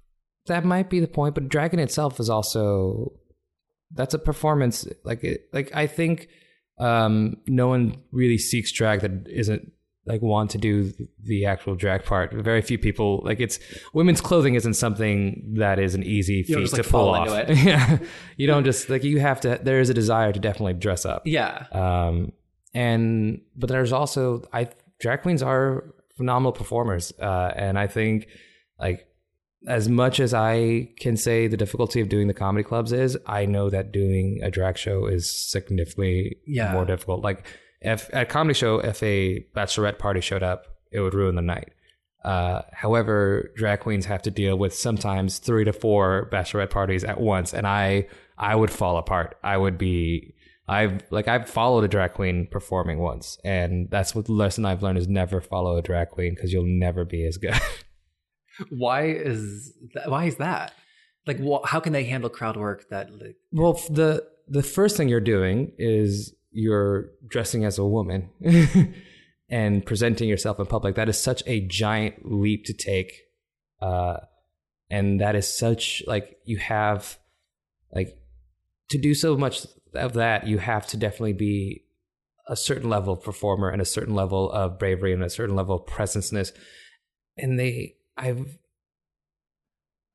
that 0.48 0.64
might 0.64 0.90
be 0.90 1.00
the 1.02 1.08
point 1.08 1.34
but 1.36 1.50
dragon 1.50 1.78
itself 1.80 2.20
is 2.22 2.30
also 2.30 3.12
that's 3.92 4.14
a 4.14 4.20
performance 4.20 4.86
like 5.04 5.22
it, 5.24 5.42
like 5.52 5.70
i 5.76 5.86
think 5.88 6.28
um 6.78 7.36
no 7.48 7.68
one 7.68 7.98
really 8.12 8.38
seeks 8.38 8.72
drag 8.72 9.02
that 9.02 9.28
isn't 9.28 9.72
like 10.08 10.22
want 10.22 10.50
to 10.52 10.58
do 10.58 10.92
the 11.24 11.46
actual 11.46 11.76
drag 11.76 12.04
part 12.06 12.32
very 12.34 12.62
few 12.62 12.78
people 12.78 13.22
like 13.26 13.40
it's 13.40 13.60
women's 13.94 14.22
clothing 14.22 14.56
isn't 14.56 14.74
something 14.76 15.54
that 15.58 15.78
is 15.80 15.94
an 15.96 16.04
easy 16.04 16.44
feat 16.44 16.58
just, 16.58 16.74
like, 16.74 16.84
to 16.84 16.90
pull 16.90 17.14
fall 17.14 17.16
off 17.30 17.50
yeah 17.72 17.98
you 18.38 18.48
don't 18.48 18.64
just 18.64 18.90
like 18.90 19.04
you 19.04 19.20
have 19.20 19.40
to 19.42 19.60
there 19.64 19.80
is 19.80 19.90
a 19.90 19.94
desire 19.94 20.32
to 20.32 20.40
definitely 20.40 20.74
dress 20.74 21.06
up 21.06 21.22
Yeah. 21.26 21.66
um, 21.72 22.32
and 22.74 23.42
but 23.56 23.68
there's 23.70 23.92
also 23.94 24.44
I 24.54 24.70
drag 25.00 25.22
queens 25.22 25.44
are 25.44 25.94
phenomenal 26.16 26.52
performers, 26.52 27.14
uh, 27.20 27.52
and 27.56 27.78
I 27.78 27.88
think 27.88 28.28
like 28.80 29.06
as 29.68 29.88
much 29.90 30.20
as 30.20 30.34
I 30.34 30.90
can 31.00 31.18
say 31.18 31.48
the 31.48 31.58
difficulty 31.58 32.00
of 32.02 32.10
doing 32.10 32.28
the 32.28 32.34
comedy 32.34 32.64
clubs 32.64 32.92
is, 32.92 33.18
I 33.26 33.46
know 33.46 33.70
that 33.70 33.92
doing 33.92 34.40
a 34.44 34.50
drag 34.52 34.78
show 34.78 35.08
is 35.08 35.24
significantly 35.52 36.38
Yeah. 36.46 36.72
more 36.74 36.86
difficult. 36.86 37.24
Like 37.24 37.46
if 37.88 38.10
at 38.14 38.24
a 38.24 38.26
comedy 38.26 38.54
show, 38.54 38.80
if 38.80 39.02
a 39.02 39.46
bachelorette 39.56 39.98
party 39.98 40.22
showed 40.22 40.44
up, 40.44 40.66
it 40.92 41.00
would 41.00 41.14
ruin 41.14 41.36
the 41.36 41.42
night. 41.42 41.70
Uh, 42.24 42.62
however, 42.74 43.52
drag 43.56 43.80
queens 43.80 44.06
have 44.06 44.22
to 44.24 44.32
deal 44.32 44.58
with 44.58 44.74
sometimes 44.74 45.40
three 45.40 45.64
to 45.64 45.72
four 45.72 46.30
bachelorette 46.32 46.70
parties 46.70 47.04
at 47.04 47.22
once, 47.22 47.54
and 47.54 47.66
I 47.66 48.08
I 48.38 48.56
would 48.56 48.72
fall 48.72 48.98
apart. 48.98 49.38
I 49.44 49.58
would 49.58 49.78
be 49.78 50.34
I've 50.68 51.02
like 51.12 51.28
I've 51.28 51.50
followed 51.50 51.86
a 51.86 51.88
drag 51.88 52.14
queen 52.14 52.48
performing 52.52 53.00
once, 53.00 53.38
and 53.46 53.90
that's 53.90 54.14
what 54.14 54.26
the 54.26 54.34
lesson 54.34 54.66
I've 54.66 54.84
learned 54.84 54.98
is 54.98 55.08
never 55.08 55.40
follow 55.40 55.78
a 55.78 55.82
drag 55.82 56.10
queen 56.10 56.36
because 56.36 56.52
you'll 56.52 56.66
never 56.66 57.06
be 57.06 57.26
as 57.26 57.38
good. 57.38 57.56
Why 58.70 59.08
is 59.08 59.74
that? 59.94 60.10
Why 60.10 60.26
is 60.26 60.36
that? 60.38 60.74
Like, 61.26 61.40
wh- 61.40 61.66
how 61.66 61.80
can 61.80 61.94
they 61.94 62.04
handle 62.04 62.30
crowd 62.30 62.58
work 62.58 62.90
that? 62.90 63.10
Like, 63.14 63.38
well, 63.52 63.74
the 63.90 64.28
the 64.48 64.64
first 64.64 64.98
thing 64.98 65.08
you're 65.08 65.22
doing 65.22 65.72
is 65.78 66.34
you're 66.58 67.12
dressing 67.28 67.66
as 67.66 67.78
a 67.78 67.86
woman 67.86 68.32
and 69.50 69.86
presenting 69.86 70.28
yourself 70.28 70.60
in 70.60 70.66
public. 70.66 70.96
That 70.96 71.08
is 71.08 71.22
such 71.22 71.44
a 71.46 71.62
giant 71.62 72.32
leap 72.32 72.66
to 72.66 72.74
take, 72.74 73.14
uh, 73.80 74.18
and 74.90 75.22
that 75.22 75.36
is 75.36 75.48
such 75.48 76.02
like 76.08 76.38
you 76.46 76.58
have 76.58 77.20
like 77.94 78.18
to 78.90 78.98
do 78.98 79.14
so 79.14 79.38
much 79.38 79.68
of 79.94 80.14
that. 80.14 80.48
You 80.48 80.58
have 80.58 80.88
to 80.88 80.98
definitely 80.98 81.34
be 81.34 81.84
a 82.48 82.56
certain 82.56 82.90
level 82.90 83.14
of 83.14 83.22
performer 83.22 83.70
and 83.70 83.80
a 83.80 83.86
certain 83.86 84.16
level 84.16 84.52
of 84.52 84.80
bravery 84.80 85.14
and 85.14 85.24
a 85.24 85.30
certain 85.30 85.56
level 85.56 85.76
of 85.76 85.86
presenceness. 85.86 86.54
And 87.38 87.60
they, 87.60 87.98
I've 88.18 88.58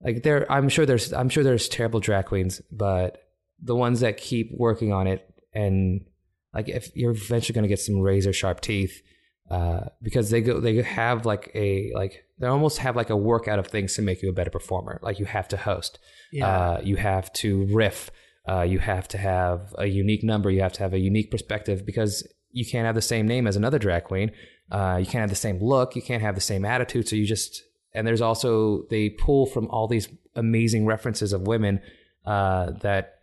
like 0.03 0.25
there. 0.25 0.51
I'm 0.51 0.69
sure 0.69 0.87
there's. 0.87 1.13
I'm 1.13 1.29
sure 1.29 1.45
there's 1.45 1.69
terrible 1.69 2.01
drag 2.01 2.27
queens, 2.27 2.61
but 2.73 3.19
the 3.63 3.77
ones 3.77 4.01
that 4.01 4.17
keep 4.17 4.51
working 4.53 4.93
on 4.93 5.07
it 5.07 5.25
and 5.55 6.05
like 6.55 6.69
if 6.69 6.95
you're 6.95 7.13
eventually 7.13 7.55
going 7.55 7.63
to 7.63 7.69
get 7.69 7.81
some 7.81 8.01
razor 8.01 8.33
sharp 8.33 8.61
teeth 8.61 9.03
uh, 9.51 9.89
because 10.01 10.31
they 10.31 10.41
go 10.41 10.61
they 10.61 10.81
have 10.83 11.27
like 11.27 11.51
a 11.55 11.93
like 11.95 12.25
they 12.39 12.47
almost 12.47 12.79
have 12.79 12.97
like 12.97 13.11
a 13.11 13.17
workout 13.17 13.59
of 13.59 13.67
things 13.67 13.95
to 13.95 14.03
make 14.03 14.23
you 14.23 14.31
a 14.31 14.33
better 14.33 14.51
performer. 14.51 14.99
Like 15.03 15.19
you 15.19 15.27
have 15.27 15.49
to 15.49 15.57
host. 15.57 15.99
Yeah. 16.33 16.47
uh, 16.47 16.81
you 16.83 16.97
have 16.97 17.33
to 17.35 17.67
riff. 17.67 18.11
Uh, 18.49 18.63
you 18.63 18.79
have 18.79 19.07
to 19.09 19.19
have 19.19 19.75
a 19.79 19.87
unique 19.87 20.25
number. 20.25 20.51
You 20.51 20.63
have 20.63 20.73
to 20.73 20.81
have 20.81 20.95
a 20.95 20.99
unique 20.99 21.31
perspective 21.31 21.85
because 21.85 22.27
you 22.51 22.65
can't 22.65 22.87
have 22.87 22.95
the 22.95 23.03
same 23.03 23.27
name 23.27 23.47
as 23.47 23.55
another 23.55 23.79
drag 23.79 24.05
queen. 24.05 24.33
Uh, 24.71 24.97
you 24.99 25.07
can't 25.07 25.21
have 25.21 25.31
the 25.31 25.37
same 25.37 25.63
look. 25.63 25.95
You 25.95 26.03
can't 26.03 26.23
have 26.23 26.35
the 26.35 26.41
same 26.41 26.65
attitude. 26.65 27.09
So 27.09 27.17
you 27.17 27.27
just 27.27 27.63
and 27.95 28.07
there's 28.07 28.23
also 28.23 28.85
they 28.91 29.11
pull 29.11 29.47
from 29.47 29.69
all 29.69 29.87
these 29.87 30.09
amazing 30.35 30.87
references 30.87 31.33
of 31.33 31.43
women 31.43 31.81
uh, 32.25 32.71
that 32.81 33.21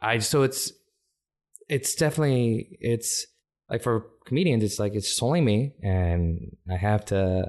I 0.00 0.18
so 0.18 0.42
it's 0.42 0.72
it's 1.68 1.94
definitely 1.94 2.78
it's 2.80 3.26
like 3.68 3.82
for 3.82 4.06
comedians 4.24 4.62
it's 4.62 4.78
like 4.78 4.94
it's 4.94 5.22
only 5.22 5.40
me 5.40 5.74
and 5.82 6.56
I 6.70 6.76
have 6.76 7.04
to 7.06 7.46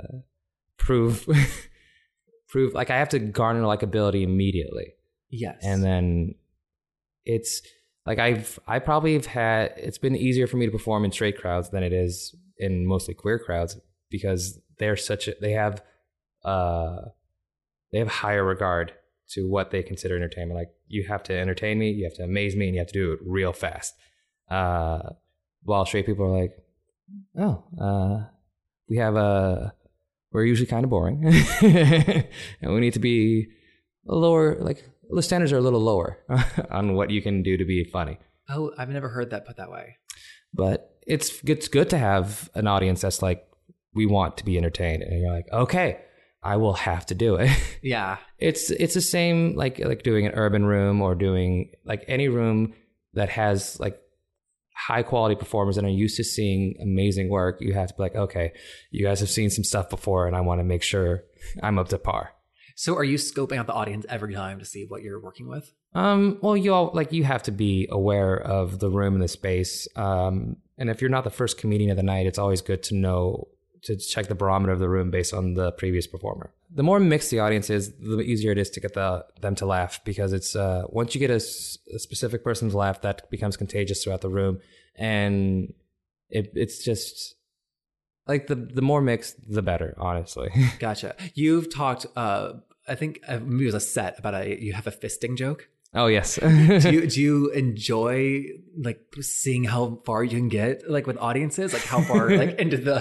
prove 0.77 1.27
prove 2.49 2.73
like 2.73 2.89
I 2.89 2.97
have 2.97 3.09
to 3.09 3.19
garner 3.19 3.61
likability 3.61 4.23
immediately. 4.23 4.93
Yes. 5.29 5.57
and 5.61 5.83
then 5.83 6.35
it's 7.25 7.61
like 8.05 8.17
I've 8.17 8.57
I 8.65 8.79
probably 8.79 9.13
have 9.13 9.25
had 9.25 9.73
it's 9.75 9.97
been 9.97 10.15
easier 10.15 10.47
for 10.47 10.57
me 10.57 10.65
to 10.65 10.71
perform 10.71 11.03
in 11.03 11.11
straight 11.11 11.37
crowds 11.37 11.69
than 11.69 11.83
it 11.83 11.91
is 11.91 12.33
in 12.57 12.85
mostly 12.87 13.13
queer 13.13 13.37
crowds 13.37 13.77
because 14.09 14.59
they're 14.79 14.95
such 14.95 15.27
a 15.27 15.33
they 15.41 15.51
have 15.51 15.83
uh 16.45 16.97
they 17.91 17.99
have 17.99 18.07
higher 18.07 18.43
regard 18.43 18.93
to 19.29 19.47
what 19.47 19.71
they 19.71 19.83
consider 19.83 20.15
entertainment. 20.15 20.57
Like 20.57 20.71
you 20.87 21.05
have 21.09 21.23
to 21.23 21.37
entertain 21.37 21.77
me 21.77 21.91
you 21.91 22.05
have 22.05 22.15
to 22.15 22.23
amaze 22.23 22.55
me 22.55 22.67
and 22.67 22.75
you 22.75 22.79
have 22.79 22.87
to 22.87 22.93
do 22.93 23.11
it 23.11 23.19
real 23.25 23.51
fast 23.51 23.93
uh 24.49 24.99
while 25.63 25.85
straight 25.85 26.05
people 26.05 26.25
are 26.25 26.39
like 26.41 26.53
oh 27.37 27.63
uh 27.79 28.25
we 28.89 28.97
have 28.97 29.15
a 29.15 29.73
we're 30.31 30.45
usually 30.45 30.67
kind 30.67 30.83
of 30.83 30.89
boring 30.89 31.25
and 31.61 32.73
we 32.73 32.79
need 32.79 32.93
to 32.93 32.99
be 32.99 33.47
a 34.07 34.15
lower 34.15 34.55
like 34.59 34.83
the 35.09 35.21
standards 35.21 35.51
are 35.53 35.57
a 35.57 35.61
little 35.61 35.79
lower 35.81 36.17
on 36.71 36.93
what 36.95 37.09
you 37.09 37.21
can 37.21 37.43
do 37.43 37.57
to 37.57 37.65
be 37.65 37.83
funny. 37.85 38.17
Oh, 38.49 38.71
I've 38.77 38.89
never 38.89 39.09
heard 39.09 39.29
that 39.31 39.45
put 39.45 39.57
that 39.57 39.71
way. 39.71 39.97
But 40.53 40.97
it's 41.05 41.41
it's 41.45 41.67
good 41.67 41.89
to 41.91 41.97
have 41.97 42.49
an 42.55 42.67
audience 42.67 43.01
that's 43.01 43.21
like, 43.21 43.47
we 43.93 44.05
want 44.05 44.37
to 44.37 44.45
be 44.45 44.57
entertained, 44.57 45.03
and 45.03 45.19
you're 45.21 45.31
like, 45.33 45.47
okay, 45.51 45.99
I 46.43 46.57
will 46.57 46.73
have 46.73 47.05
to 47.07 47.15
do 47.15 47.35
it. 47.35 47.49
Yeah. 47.81 48.17
it's 48.37 48.69
it's 48.69 48.93
the 48.95 49.01
same 49.01 49.55
like 49.55 49.79
like 49.79 50.03
doing 50.03 50.25
an 50.25 50.33
urban 50.33 50.65
room 50.65 51.01
or 51.01 51.15
doing 51.15 51.71
like 51.85 52.03
any 52.07 52.27
room 52.27 52.73
that 53.13 53.29
has 53.29 53.79
like 53.79 53.97
high 54.77 55.03
quality 55.03 55.35
performers 55.35 55.77
and 55.77 55.87
are 55.87 55.91
used 55.91 56.17
to 56.17 56.23
seeing 56.23 56.75
amazing 56.81 57.29
work. 57.29 57.57
You 57.59 57.73
have 57.73 57.89
to 57.89 57.93
be 57.95 58.03
like, 58.03 58.15
okay, 58.15 58.53
you 58.91 59.03
guys 59.03 59.19
have 59.21 59.29
seen 59.29 59.49
some 59.49 59.63
stuff 59.63 59.89
before, 59.89 60.27
and 60.27 60.35
I 60.35 60.41
want 60.41 60.59
to 60.59 60.63
make 60.63 60.83
sure 60.83 61.23
I'm 61.63 61.79
up 61.79 61.89
to 61.89 61.97
par. 61.97 62.33
So 62.75 62.95
are 62.95 63.03
you 63.03 63.17
scoping 63.17 63.57
out 63.57 63.65
the 63.65 63.73
audience 63.73 64.05
every 64.07 64.35
time 64.35 64.59
to 64.59 64.65
see 64.65 64.85
what 64.87 65.01
you're 65.01 65.19
working 65.19 65.47
with? 65.47 65.73
Um, 65.95 66.37
well, 66.43 66.55
you 66.55 66.73
all 66.75 66.91
like 66.93 67.11
you 67.11 67.23
have 67.23 67.41
to 67.43 67.51
be 67.51 67.87
aware 67.89 68.35
of 68.35 68.77
the 68.77 68.89
room 68.89 69.15
and 69.15 69.23
the 69.23 69.27
space. 69.27 69.87
Um, 69.95 70.57
and 70.77 70.91
if 70.91 71.01
you're 71.01 71.09
not 71.09 71.23
the 71.23 71.31
first 71.31 71.57
comedian 71.57 71.89
of 71.89 71.97
the 71.97 72.03
night, 72.03 72.27
it's 72.27 72.37
always 72.37 72.61
good 72.61 72.83
to 72.83 72.95
know 72.95 73.47
to 73.83 73.97
check 73.97 74.27
the 74.27 74.35
barometer 74.35 74.73
of 74.73 74.79
the 74.79 74.89
room 74.89 75.09
based 75.09 75.33
on 75.33 75.55
the 75.55 75.71
previous 75.71 76.05
performer. 76.05 76.53
The 76.69 76.83
more 76.83 76.99
mixed 76.99 77.31
the 77.31 77.39
audience 77.39 77.69
is, 77.69 77.93
the 77.93 78.19
easier 78.19 78.51
it 78.51 78.57
is 78.57 78.69
to 78.71 78.79
get 78.81 78.93
the, 78.93 79.25
them 79.41 79.55
to 79.55 79.65
laugh 79.65 80.01
because 80.03 80.33
it's 80.33 80.55
uh, 80.55 80.83
once 80.89 81.15
you 81.15 81.19
get 81.19 81.31
a 81.31 81.39
specific 81.39 82.43
person's 82.43 82.75
laugh, 82.75 83.01
that 83.01 83.29
becomes 83.31 83.55
contagious 83.55 84.03
throughout 84.03 84.21
the 84.21 84.29
room, 84.29 84.59
and 84.95 85.73
it, 86.29 86.51
it's 86.55 86.83
just 86.83 87.35
like 88.27 88.47
the 88.47 88.55
the 88.55 88.81
more 88.81 89.01
mixed, 89.01 89.35
the 89.49 89.61
better. 89.61 89.95
Honestly, 89.97 90.49
Gotcha. 90.79 91.15
You've 91.35 91.73
talked, 91.73 92.05
uh, 92.17 92.53
I 92.87 92.95
think 92.95 93.21
uh, 93.27 93.39
maybe 93.39 93.63
it 93.63 93.67
was 93.67 93.75
a 93.75 93.79
set 93.79 94.19
about 94.19 94.33
a, 94.35 94.61
you 94.61 94.73
have 94.73 94.87
a 94.87 94.91
fisting 94.91 95.37
joke. 95.37 95.69
oh 95.93 96.07
yes. 96.07 96.35
do 96.41 96.91
you 96.91 97.07
do 97.07 97.21
you 97.21 97.49
enjoy 97.51 98.43
like 98.77 98.99
seeing 99.21 99.63
how 99.63 100.01
far 100.05 100.21
you 100.25 100.31
can 100.37 100.49
get 100.49 100.89
like 100.89 101.07
with 101.07 101.17
audiences 101.17 101.71
like 101.71 101.83
how 101.85 102.01
far 102.01 102.29
like 102.41 102.59
into 102.59 102.75
the 102.75 102.97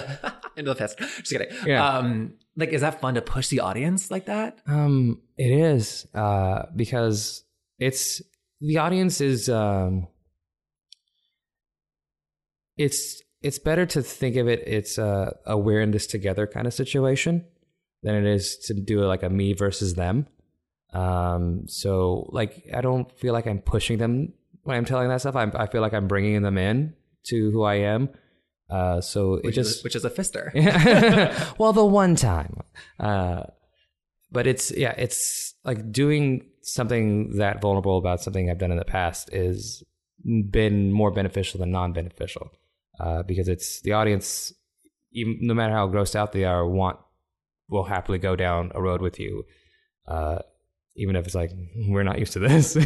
into 0.55 0.71
the 0.71 0.75
fest 0.75 0.97
just 0.99 1.29
kidding 1.29 1.49
Yeah. 1.65 1.85
um 1.85 2.35
like 2.57 2.69
is 2.69 2.81
that 2.81 2.99
fun 2.99 3.13
to 3.13 3.21
push 3.21 3.47
the 3.47 3.61
audience 3.61 4.11
like 4.11 4.25
that 4.25 4.59
Um, 4.67 5.21
it 5.37 5.51
is 5.51 6.05
uh, 6.13 6.63
because 6.75 7.43
it's 7.79 8.21
the 8.59 8.77
audience 8.79 9.21
is 9.21 9.47
um, 9.47 10.07
it's 12.75 13.21
it's 13.41 13.59
better 13.59 13.85
to 13.85 14.01
think 14.01 14.35
of 14.35 14.47
it 14.47 14.63
it's 14.67 14.97
a, 14.97 15.35
a 15.45 15.57
we're 15.57 15.79
in 15.81 15.91
this 15.91 16.07
together 16.07 16.47
kind 16.47 16.67
of 16.67 16.73
situation 16.73 17.45
than 18.03 18.15
it 18.15 18.25
is 18.25 18.57
to 18.65 18.73
do 18.73 19.01
like 19.01 19.23
a 19.23 19.29
me 19.29 19.53
versus 19.53 19.95
them. 19.95 20.27
Um, 20.93 21.67
so 21.67 22.29
like 22.31 22.65
I 22.73 22.81
don't 22.81 23.11
feel 23.19 23.33
like 23.33 23.47
I'm 23.47 23.59
pushing 23.59 23.97
them 23.97 24.33
when 24.63 24.77
I'm 24.77 24.85
telling 24.85 25.09
that 25.09 25.21
stuff. 25.21 25.35
I'm, 25.35 25.51
I 25.55 25.67
feel 25.67 25.81
like 25.81 25.93
I'm 25.93 26.07
bringing 26.07 26.41
them 26.41 26.57
in 26.57 26.93
to 27.27 27.51
who 27.51 27.63
I 27.63 27.75
am. 27.75 28.09
Uh, 28.69 28.99
so 28.99 29.35
it 29.35 29.45
which, 29.45 29.55
just 29.55 29.77
is, 29.77 29.83
which 29.83 29.95
is 29.95 30.03
a 30.05 30.09
fister. 30.09 30.51
Well, 31.57 31.73
the 31.73 31.85
one 31.85 32.15
time. 32.15 32.61
Uh, 32.99 33.43
but 34.31 34.45
it's 34.45 34.71
yeah, 34.71 34.93
it's 34.97 35.53
like 35.63 35.91
doing 35.91 36.45
something 36.61 37.37
that 37.37 37.61
vulnerable 37.61 37.97
about 37.97 38.21
something 38.21 38.49
I've 38.49 38.57
done 38.57 38.71
in 38.71 38.77
the 38.77 38.85
past 38.85 39.33
is 39.33 39.83
been 40.49 40.91
more 40.91 41.11
beneficial 41.11 41.59
than 41.59 41.71
non-beneficial. 41.71 42.51
Uh, 42.99 43.23
because 43.23 43.47
it's 43.47 43.81
the 43.81 43.93
audience, 43.93 44.51
even 45.11 45.37
no 45.41 45.53
matter 45.53 45.73
how 45.73 45.87
grossed 45.87 46.15
out 46.15 46.31
they 46.31 46.43
are, 46.43 46.67
want 46.67 46.97
will 47.69 47.83
happily 47.83 48.17
go 48.17 48.35
down 48.35 48.71
a 48.75 48.81
road 48.81 49.01
with 49.01 49.19
you, 49.19 49.45
uh, 50.07 50.39
even 50.95 51.15
if 51.15 51.25
it's 51.25 51.35
like 51.35 51.51
we're 51.87 52.03
not 52.03 52.19
used 52.19 52.33
to 52.33 52.39
this. 52.39 52.77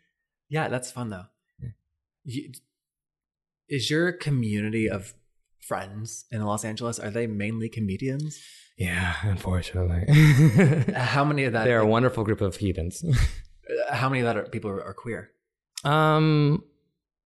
yeah 0.48 0.68
that's 0.68 0.90
fun 0.90 1.10
though. 1.10 1.26
You, 2.24 2.52
is 3.68 3.88
your 3.88 4.12
community 4.12 4.88
of 4.88 5.14
friends 5.60 6.24
in 6.30 6.42
los 6.42 6.64
angeles 6.64 6.98
are 6.98 7.10
they 7.10 7.26
mainly 7.26 7.68
comedians 7.68 8.38
yeah, 8.80 9.16
unfortunately, 9.24 10.06
how 10.94 11.22
many 11.22 11.44
of 11.44 11.52
that 11.52 11.64
they're 11.64 11.80
a 11.80 11.86
wonderful 11.86 12.24
group 12.24 12.40
of 12.40 12.56
heathens. 12.56 13.04
how 13.90 14.08
many 14.08 14.22
of 14.22 14.24
that 14.24 14.38
are, 14.38 14.48
people 14.48 14.70
are, 14.70 14.82
are 14.82 14.94
queer 14.94 15.32
Um, 15.84 16.64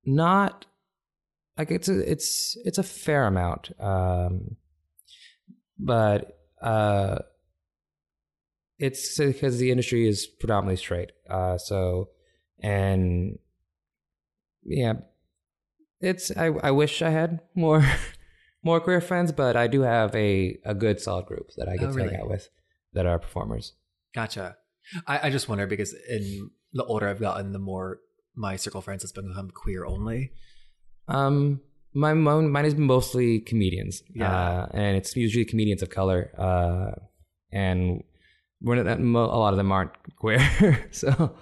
not 0.04 0.66
like 1.56 1.70
it's 1.70 1.88
a, 1.88 2.10
it's 2.10 2.56
it's 2.64 2.78
a 2.78 2.82
fair 2.82 3.26
amount. 3.26 3.70
Um, 3.80 4.56
but 5.78 6.38
uh, 6.60 7.18
it's 8.78 9.16
because 9.16 9.58
the 9.58 9.70
industry 9.70 10.08
is 10.08 10.26
predominantly 10.26 10.76
straight. 10.76 11.12
Uh, 11.30 11.58
so 11.58 12.08
and 12.60 13.38
yeah, 14.64 14.94
it's 16.00 16.30
I 16.36 16.46
I 16.46 16.72
wish 16.72 17.00
I 17.00 17.10
had 17.10 17.40
more 17.54 17.84
more 18.64 18.80
queer 18.80 19.00
friends, 19.00 19.30
but 19.32 19.56
I 19.56 19.66
do 19.66 19.82
have 19.82 20.14
a 20.16 20.58
a 20.64 20.74
good 20.74 21.00
solid 21.00 21.26
group 21.26 21.50
that 21.56 21.68
I 21.68 21.76
get 21.76 21.88
Oh, 21.88 21.92
to 21.92 21.96
really? 21.96 22.10
hang 22.10 22.20
out 22.22 22.28
with 22.30 22.48
that 22.94 23.06
are 23.06 23.18
performers. 23.18 23.74
Gotcha. 24.14 24.56
I, 25.06 25.26
I 25.28 25.30
just 25.30 25.48
wonder 25.48 25.66
because 25.66 25.94
in 26.08 26.50
the 26.72 26.84
older 26.84 27.08
I've 27.08 27.20
gotten, 27.20 27.52
the 27.52 27.58
more 27.58 28.00
my 28.36 28.56
circle 28.56 28.78
of 28.78 28.84
friends 28.84 29.02
has 29.02 29.12
become 29.12 29.50
queer 29.50 29.84
only. 29.86 30.32
Um, 31.08 31.60
my 31.94 32.12
mine, 32.14 32.50
mine 32.50 32.64
is 32.64 32.74
mostly 32.74 33.40
comedians. 33.40 34.02
Yeah. 34.14 34.30
uh, 34.36 34.68
and 34.72 34.96
it's 34.96 35.14
usually 35.16 35.44
comedians 35.44 35.82
of 35.82 35.90
color. 35.90 36.30
Uh, 36.36 37.00
and 37.52 38.02
we're 38.60 38.82
not, 38.82 38.98
a 38.98 39.02
lot 39.38 39.52
of 39.52 39.56
them 39.56 39.70
aren't 39.72 39.92
queer. 40.16 40.40
so, 40.90 41.36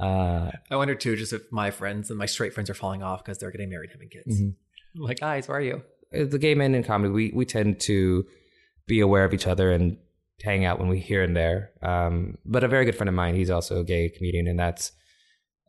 uh, 0.00 0.50
I 0.70 0.76
wonder 0.76 0.94
too, 0.94 1.16
just 1.16 1.32
if 1.32 1.42
my 1.52 1.70
friends 1.70 2.10
and 2.10 2.18
my 2.18 2.26
straight 2.26 2.54
friends 2.54 2.70
are 2.70 2.74
falling 2.74 3.02
off 3.02 3.22
because 3.24 3.38
they're 3.38 3.50
getting 3.50 3.70
married, 3.70 3.90
having 3.92 4.08
kids. 4.08 4.40
Mhm. 4.40 4.54
I'm 4.96 5.02
like, 5.02 5.20
guys, 5.20 5.48
where 5.48 5.58
are 5.58 5.62
you? 5.62 5.82
The 6.12 6.38
gay 6.38 6.54
men 6.54 6.74
in 6.74 6.82
comedy, 6.82 7.12
we 7.12 7.32
we 7.34 7.44
tend 7.44 7.80
to 7.80 8.26
be 8.86 9.00
aware 9.00 9.24
of 9.24 9.34
each 9.34 9.46
other 9.46 9.70
and 9.70 9.96
hang 10.42 10.64
out 10.64 10.78
when 10.78 10.88
we 10.88 10.98
here 10.98 11.22
and 11.22 11.36
there. 11.36 11.70
Um, 11.82 12.38
but 12.44 12.64
a 12.64 12.68
very 12.68 12.84
good 12.84 12.96
friend 12.96 13.08
of 13.08 13.14
mine, 13.14 13.34
he's 13.34 13.50
also 13.50 13.80
a 13.80 13.84
gay 13.84 14.08
comedian, 14.08 14.46
and 14.46 14.58
that's 14.58 14.92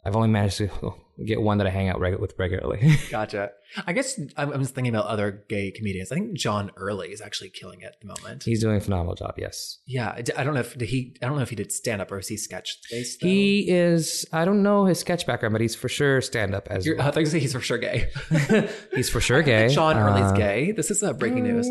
I've 0.04 0.16
only 0.16 0.30
managed 0.30 0.58
to 0.58 0.70
get 1.26 1.42
one 1.42 1.60
that 1.60 1.68
I 1.68 1.70
hang 1.70 1.88
out 1.90 2.00
reg- 2.00 2.20
with 2.20 2.34
regularly. 2.40 2.96
Gotcha. 3.12 3.52
I 3.86 3.94
guess 3.94 4.20
I'm, 4.36 4.52
I'm 4.52 4.62
just 4.62 4.74
thinking 4.74 4.94
about 4.94 5.06
other 5.08 5.44
gay 5.48 5.70
comedians. 5.72 6.12
I 6.12 6.16
think 6.16 6.34
John 6.34 6.72
Early 6.76 7.10
is 7.14 7.22
actually 7.22 7.50
killing 7.52 7.82
it 7.82 7.86
at 7.86 8.02
the 8.02 8.08
moment. 8.08 8.44
he's 8.44 8.60
doing 8.62 8.78
a 8.78 8.82
phenomenal 8.82 9.14
job. 9.16 9.36
Yes. 9.38 9.78
yeah, 9.86 10.12
I 10.16 10.22
d- 10.24 10.34
I 10.36 10.44
don't 10.44 10.56
know 10.56 10.60
if 10.62 10.76
did 10.78 10.90
he. 10.90 11.16
I 11.22 11.28
don't 11.28 11.36
know 11.36 11.44
if 11.44 11.50
he 11.52 11.56
did 11.56 11.72
stand 11.72 12.02
up 12.02 12.12
or 12.12 12.18
is 12.20 12.28
he 12.28 12.36
sketch 12.38 12.78
based. 12.90 13.22
though? 13.22 13.28
He 13.28 13.70
is. 13.70 14.26
I 14.34 14.44
don't 14.44 14.64
know 14.64 14.86
his 14.86 15.00
sketch 15.00 15.26
background, 15.28 15.54
but 15.54 15.62
he's 15.62 15.76
for 15.76 15.88
sure 15.88 16.20
stand 16.22 16.56
up 16.56 16.68
as 16.72 16.86
You're, 16.86 16.98
well. 16.98 17.08
I 17.08 17.12
think 17.12 17.30
he's 17.32 17.54
for 17.54 17.62
sure 17.62 17.78
gay. 17.78 18.10
he's 18.96 19.10
for 19.10 19.22
sure 19.22 19.44
gay. 19.44 19.70
John 19.70 19.98
Early's 19.98 20.32
Uh, 20.32 20.36
gay. 20.36 20.72
This 20.72 20.90
is 20.92 21.04
uh, 21.04 21.14
breaking 21.14 21.44
news. 21.44 21.70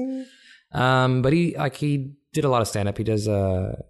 Um, 0.72 1.22
but 1.22 1.32
he 1.32 1.56
like 1.56 1.74
he 1.76 2.14
did 2.32 2.44
a 2.44 2.48
lot 2.48 2.62
of 2.62 2.68
stand 2.68 2.88
up. 2.88 2.96
He 2.96 3.04
does. 3.04 3.26
Uh, 3.28 3.82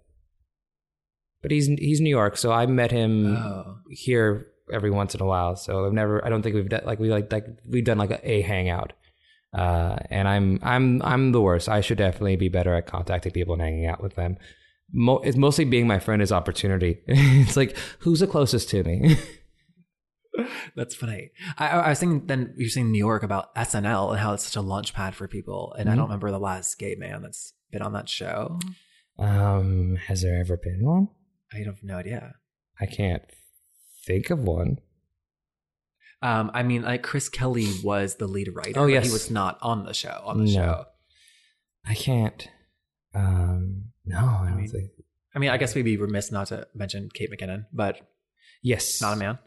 but 1.41 1.51
he's 1.51 1.67
he's 1.67 2.01
New 2.01 2.09
York, 2.09 2.37
so 2.37 2.51
I 2.51 2.65
met 2.65 2.91
him 2.91 3.35
Oh, 3.37 3.77
here 3.89 4.47
every 4.71 4.91
once 4.91 5.13
in 5.15 5.21
a 5.21 5.25
while. 5.25 5.55
So 5.55 5.85
I've 5.85 5.93
never. 5.93 6.23
I 6.25 6.29
don't 6.29 6.41
think 6.41 6.55
we've 6.55 6.69
done 6.69 6.83
like 6.85 6.99
we 6.99 7.09
like 7.09 7.31
like 7.31 7.45
we've 7.67 7.83
done 7.85 7.97
like 7.97 8.11
a, 8.11 8.29
a 8.31 8.41
hangout. 8.41 8.93
Uh, 9.53 9.97
and 10.09 10.27
I'm 10.27 10.59
I'm 10.63 11.01
I'm 11.01 11.31
the 11.33 11.41
worst. 11.41 11.67
I 11.67 11.81
should 11.81 11.97
definitely 11.97 12.37
be 12.37 12.47
better 12.49 12.73
at 12.73 12.87
contacting 12.87 13.33
people 13.33 13.53
and 13.53 13.61
hanging 13.61 13.85
out 13.85 14.01
with 14.01 14.15
them. 14.15 14.37
Mo- 14.93 15.19
it's 15.19 15.37
mostly 15.37 15.65
being 15.65 15.87
my 15.87 15.99
friend 15.99 16.21
is 16.21 16.31
opportunity. 16.31 16.99
it's 17.07 17.57
like 17.57 17.75
who's 17.99 18.19
the 18.21 18.27
closest 18.27 18.69
to 18.69 18.83
me. 18.83 19.17
That's 20.77 20.95
funny. 20.95 21.31
I, 21.57 21.67
I 21.67 21.89
was 21.89 21.99
thinking 21.99 22.25
then 22.27 22.53
you're 22.55 22.69
saying 22.69 22.89
New 22.91 22.97
York 22.97 23.23
about 23.23 23.53
SNL 23.55 24.11
and 24.11 24.19
how 24.19 24.33
it's 24.33 24.45
such 24.45 24.55
a 24.55 24.61
launch 24.61 24.93
pad 24.93 25.13
for 25.13 25.27
people. 25.27 25.75
And 25.77 25.89
I 25.89 25.93
Mhm. 25.93 25.97
don't 25.97 26.05
remember 26.05 26.31
the 26.31 26.39
last 26.39 26.79
gay 26.79 26.95
man 26.95 27.21
that's 27.21 27.53
been 27.71 27.81
on 27.81 27.91
that 27.93 28.07
show. 28.07 28.57
um, 29.19 29.97
has 30.07 30.21
there 30.21 30.39
ever 30.39 30.55
been 30.57 30.79
one? 30.85 31.09
I 31.53 31.59
have 31.65 31.83
no 31.83 31.97
idea. 31.97 32.35
I 32.79 32.85
can't 32.85 33.23
think 34.05 34.29
of 34.29 34.39
one. 34.39 34.79
Um, 36.21 36.51
I 36.53 36.63
mean, 36.63 36.83
like 36.83 37.01
Chris 37.03 37.29
Kelly 37.29 37.67
was 37.83 38.15
the 38.15 38.27
lead 38.27 38.49
writer. 38.55 38.79
Oh, 38.79 38.83
but 38.83 38.87
yes. 38.93 39.05
he 39.07 39.11
was 39.11 39.31
not 39.31 39.57
on 39.61 39.85
the 39.85 39.93
show. 39.93 40.21
On 40.25 40.37
the 40.37 40.45
No. 40.45 40.51
show. 40.51 40.85
I 41.85 41.95
can't. 41.95 42.47
Um, 43.15 43.85
no, 44.05 44.17
I 44.17 44.45
don't 44.49 44.57
mean- 44.57 44.67
think. 44.69 44.91
I 45.33 45.39
mean, 45.39 45.49
I 45.49 45.57
guess 45.57 45.73
we'd 45.73 45.83
be 45.83 45.97
remiss 45.97 46.31
not 46.31 46.47
to 46.47 46.67
mention 46.75 47.09
Kate 47.13 47.31
McKinnon, 47.31 47.65
but 47.73 48.01
Yes, 48.63 49.01
not 49.01 49.13
a 49.13 49.15
man. 49.15 49.39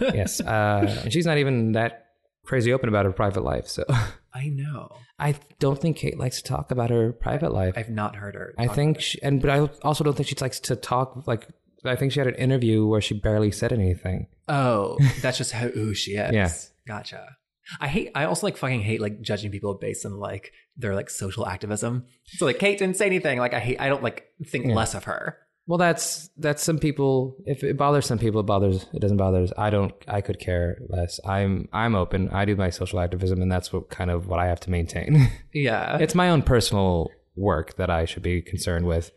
yes, 0.00 0.40
uh, 0.40 1.00
and 1.02 1.12
she's 1.12 1.26
not 1.26 1.38
even 1.38 1.72
that 1.72 2.06
crazy 2.44 2.72
open 2.72 2.88
about 2.88 3.04
her 3.06 3.10
private 3.12 3.42
life. 3.42 3.66
So 3.66 3.84
I 4.32 4.48
know. 4.48 4.96
I 5.18 5.34
don't 5.58 5.80
think 5.80 5.96
Kate 5.96 6.18
likes 6.18 6.36
to 6.38 6.44
talk 6.44 6.70
about 6.70 6.90
her 6.90 7.12
private 7.12 7.52
life. 7.52 7.74
I've 7.76 7.90
not 7.90 8.16
heard 8.16 8.34
her. 8.34 8.54
I 8.58 8.68
think, 8.68 9.00
she, 9.00 9.20
and 9.22 9.40
but 9.40 9.50
I 9.50 9.60
also 9.82 10.04
don't 10.04 10.16
think 10.16 10.28
she 10.28 10.36
likes 10.40 10.60
to 10.60 10.76
talk. 10.76 11.26
Like, 11.26 11.48
I 11.84 11.96
think 11.96 12.12
she 12.12 12.20
had 12.20 12.26
an 12.28 12.34
interview 12.36 12.86
where 12.86 13.00
she 13.00 13.18
barely 13.18 13.50
said 13.50 13.72
anything. 13.72 14.28
Oh, 14.48 14.98
that's 15.20 15.38
just 15.38 15.52
how, 15.52 15.68
who 15.68 15.94
she 15.94 16.12
is. 16.12 16.32
Yeah. 16.32 16.50
Gotcha. 16.86 17.36
I 17.80 17.88
hate. 17.88 18.10
I 18.14 18.24
also 18.24 18.46
like 18.46 18.56
fucking 18.56 18.82
hate 18.82 19.00
like 19.00 19.20
judging 19.20 19.50
people 19.52 19.74
based 19.74 20.04
on 20.04 20.18
like 20.18 20.52
their 20.76 20.94
like 20.94 21.08
social 21.08 21.46
activism. 21.46 22.04
So 22.26 22.46
like 22.46 22.58
Kate 22.58 22.78
didn't 22.78 22.96
say 22.96 23.06
anything. 23.06 23.38
Like 23.38 23.54
I 23.54 23.60
hate. 23.60 23.80
I 23.80 23.88
don't 23.88 24.02
like 24.02 24.26
think 24.44 24.66
Yeah. 24.66 24.74
less 24.74 24.94
of 24.94 25.04
her. 25.04 25.38
Well, 25.70 25.78
that's 25.78 26.30
that's 26.36 26.64
some 26.64 26.80
people. 26.80 27.36
If 27.46 27.62
it 27.62 27.76
bothers 27.76 28.04
some 28.04 28.18
people, 28.18 28.40
it 28.40 28.46
bothers. 28.46 28.86
It 28.92 28.98
doesn't 28.98 29.18
bother. 29.18 29.44
us. 29.44 29.52
I 29.56 29.70
don't. 29.70 29.94
I 30.08 30.20
could 30.20 30.40
care 30.40 30.78
less. 30.88 31.20
I'm 31.24 31.68
I'm 31.72 31.94
open. 31.94 32.28
I 32.30 32.44
do 32.44 32.56
my 32.56 32.70
social 32.70 32.98
activism, 32.98 33.40
and 33.40 33.52
that's 33.52 33.72
what 33.72 33.88
kind 33.88 34.10
of 34.10 34.26
what 34.26 34.40
I 34.40 34.48
have 34.48 34.58
to 34.60 34.70
maintain. 34.70 35.30
Yeah. 35.52 35.98
it's 35.98 36.16
my 36.16 36.28
own 36.28 36.42
personal 36.42 37.12
work 37.36 37.76
that 37.76 37.88
I 37.88 38.04
should 38.04 38.24
be 38.24 38.42
concerned 38.42 38.84
with. 38.84 39.12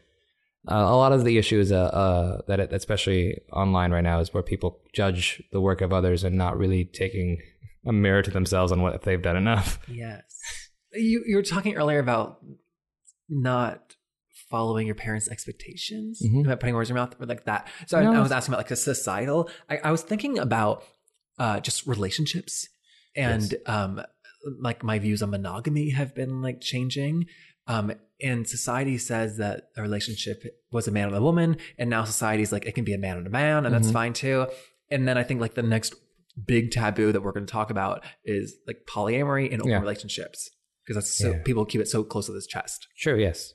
Uh, 0.70 0.76
a 0.76 0.96
lot 0.96 1.12
of 1.12 1.24
the 1.26 1.40
issues 1.40 1.72
uh, 1.72 1.86
uh, 1.86 2.42
that, 2.48 2.60
it, 2.60 2.72
especially 2.72 3.42
online 3.52 3.92
right 3.92 4.04
now, 4.04 4.20
is 4.20 4.32
where 4.32 4.44
people 4.44 4.80
judge 4.94 5.42
the 5.52 5.60
work 5.60 5.82
of 5.82 5.92
others 5.92 6.24
and 6.24 6.38
not 6.38 6.56
really 6.56 6.86
taking 6.86 7.40
a 7.84 7.92
mirror 7.92 8.22
to 8.22 8.30
themselves 8.30 8.72
on 8.72 8.84
what 8.84 8.94
if 8.94 9.02
they've 9.02 9.24
done 9.24 9.38
enough. 9.38 9.80
Yes. 9.88 10.70
You 10.94 11.24
you 11.26 11.36
were 11.36 11.42
talking 11.42 11.74
earlier 11.74 11.98
about 11.98 12.44
not 13.28 13.93
following 14.54 14.86
your 14.86 14.96
parents' 15.06 15.28
expectations, 15.36 16.22
Mhm. 16.24 16.46
about 16.46 16.60
putting 16.62 16.76
words 16.76 16.90
in 16.90 16.96
your 16.96 17.04
mouth, 17.04 17.16
or 17.20 17.26
like 17.26 17.46
that. 17.46 17.62
So 17.88 17.98
I, 18.00 18.04
No. 18.04 18.14
I 18.14 18.22
was 18.22 18.32
asking 18.32 18.54
about 18.54 18.60
like 18.66 18.72
a 18.72 18.76
societal. 18.76 19.50
I, 19.74 19.76
I 19.88 19.92
was 19.96 20.02
thinking 20.04 20.38
about 20.48 20.84
uh, 21.40 21.60
just 21.68 21.88
relationships 21.88 22.68
and 23.16 23.56
um, 23.66 23.92
like 24.68 24.84
my 24.84 25.00
views 25.00 25.24
on 25.24 25.32
monogamy 25.32 25.90
have 25.90 26.14
been 26.14 26.42
like 26.48 26.62
changing. 26.62 27.26
Um, 27.66 27.94
and 28.22 28.48
society 28.48 28.98
says 29.00 29.38
that 29.38 29.70
a 29.78 29.82
relationship 29.82 30.44
was 30.72 30.88
a 30.88 30.92
man 30.92 31.08
and 31.08 31.18
a 31.18 31.22
woman, 31.30 31.58
and 31.80 31.90
now 31.90 32.04
society's 32.04 32.52
like 32.52 32.66
it 32.68 32.74
can 32.76 32.84
be 32.84 32.94
a 32.94 32.98
man 33.08 33.18
and 33.18 33.26
a 33.26 33.32
man, 33.32 33.66
and 33.66 33.74
that's 33.74 33.88
Mhm. 33.90 33.94
fine 34.02 34.14
too. 34.14 34.48
And 34.92 35.08
then 35.08 35.18
I 35.18 35.24
think 35.24 35.42
like 35.42 35.56
the 35.56 35.64
next 35.76 35.96
big 36.54 36.70
taboo 36.72 37.12
that 37.14 37.22
we're 37.22 37.32
going 37.32 37.46
to 37.48 37.52
talk 37.52 37.70
about 37.72 38.04
is 38.26 38.56
like 38.68 38.80
polyamory 38.94 39.52
and 39.52 39.62
open 39.62 39.72
Yeah. 39.72 39.80
relationships 39.80 40.40
because 40.84 40.96
that's 40.98 41.18
so 41.24 41.32
Yeah. 41.32 41.42
people 41.44 41.66
keep 41.66 41.82
it 41.82 41.88
so 41.88 42.04
close 42.04 42.26
to 42.28 42.34
this 42.34 42.46
chest. 42.48 42.88
Sure. 42.96 43.18
Yes. 43.20 43.54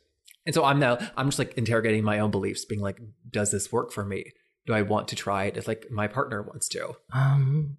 And 0.48 0.54
so 0.54 0.64
I'm 0.64 0.78
now 0.78 0.96
I'm 1.14 1.28
just 1.28 1.38
like 1.38 1.58
interrogating 1.58 2.02
my 2.02 2.20
own 2.20 2.30
beliefs, 2.30 2.64
being 2.64 2.80
like, 2.80 2.98
does 3.30 3.50
this 3.50 3.70
work 3.70 3.92
for 3.92 4.02
me? 4.02 4.32
Do 4.64 4.72
I 4.72 4.80
want 4.80 5.08
to 5.08 5.14
try 5.14 5.44
it 5.44 5.58
if 5.58 5.68
like 5.68 5.90
my 5.90 6.08
partner 6.08 6.40
wants 6.40 6.68
to? 6.70 6.94
Um, 7.12 7.76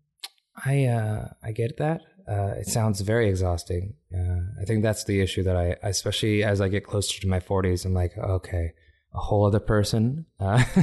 I 0.64 0.86
uh, 0.86 1.30
I 1.42 1.52
get 1.52 1.78
that. 1.78 2.02
Uh, 2.30 2.54
it 2.60 2.68
sounds 2.68 3.02
very 3.02 3.28
exhausting. 3.28 3.96
Uh, 4.14 4.62
I 4.62 4.66
think 4.66 4.84
that's 4.84 5.04
the 5.06 5.20
issue 5.20 5.42
that 5.44 5.56
I, 5.56 5.78
especially 5.82 6.44
as 6.44 6.62
I 6.62 6.68
get 6.68 6.86
closer 6.86 7.20
to 7.20 7.28
my 7.28 7.40
forties, 7.40 7.86
I'm 7.86 7.96
like, 7.96 8.16
okay, 8.16 8.74
a 9.16 9.18
whole 9.18 9.48
other 9.48 9.60
person. 9.60 10.28
Uh, 10.40 10.64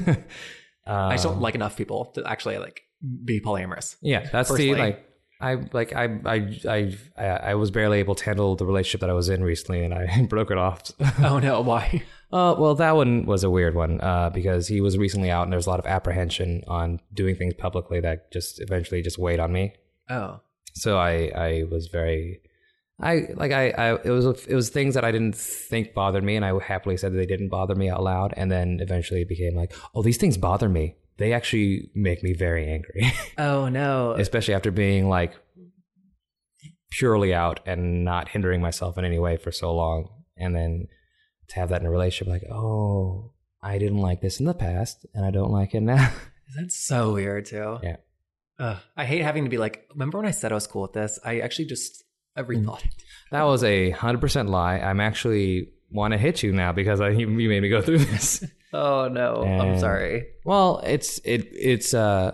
I 0.88 1.12
just 1.12 1.22
don't 1.22 1.34
um, 1.34 1.40
like 1.40 1.54
enough 1.54 1.76
people 1.76 2.06
to 2.16 2.28
actually 2.28 2.58
like 2.58 2.82
be 3.24 3.40
polyamorous. 3.40 3.94
Yeah, 4.02 4.28
that's 4.32 4.50
personally. 4.50 4.74
the 4.74 4.80
like. 4.80 5.08
I 5.40 5.54
like 5.72 5.94
I 5.94 6.04
I 6.24 6.96
I 7.16 7.26
I 7.26 7.54
was 7.54 7.70
barely 7.70 7.98
able 7.98 8.14
to 8.14 8.24
handle 8.24 8.56
the 8.56 8.64
relationship 8.64 9.00
that 9.02 9.10
I 9.10 9.12
was 9.12 9.28
in 9.28 9.42
recently, 9.42 9.84
and 9.84 9.92
I 9.92 10.22
broke 10.28 10.50
it 10.50 10.58
off. 10.58 10.92
oh 11.22 11.38
no, 11.38 11.60
why? 11.70 12.02
Uh, 12.32 12.54
well, 12.58 12.74
that 12.74 12.96
one 12.96 13.24
was 13.24 13.44
a 13.44 13.50
weird 13.50 13.74
one 13.74 14.00
uh, 14.00 14.30
because 14.30 14.66
he 14.66 14.80
was 14.80 14.98
recently 14.98 15.30
out, 15.30 15.44
and 15.44 15.52
there 15.52 15.58
was 15.58 15.66
a 15.66 15.70
lot 15.70 15.78
of 15.78 15.86
apprehension 15.86 16.62
on 16.66 17.00
doing 17.12 17.36
things 17.36 17.54
publicly 17.54 18.00
that 18.00 18.32
just 18.32 18.60
eventually 18.60 19.02
just 19.02 19.18
weighed 19.18 19.38
on 19.40 19.52
me. 19.52 19.74
Oh, 20.08 20.40
So 20.72 20.98
I 20.98 21.30
I 21.36 21.64
was 21.70 21.88
very 21.88 22.40
I 23.00 23.28
like 23.34 23.52
I, 23.52 23.70
I 23.70 23.94
it 24.04 24.10
was 24.10 24.46
it 24.46 24.54
was 24.54 24.70
things 24.70 24.94
that 24.94 25.04
I 25.04 25.12
didn't 25.12 25.34
think 25.36 25.92
bothered 25.92 26.24
me, 26.24 26.36
and 26.36 26.44
I 26.44 26.58
happily 26.58 26.96
said 26.96 27.12
that 27.12 27.18
they 27.18 27.26
didn't 27.26 27.50
bother 27.50 27.74
me 27.74 27.90
out 27.90 28.02
loud, 28.02 28.32
and 28.36 28.50
then 28.50 28.78
eventually 28.80 29.22
it 29.22 29.28
became 29.28 29.54
like, 29.54 29.74
oh, 29.94 30.02
these 30.02 30.16
things 30.16 30.38
bother 30.38 30.68
me. 30.68 30.96
They 31.18 31.32
actually 31.32 31.90
make 31.94 32.22
me 32.22 32.34
very 32.34 32.66
angry, 32.68 33.10
oh 33.38 33.68
no. 33.68 34.12
especially 34.18 34.54
after 34.54 34.70
being 34.70 35.08
like 35.08 35.32
purely 36.90 37.34
out 37.34 37.60
and 37.66 38.04
not 38.04 38.28
hindering 38.28 38.60
myself 38.60 38.96
in 38.98 39.04
any 39.04 39.18
way 39.18 39.36
for 39.36 39.52
so 39.52 39.74
long, 39.74 40.08
and 40.36 40.54
then 40.54 40.88
to 41.48 41.56
have 41.56 41.68
that 41.70 41.80
in 41.80 41.86
a 41.86 41.90
relationship, 41.90 42.30
like, 42.32 42.50
oh, 42.52 43.32
I 43.62 43.78
didn't 43.78 43.98
like 43.98 44.20
this 44.20 44.40
in 44.40 44.46
the 44.46 44.54
past, 44.54 45.06
and 45.14 45.24
I 45.24 45.30
don't 45.30 45.50
like 45.50 45.74
it 45.74 45.80
now. 45.82 46.12
That's 46.56 46.76
so 46.86 47.12
weird 47.14 47.46
too. 47.46 47.78
Yeah. 47.82 47.96
Ugh, 48.58 48.78
I 48.96 49.04
hate 49.04 49.22
having 49.22 49.44
to 49.44 49.50
be 49.50 49.58
like, 49.58 49.84
remember 49.92 50.18
when 50.18 50.26
I 50.26 50.30
said 50.30 50.52
I 50.52 50.54
was 50.54 50.66
cool 50.66 50.82
with 50.82 50.92
this? 50.94 51.18
I 51.24 51.40
actually 51.40 51.66
just 51.66 52.04
I 52.36 52.42
Mm. 52.42 52.64
rethought 52.64 52.84
it. 52.84 52.90
That 53.32 53.42
was 53.42 53.64
a 53.64 53.90
hundred 53.90 54.20
percent 54.20 54.48
lie. 54.50 54.78
I'm 54.78 55.00
actually 55.00 55.70
want 55.90 56.12
to 56.12 56.18
hit 56.18 56.42
you 56.44 56.52
now 56.52 56.72
because 56.72 57.00
I, 57.00 57.08
you 57.10 57.26
made 57.26 57.60
me 57.62 57.68
go 57.68 57.82
through 57.82 57.98
this. 57.98 58.44
Oh 58.72 59.08
no, 59.08 59.42
I'm 59.44 59.78
sorry. 59.78 60.26
well, 60.44 60.80
it's 60.84 61.18
it 61.24 61.48
it's 61.52 61.94
uh 61.94 62.32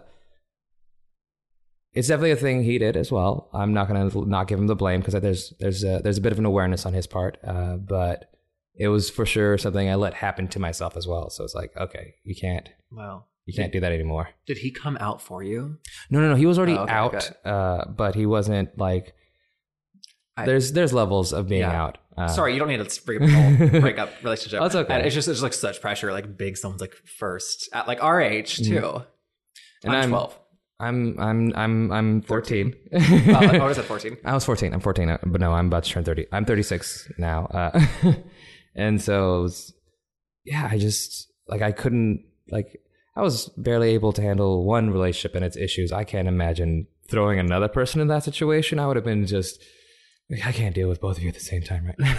it's 1.94 2.08
definitely 2.08 2.30
a 2.30 2.36
thing 2.36 2.62
he 2.64 2.78
did 2.78 2.96
as 2.96 3.12
well. 3.12 3.50
I'm 3.52 3.74
not 3.74 3.86
gonna 3.88 4.10
not 4.26 4.48
give 4.48 4.58
him 4.58 4.66
the 4.66 4.74
blame 4.76 5.00
because 5.00 5.20
there's 5.20 5.52
there's 5.60 5.84
a, 5.84 6.00
there's 6.02 6.18
a 6.18 6.22
bit 6.22 6.32
of 6.32 6.38
an 6.38 6.46
awareness 6.46 6.86
on 6.86 6.94
his 6.94 7.06
part, 7.06 7.36
uh, 7.44 7.76
but 7.76 8.30
it 8.74 8.88
was 8.88 9.10
for 9.10 9.26
sure 9.26 9.58
something 9.58 9.88
I 9.88 9.96
let 9.96 10.14
happen 10.14 10.48
to 10.48 10.58
myself 10.58 10.96
as 10.96 11.06
well. 11.06 11.28
So 11.28 11.44
it's 11.44 11.54
like, 11.54 11.76
okay, 11.76 12.14
you 12.24 12.34
can't 12.34 12.70
Wow. 12.90 13.24
you 13.44 13.52
can't 13.52 13.72
do 13.72 13.80
that 13.80 13.92
anymore. 13.92 14.30
Did 14.46 14.58
he 14.58 14.70
come 14.70 14.96
out 15.00 15.20
for 15.20 15.42
you? 15.42 15.76
No, 16.10 16.20
no, 16.20 16.30
no. 16.30 16.34
He 16.36 16.46
was 16.46 16.56
already 16.58 16.78
Oh, 16.78 16.84
okay, 16.84 16.92
out, 16.92 17.12
good. 17.12 17.36
uh, 17.48 17.84
but 17.94 18.14
he 18.14 18.24
wasn't 18.26 18.76
like. 18.78 19.14
I- 20.36 20.46
there's 20.46 20.72
there's 20.72 20.92
levels 20.92 21.32
of 21.32 21.48
being 21.48 21.60
Yeah. 21.62 21.82
out. 21.82 21.98
Uh, 22.16 22.28
Sorry, 22.28 22.52
you 22.52 22.58
don't 22.58 22.68
need 22.68 22.86
to 22.86 23.02
break 23.04 23.22
up, 23.22 23.70
break 23.82 23.98
up 23.98 24.10
relationship. 24.22 24.60
That's 24.60 24.74
okay. 24.74 24.92
And 24.94 25.06
it's 25.06 25.14
just 25.14 25.28
it's 25.28 25.42
like 25.42 25.54
such 25.54 25.80
pressure, 25.80 26.12
like 26.12 26.36
big 26.36 26.56
someone's 26.56 26.80
like 26.82 26.94
first 27.18 27.68
at 27.72 27.88
like 27.88 28.02
our 28.02 28.20
age 28.20 28.56
too. 28.58 28.80
Mm-hmm. 28.80 28.96
And 29.84 29.92
I'm 29.92 30.00
I'm- 30.00 30.08
twelve. 30.10 30.38
I'm 30.80 31.16
I'm 31.20 31.52
I'm 31.54 31.92
I'm 31.92 32.22
14. 32.22 32.74
Uh, 32.92 32.98
like, 33.28 33.60
what 33.60 33.70
is 33.70 33.78
it? 33.78 33.84
Fourteen. 33.84 34.16
I 34.24 34.34
was 34.34 34.44
14. 34.44 34.74
I'm 34.74 34.80
14, 34.80 35.08
uh, 35.10 35.18
but 35.24 35.40
no, 35.40 35.52
I'm 35.52 35.66
about 35.68 35.84
to 35.84 35.90
turn 35.90 36.02
30. 36.02 36.26
I'm 36.32 36.44
36 36.44 37.08
now. 37.18 37.46
Uh, 37.46 37.84
and 38.74 39.00
so, 39.00 39.42
was, 39.42 39.72
yeah, 40.44 40.68
I 40.68 40.78
just, 40.78 41.30
like, 41.46 41.62
I 41.62 41.70
couldn't, 41.70 42.24
like, 42.50 42.80
I 43.14 43.20
was 43.22 43.48
barely 43.50 43.90
able 43.90 44.12
to 44.14 44.22
handle 44.22 44.64
one 44.64 44.90
relationship 44.90 45.36
and 45.36 45.44
its 45.44 45.56
issues. 45.56 45.92
I 45.92 46.02
can't 46.02 46.26
imagine 46.26 46.88
throwing 47.06 47.38
another 47.38 47.68
person 47.68 48.00
in 48.00 48.08
that 48.08 48.24
situation. 48.24 48.80
I 48.80 48.86
would 48.88 48.96
have 48.96 49.04
been 49.04 49.24
just, 49.26 49.62
I 50.44 50.52
can't 50.52 50.74
deal 50.74 50.88
with 50.88 51.00
both 51.00 51.16
of 51.18 51.22
you 51.22 51.28
at 51.28 51.34
the 51.34 51.40
same 51.40 51.62
time 51.62 51.86
right 51.86 51.98
now. 51.98 52.16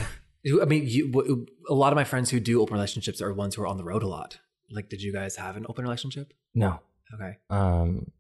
I 0.62 0.66
mean, 0.66 0.84
you, 0.86 1.48
a 1.70 1.74
lot 1.74 1.94
of 1.94 1.96
my 1.96 2.04
friends 2.04 2.30
who 2.30 2.40
do 2.40 2.62
open 2.62 2.74
relationships 2.74 3.22
are 3.22 3.34
ones 3.34 3.56
who 3.56 3.62
are 3.64 3.68
on 3.68 3.78
the 3.78 3.84
road 3.84 4.04
a 4.04 4.08
lot. 4.08 4.40
Like, 4.70 4.90
did 4.90 5.02
you 5.02 5.14
guys 5.14 5.36
have 5.38 5.56
an 5.56 5.66
open 5.70 5.84
relationship? 5.84 6.34
no, 6.54 6.80
Okay. 7.14 7.38
um, 7.50 8.12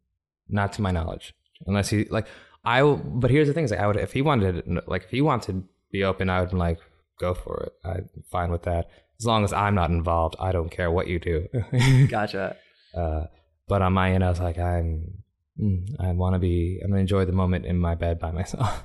not 0.49 0.73
to 0.73 0.81
my 0.81 0.91
knowledge. 0.91 1.33
Unless 1.67 1.89
he, 1.89 2.05
like, 2.05 2.27
I, 2.63 2.83
will- 2.83 2.97
but 2.97 3.29
here's 3.31 3.47
the 3.47 3.53
thing 3.53 3.65
is, 3.65 3.71
like, 3.71 3.79
I 3.79 3.87
would, 3.87 3.97
if 3.97 4.13
he 4.13 4.21
wanted, 4.21 4.63
like, 4.87 5.03
if 5.03 5.09
he 5.09 5.21
wanted 5.21 5.45
to 5.51 5.63
be 5.91 6.03
open, 6.03 6.29
I 6.29 6.41
would, 6.41 6.53
like, 6.53 6.79
go 7.19 7.33
for 7.33 7.63
it. 7.67 7.73
I'm 7.87 8.09
fine 8.31 8.51
with 8.51 8.63
that. 8.63 8.89
As 9.19 9.25
long 9.25 9.43
as 9.43 9.51
I'm 9.53 9.75
not 9.75 9.89
involved, 9.89 10.35
I 10.39 10.51
don't 10.51 10.69
care 10.69 10.91
what 10.91 11.07
you 11.07 11.19
do. 11.19 11.47
Gotcha. 12.09 12.55
Uh, 12.95 13.25
but 13.67 13.81
on 13.81 13.93
my 13.93 14.11
end, 14.13 14.23
I 14.23 14.29
was 14.29 14.39
like, 14.39 14.57
I'm, 14.57 15.23
mm, 15.59 15.87
I 15.99 16.11
want 16.11 16.33
to 16.35 16.39
be, 16.39 16.79
I'm 16.83 16.89
gonna 16.89 17.01
enjoy 17.01 17.25
the 17.25 17.31
moment 17.31 17.65
in 17.65 17.77
my 17.79 17.95
bed 17.95 18.19
by 18.19 18.31
myself. 18.31 18.83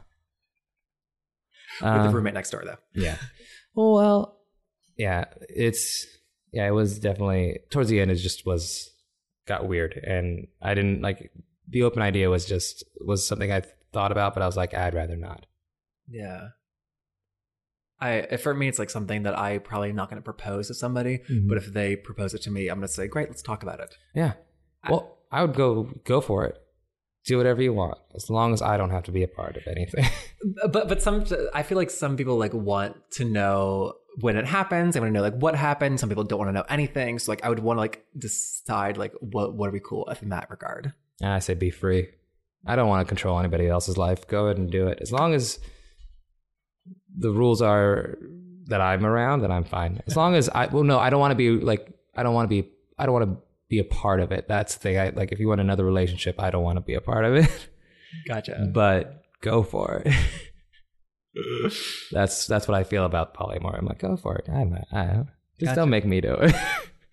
With 1.80 1.88
Um, 1.90 2.06
the 2.06 2.12
roommate 2.14 2.34
next 2.34 2.50
door, 2.50 2.62
though. 2.64 2.78
yeah. 2.94 3.16
Well, 3.74 4.40
yeah, 4.96 5.26
it's, 5.48 6.04
yeah, 6.52 6.66
it 6.66 6.72
was 6.72 6.98
definitely 6.98 7.60
towards 7.70 7.88
the 7.90 8.00
end. 8.00 8.10
It 8.10 8.16
just 8.16 8.44
was 8.44 8.90
got 9.46 9.68
weird, 9.68 9.94
and 10.04 10.48
I 10.60 10.74
didn't 10.74 11.00
like 11.00 11.30
the 11.68 11.84
open 11.84 12.02
idea 12.02 12.28
was 12.28 12.44
just 12.44 12.82
was 13.00 13.24
something 13.24 13.52
I 13.52 13.62
thought 13.92 14.10
about, 14.10 14.34
but 14.34 14.42
I 14.42 14.46
was 14.46 14.56
like, 14.56 14.74
I'd 14.74 14.94
rather 14.94 15.14
not. 15.16 15.46
Yeah. 16.08 16.48
I 18.00 18.36
for 18.36 18.54
me, 18.54 18.68
it's 18.68 18.78
like 18.78 18.90
something 18.90 19.22
that 19.24 19.38
I 19.38 19.58
probably 19.58 19.90
am 19.90 19.96
not 19.96 20.08
going 20.10 20.20
to 20.20 20.24
propose 20.24 20.68
to 20.68 20.74
somebody, 20.74 21.18
Mhm. 21.30 21.48
but 21.48 21.58
if 21.58 21.66
they 21.66 21.94
propose 21.96 22.34
it 22.34 22.42
to 22.42 22.50
me, 22.50 22.68
I'm 22.68 22.78
going 22.78 22.86
to 22.88 22.92
say, 22.92 23.06
"Great, 23.08 23.28
let's 23.28 23.42
talk 23.42 23.62
about 23.62 23.80
it." 23.80 23.96
Yeah. 24.14 24.34
Well, 24.88 25.18
I 25.30 25.42
would 25.42 25.54
go 25.54 25.84
go 26.04 26.20
for 26.20 26.44
it. 26.46 26.58
Do 27.28 27.36
whatever 27.36 27.60
you 27.60 27.74
want, 27.74 27.98
as 28.14 28.30
long 28.30 28.54
as 28.54 28.62
I 28.62 28.78
don't 28.78 28.88
have 28.88 29.04
to 29.04 29.12
be 29.12 29.22
a 29.22 29.28
part 29.28 29.58
of 29.58 29.66
anything. 29.66 30.06
But 30.72 30.88
but 30.88 31.02
some 31.02 31.26
I 31.52 31.62
feel 31.62 31.76
like 31.76 31.90
some 31.90 32.16
people 32.16 32.38
like 32.38 32.54
want 32.54 32.96
to 33.18 33.24
know 33.24 33.94
when 34.20 34.36
it 34.36 34.46
happens. 34.46 34.94
They 34.94 35.00
want 35.00 35.10
to 35.10 35.14
know 35.14 35.22
like 35.22 35.34
what 35.34 35.54
happened. 35.54 36.00
Some 36.00 36.08
people 36.08 36.24
don't 36.24 36.38
want 36.38 36.48
to 36.48 36.52
know 36.52 36.64
anything. 36.70 37.18
So 37.18 37.30
like 37.32 37.44
I 37.44 37.50
would 37.50 37.58
want 37.58 37.76
to 37.76 37.80
like 37.80 38.04
decide 38.16 38.96
like 38.96 39.12
what 39.20 39.54
what 39.54 39.68
are 39.68 39.72
we 39.72 39.80
cool 39.80 40.06
with 40.08 40.22
in 40.22 40.30
that 40.30 40.48
regard. 40.48 40.94
And 41.20 41.30
I 41.30 41.40
say 41.40 41.52
be 41.52 41.70
free. 41.70 42.08
I 42.64 42.76
don't 42.76 42.88
want 42.88 43.06
to 43.06 43.08
control 43.08 43.38
anybody 43.38 43.68
else's 43.68 43.98
life. 43.98 44.26
Go 44.26 44.46
ahead 44.46 44.56
and 44.56 44.70
do 44.70 44.86
it. 44.86 44.98
As 45.02 45.12
long 45.12 45.34
as 45.34 45.58
the 47.14 47.30
rules 47.30 47.60
are 47.60 48.16
that 48.68 48.80
I'm 48.80 49.04
around, 49.04 49.42
then 49.42 49.52
I'm 49.52 49.64
fine. 49.64 50.00
As 50.06 50.16
long 50.16 50.34
as 50.34 50.48
I 50.48 50.66
well 50.66 50.84
no, 50.84 50.98
I 50.98 51.10
don't 51.10 51.20
want 51.20 51.32
to 51.32 51.36
be 51.36 51.50
like 51.50 51.92
I 52.16 52.22
don't 52.22 52.34
want 52.34 52.48
to 52.48 52.62
be 52.62 52.70
I 52.98 53.04
don't 53.04 53.12
want 53.12 53.28
to 53.28 53.47
be 53.68 53.78
a 53.78 53.84
part 53.84 54.20
of 54.20 54.32
it. 54.32 54.48
That's 54.48 54.74
the 54.74 54.80
thing. 54.80 54.98
I 54.98 55.10
like 55.10 55.32
if 55.32 55.38
you 55.38 55.48
want 55.48 55.60
another 55.60 55.84
relationship, 55.84 56.40
I 56.40 56.50
don't 56.50 56.62
want 56.62 56.76
to 56.76 56.82
be 56.82 56.94
a 56.94 57.00
part 57.00 57.24
of 57.24 57.34
it. 57.34 57.68
Gotcha. 58.26 58.68
but 58.72 59.22
go 59.40 59.62
for 59.62 60.02
it. 60.04 60.14
that's 62.12 62.46
that's 62.46 62.66
what 62.66 62.76
I 62.76 62.84
feel 62.84 63.04
about 63.04 63.34
polyamory. 63.34 63.78
I'm 63.78 63.86
like, 63.86 63.98
go 63.98 64.16
for 64.16 64.36
it. 64.36 64.48
I 64.48 64.52
don't, 64.52 64.84
I 64.92 65.04
don't, 65.06 65.28
just 65.58 65.70
Gotcha. 65.70 65.76
don't 65.76 65.90
make 65.90 66.04
me 66.04 66.20
do 66.20 66.34
it. 66.34 66.54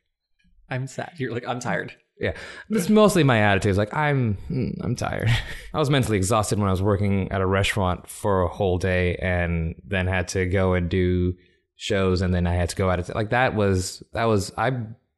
I'm 0.70 0.88
sad. 0.88 1.14
You're 1.18 1.34
like 1.34 1.47
I'm 1.47 1.60
tired. 1.60 1.95
Yeah, 2.20 2.32
it's 2.70 2.88
mostly 2.88 3.24
my 3.24 3.39
attitude. 3.39 3.72
It's 3.72 3.78
like 3.78 3.93
I'm, 3.93 4.36
hmm, 4.47 4.70
I'm 4.82 4.95
tired. 4.95 5.30
I 5.74 5.80
was 5.80 5.89
mentally 5.89 6.16
exhausted 6.16 6.58
when 6.58 6.70
I 6.70 6.72
was 6.72 6.82
working 6.82 7.30
at 7.30 7.41
a 7.41 7.45
restaurant 7.45 8.08
for 8.08 8.43
a 8.43 8.47
whole 8.47 8.78
day, 8.78 9.18
and 9.18 9.76
then 9.86 10.08
had 10.08 10.30
to 10.30 10.45
go 10.45 10.76
and 10.76 10.89
do 10.89 11.34
shows, 11.76 12.22
and 12.22 12.34
then 12.34 12.47
I 12.47 12.53
had 12.53 12.70
to 12.70 12.76
go 12.78 12.89
out. 12.89 12.99
Of 12.99 13.10
like 13.10 13.32
that 13.32 13.53
was 13.53 14.01
that 14.14 14.24
was 14.26 14.53
I 14.58 14.72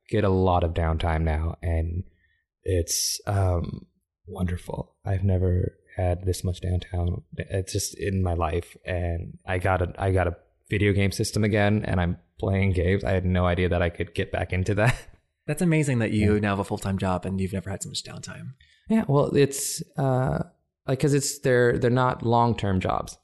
get 0.10 0.24
a 0.24 0.30
lot 0.30 0.64
of 0.64 0.74
downtime 0.74 1.24
now, 1.24 1.56
and 1.62 2.04
it's 2.64 3.20
um, 3.28 3.86
wonderful. 4.28 4.96
I've 5.06 5.24
never 5.24 5.78
had 5.96 6.26
this 6.26 6.44
much 6.44 6.62
downtime. 6.62 7.24
It's 7.36 7.74
just 7.74 7.98
in 7.98 8.24
my 8.24 8.34
life, 8.34 8.78
and 8.86 9.38
I 9.46 9.58
got 9.58 9.82
a 9.82 9.94
I 9.98 10.12
got 10.12 10.28
a 10.28 10.36
video 10.70 10.94
game 10.94 11.12
system 11.12 11.44
again, 11.44 11.84
and 11.86 12.00
I'm 12.00 12.18
playing 12.40 12.74
games. 12.74 13.04
I 13.04 13.12
had 13.12 13.26
no 13.26 13.46
idea 13.46 13.70
that 13.70 13.82
I 13.82 13.90
could 13.90 14.14
get 14.14 14.32
back 14.32 14.54
into 14.54 14.76
that. 14.76 14.96
That's 15.48 15.62
amazing 15.62 16.00
that 16.00 16.12
you 16.12 16.40
now 16.42 16.50
have 16.50 16.60
a 16.60 16.64
full 16.66 16.78
time 16.78 16.98
job 16.98 17.26
and 17.26 17.40
you've 17.40 17.54
never 17.54 17.70
had 17.70 17.82
so 17.82 17.90
much 17.90 18.04
downtime. 18.04 18.54
Yeah, 18.90 19.06
well, 19.08 19.34
it's 19.36 19.82
uh, 19.98 20.40
like 20.86 21.00
because 21.00 21.14
it's 21.14 21.40
they're 21.40 21.78
they're 21.78 21.90
not 21.90 22.22
long 22.24 22.56
term 22.56 22.82
jobs. 22.82 23.18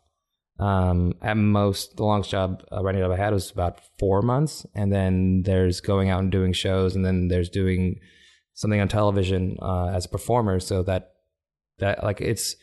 Um, 0.60 1.16
at 1.22 1.36
most, 1.36 1.98
the 1.98 2.04
longest 2.04 2.32
job 2.32 2.64
uh, 2.72 2.84
writing 2.84 3.02
job 3.02 3.12
I 3.12 3.18
had 3.18 3.34
was 3.34 3.50
about 3.52 3.80
four 3.98 4.22
months, 4.22 4.66
and 4.76 4.94
then 4.94 5.44
there's 5.44 5.82
going 5.82 6.10
out 6.10 6.20
and 6.20 6.32
doing 6.32 6.54
shows, 6.54 6.96
and 6.96 7.06
then 7.06 7.28
there's 7.28 7.50
doing 7.50 8.00
something 8.54 8.80
on 8.80 8.88
television 8.88 9.58
uh, 9.62 9.88
as 9.88 10.06
a 10.06 10.10
performer. 10.10 10.60
So 10.60 10.84
that 10.84 11.14
that 11.80 12.04
like 12.04 12.22
it's 12.22 12.56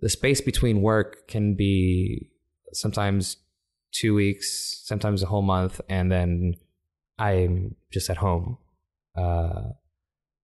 the 0.00 0.08
space 0.08 0.40
between 0.40 0.80
work 0.82 1.28
can 1.28 1.54
be 1.54 2.30
sometimes 2.72 3.36
two 3.92 4.14
weeks, 4.14 4.82
sometimes 4.84 5.22
a 5.22 5.26
whole 5.26 5.42
month, 5.42 5.80
and 5.88 6.10
then 6.10 6.54
I'm 7.18 7.76
just 7.92 8.10
at 8.10 8.16
home 8.16 8.58
uh, 9.16 9.70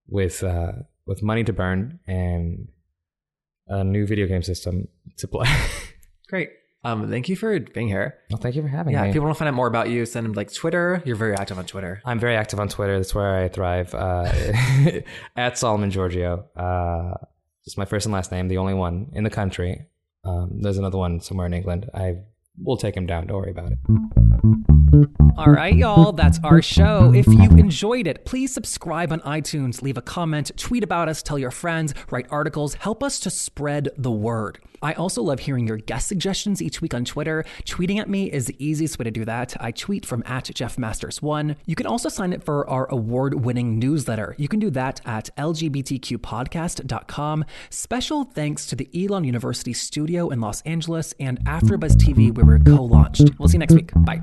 with 0.07 0.42
uh, 0.42 0.72
with 1.07 1.22
money 1.22 1.44
to 1.44 1.53
burn 1.53 1.98
and 2.07 2.68
a 3.66 3.84
new 3.84 4.07
video 4.07 4.26
game 4.26 4.42
system 4.42 4.88
to 5.16 5.28
play. 5.28 5.48
Great. 6.28 6.51
Um, 6.83 7.11
thank 7.11 7.28
you 7.28 7.37
for 7.37 7.59
being 7.61 7.89
here. 7.89 8.18
well, 8.31 8.39
thank 8.41 8.55
you 8.55 8.62
for 8.62 8.68
having 8.68 8.93
Yeah, 8.95 9.01
me. 9.01 9.07
Yeah, 9.07 9.09
if 9.11 9.12
people 9.14 9.26
want 9.26 9.37
to 9.37 9.39
find 9.39 9.49
out 9.49 9.55
more 9.55 9.66
about 9.66 9.91
you, 9.91 10.07
send 10.07 10.24
them 10.24 10.33
like 10.33 10.53
Twitter. 10.53 11.03
You're 11.05 11.16
very 11.16 11.35
active 11.35 11.59
on 11.59 11.66
Twitter. 11.66 12.01
I'm 12.05 12.18
very 12.18 12.37
active 12.37 12.59
on 12.59 12.68
Twitter. 12.68 12.97
That's 12.97 13.14
where 13.14 13.37
I 13.45 13.49
thrive. 13.49 13.95
Uh, 13.95 14.33
at 15.37 15.59
Solomon 15.59 15.91
Georgio. 15.91 16.45
Uh, 16.57 17.14
just 17.64 17.76
my 17.76 17.85
first 17.85 18.07
and 18.07 18.12
last 18.14 18.33
name, 18.33 18.49
the 18.49 18.57
only 18.59 18.74
one 18.74 19.11
in 19.12 19.24
the 19.24 19.31
country. 19.31 19.87
Um, 20.24 20.61
there's 20.62 20.78
another 20.78 20.99
one 20.99 21.20
somewhere 21.20 21.47
in 21.47 21.53
England. 21.55 21.91
I 21.95 22.20
will 22.62 22.76
take 22.78 22.97
him 22.97 23.07
down. 23.07 23.26
Don't 23.26 23.37
worry 23.39 23.51
about 23.51 23.72
it. 23.72 23.78
All 25.36 25.47
right, 25.47 25.74
y'all, 25.74 26.12
that's 26.12 26.38
our 26.45 26.61
show. 26.61 27.12
If 27.14 27.26
you 27.26 27.43
enjoyed 27.43 28.07
it, 28.07 28.24
please 28.24 28.53
subscribe 28.53 29.12
on 29.12 29.20
iTunes, 29.20 29.82
leave 29.82 29.97
a 29.97 30.03
comment, 30.03 30.51
tweet 30.57 30.82
about 30.82 31.09
us, 31.09 31.22
tell 31.22 31.38
your 31.38 31.51
friends, 31.51 31.95
write 32.11 32.26
articles, 32.30 32.74
help 32.74 33.03
us 33.03 33.20
to 33.20 33.30
spread 33.30 33.91
the 33.97 34.11
word. 34.11 34.59
I 34.82 34.95
also 34.95 35.22
love 35.22 35.41
hearing 35.41 35.66
your 35.66 35.76
guest 35.76 36.09
suggestions 36.09 36.62
each 36.62 36.80
week 36.80 36.95
on 36.95 37.05
Twitter. 37.05 37.45
Tweeting 37.64 38.01
at 38.01 38.09
me 38.09 38.32
is 38.32 38.47
the 38.47 38.57
easiest 38.64 38.99
way 38.99 39.05
to 39.05 39.11
do 39.11 39.26
that. 39.26 39.55
I 39.61 39.72
tweet 39.72 40.07
from 40.07 40.22
at 40.26 40.45
JeffMasters1. 40.45 41.57
You 41.66 41.74
can 41.74 41.86
also 41.86 42.09
sign 42.09 42.32
up 42.32 42.43
for 42.43 42.66
our 42.68 42.91
award 42.91 43.45
winning 43.45 43.78
newsletter. 43.78 44.34
You 44.38 44.49
can 44.49 44.59
do 44.59 44.70
that 44.70 45.03
at 45.05 45.28
LGBTQpodcast.com. 45.36 47.45
Special 47.68 48.24
thanks 48.24 48.66
to 48.66 48.76
the 48.76 48.88
Elon 48.95 49.24
University 49.24 49.74
studio 49.74 50.30
in 50.30 50.41
Los 50.41 50.62
Angeles 50.62 51.14
and 51.20 51.45
AfterBuzz 51.45 51.97
TV, 51.97 52.34
where 52.34 52.47
we're 52.47 52.59
co 52.59 52.82
launched. 52.82 53.28
We'll 53.38 53.49
see 53.49 53.57
you 53.57 53.61
next 53.61 53.74
week. 53.74 53.93
Bye. 53.97 54.22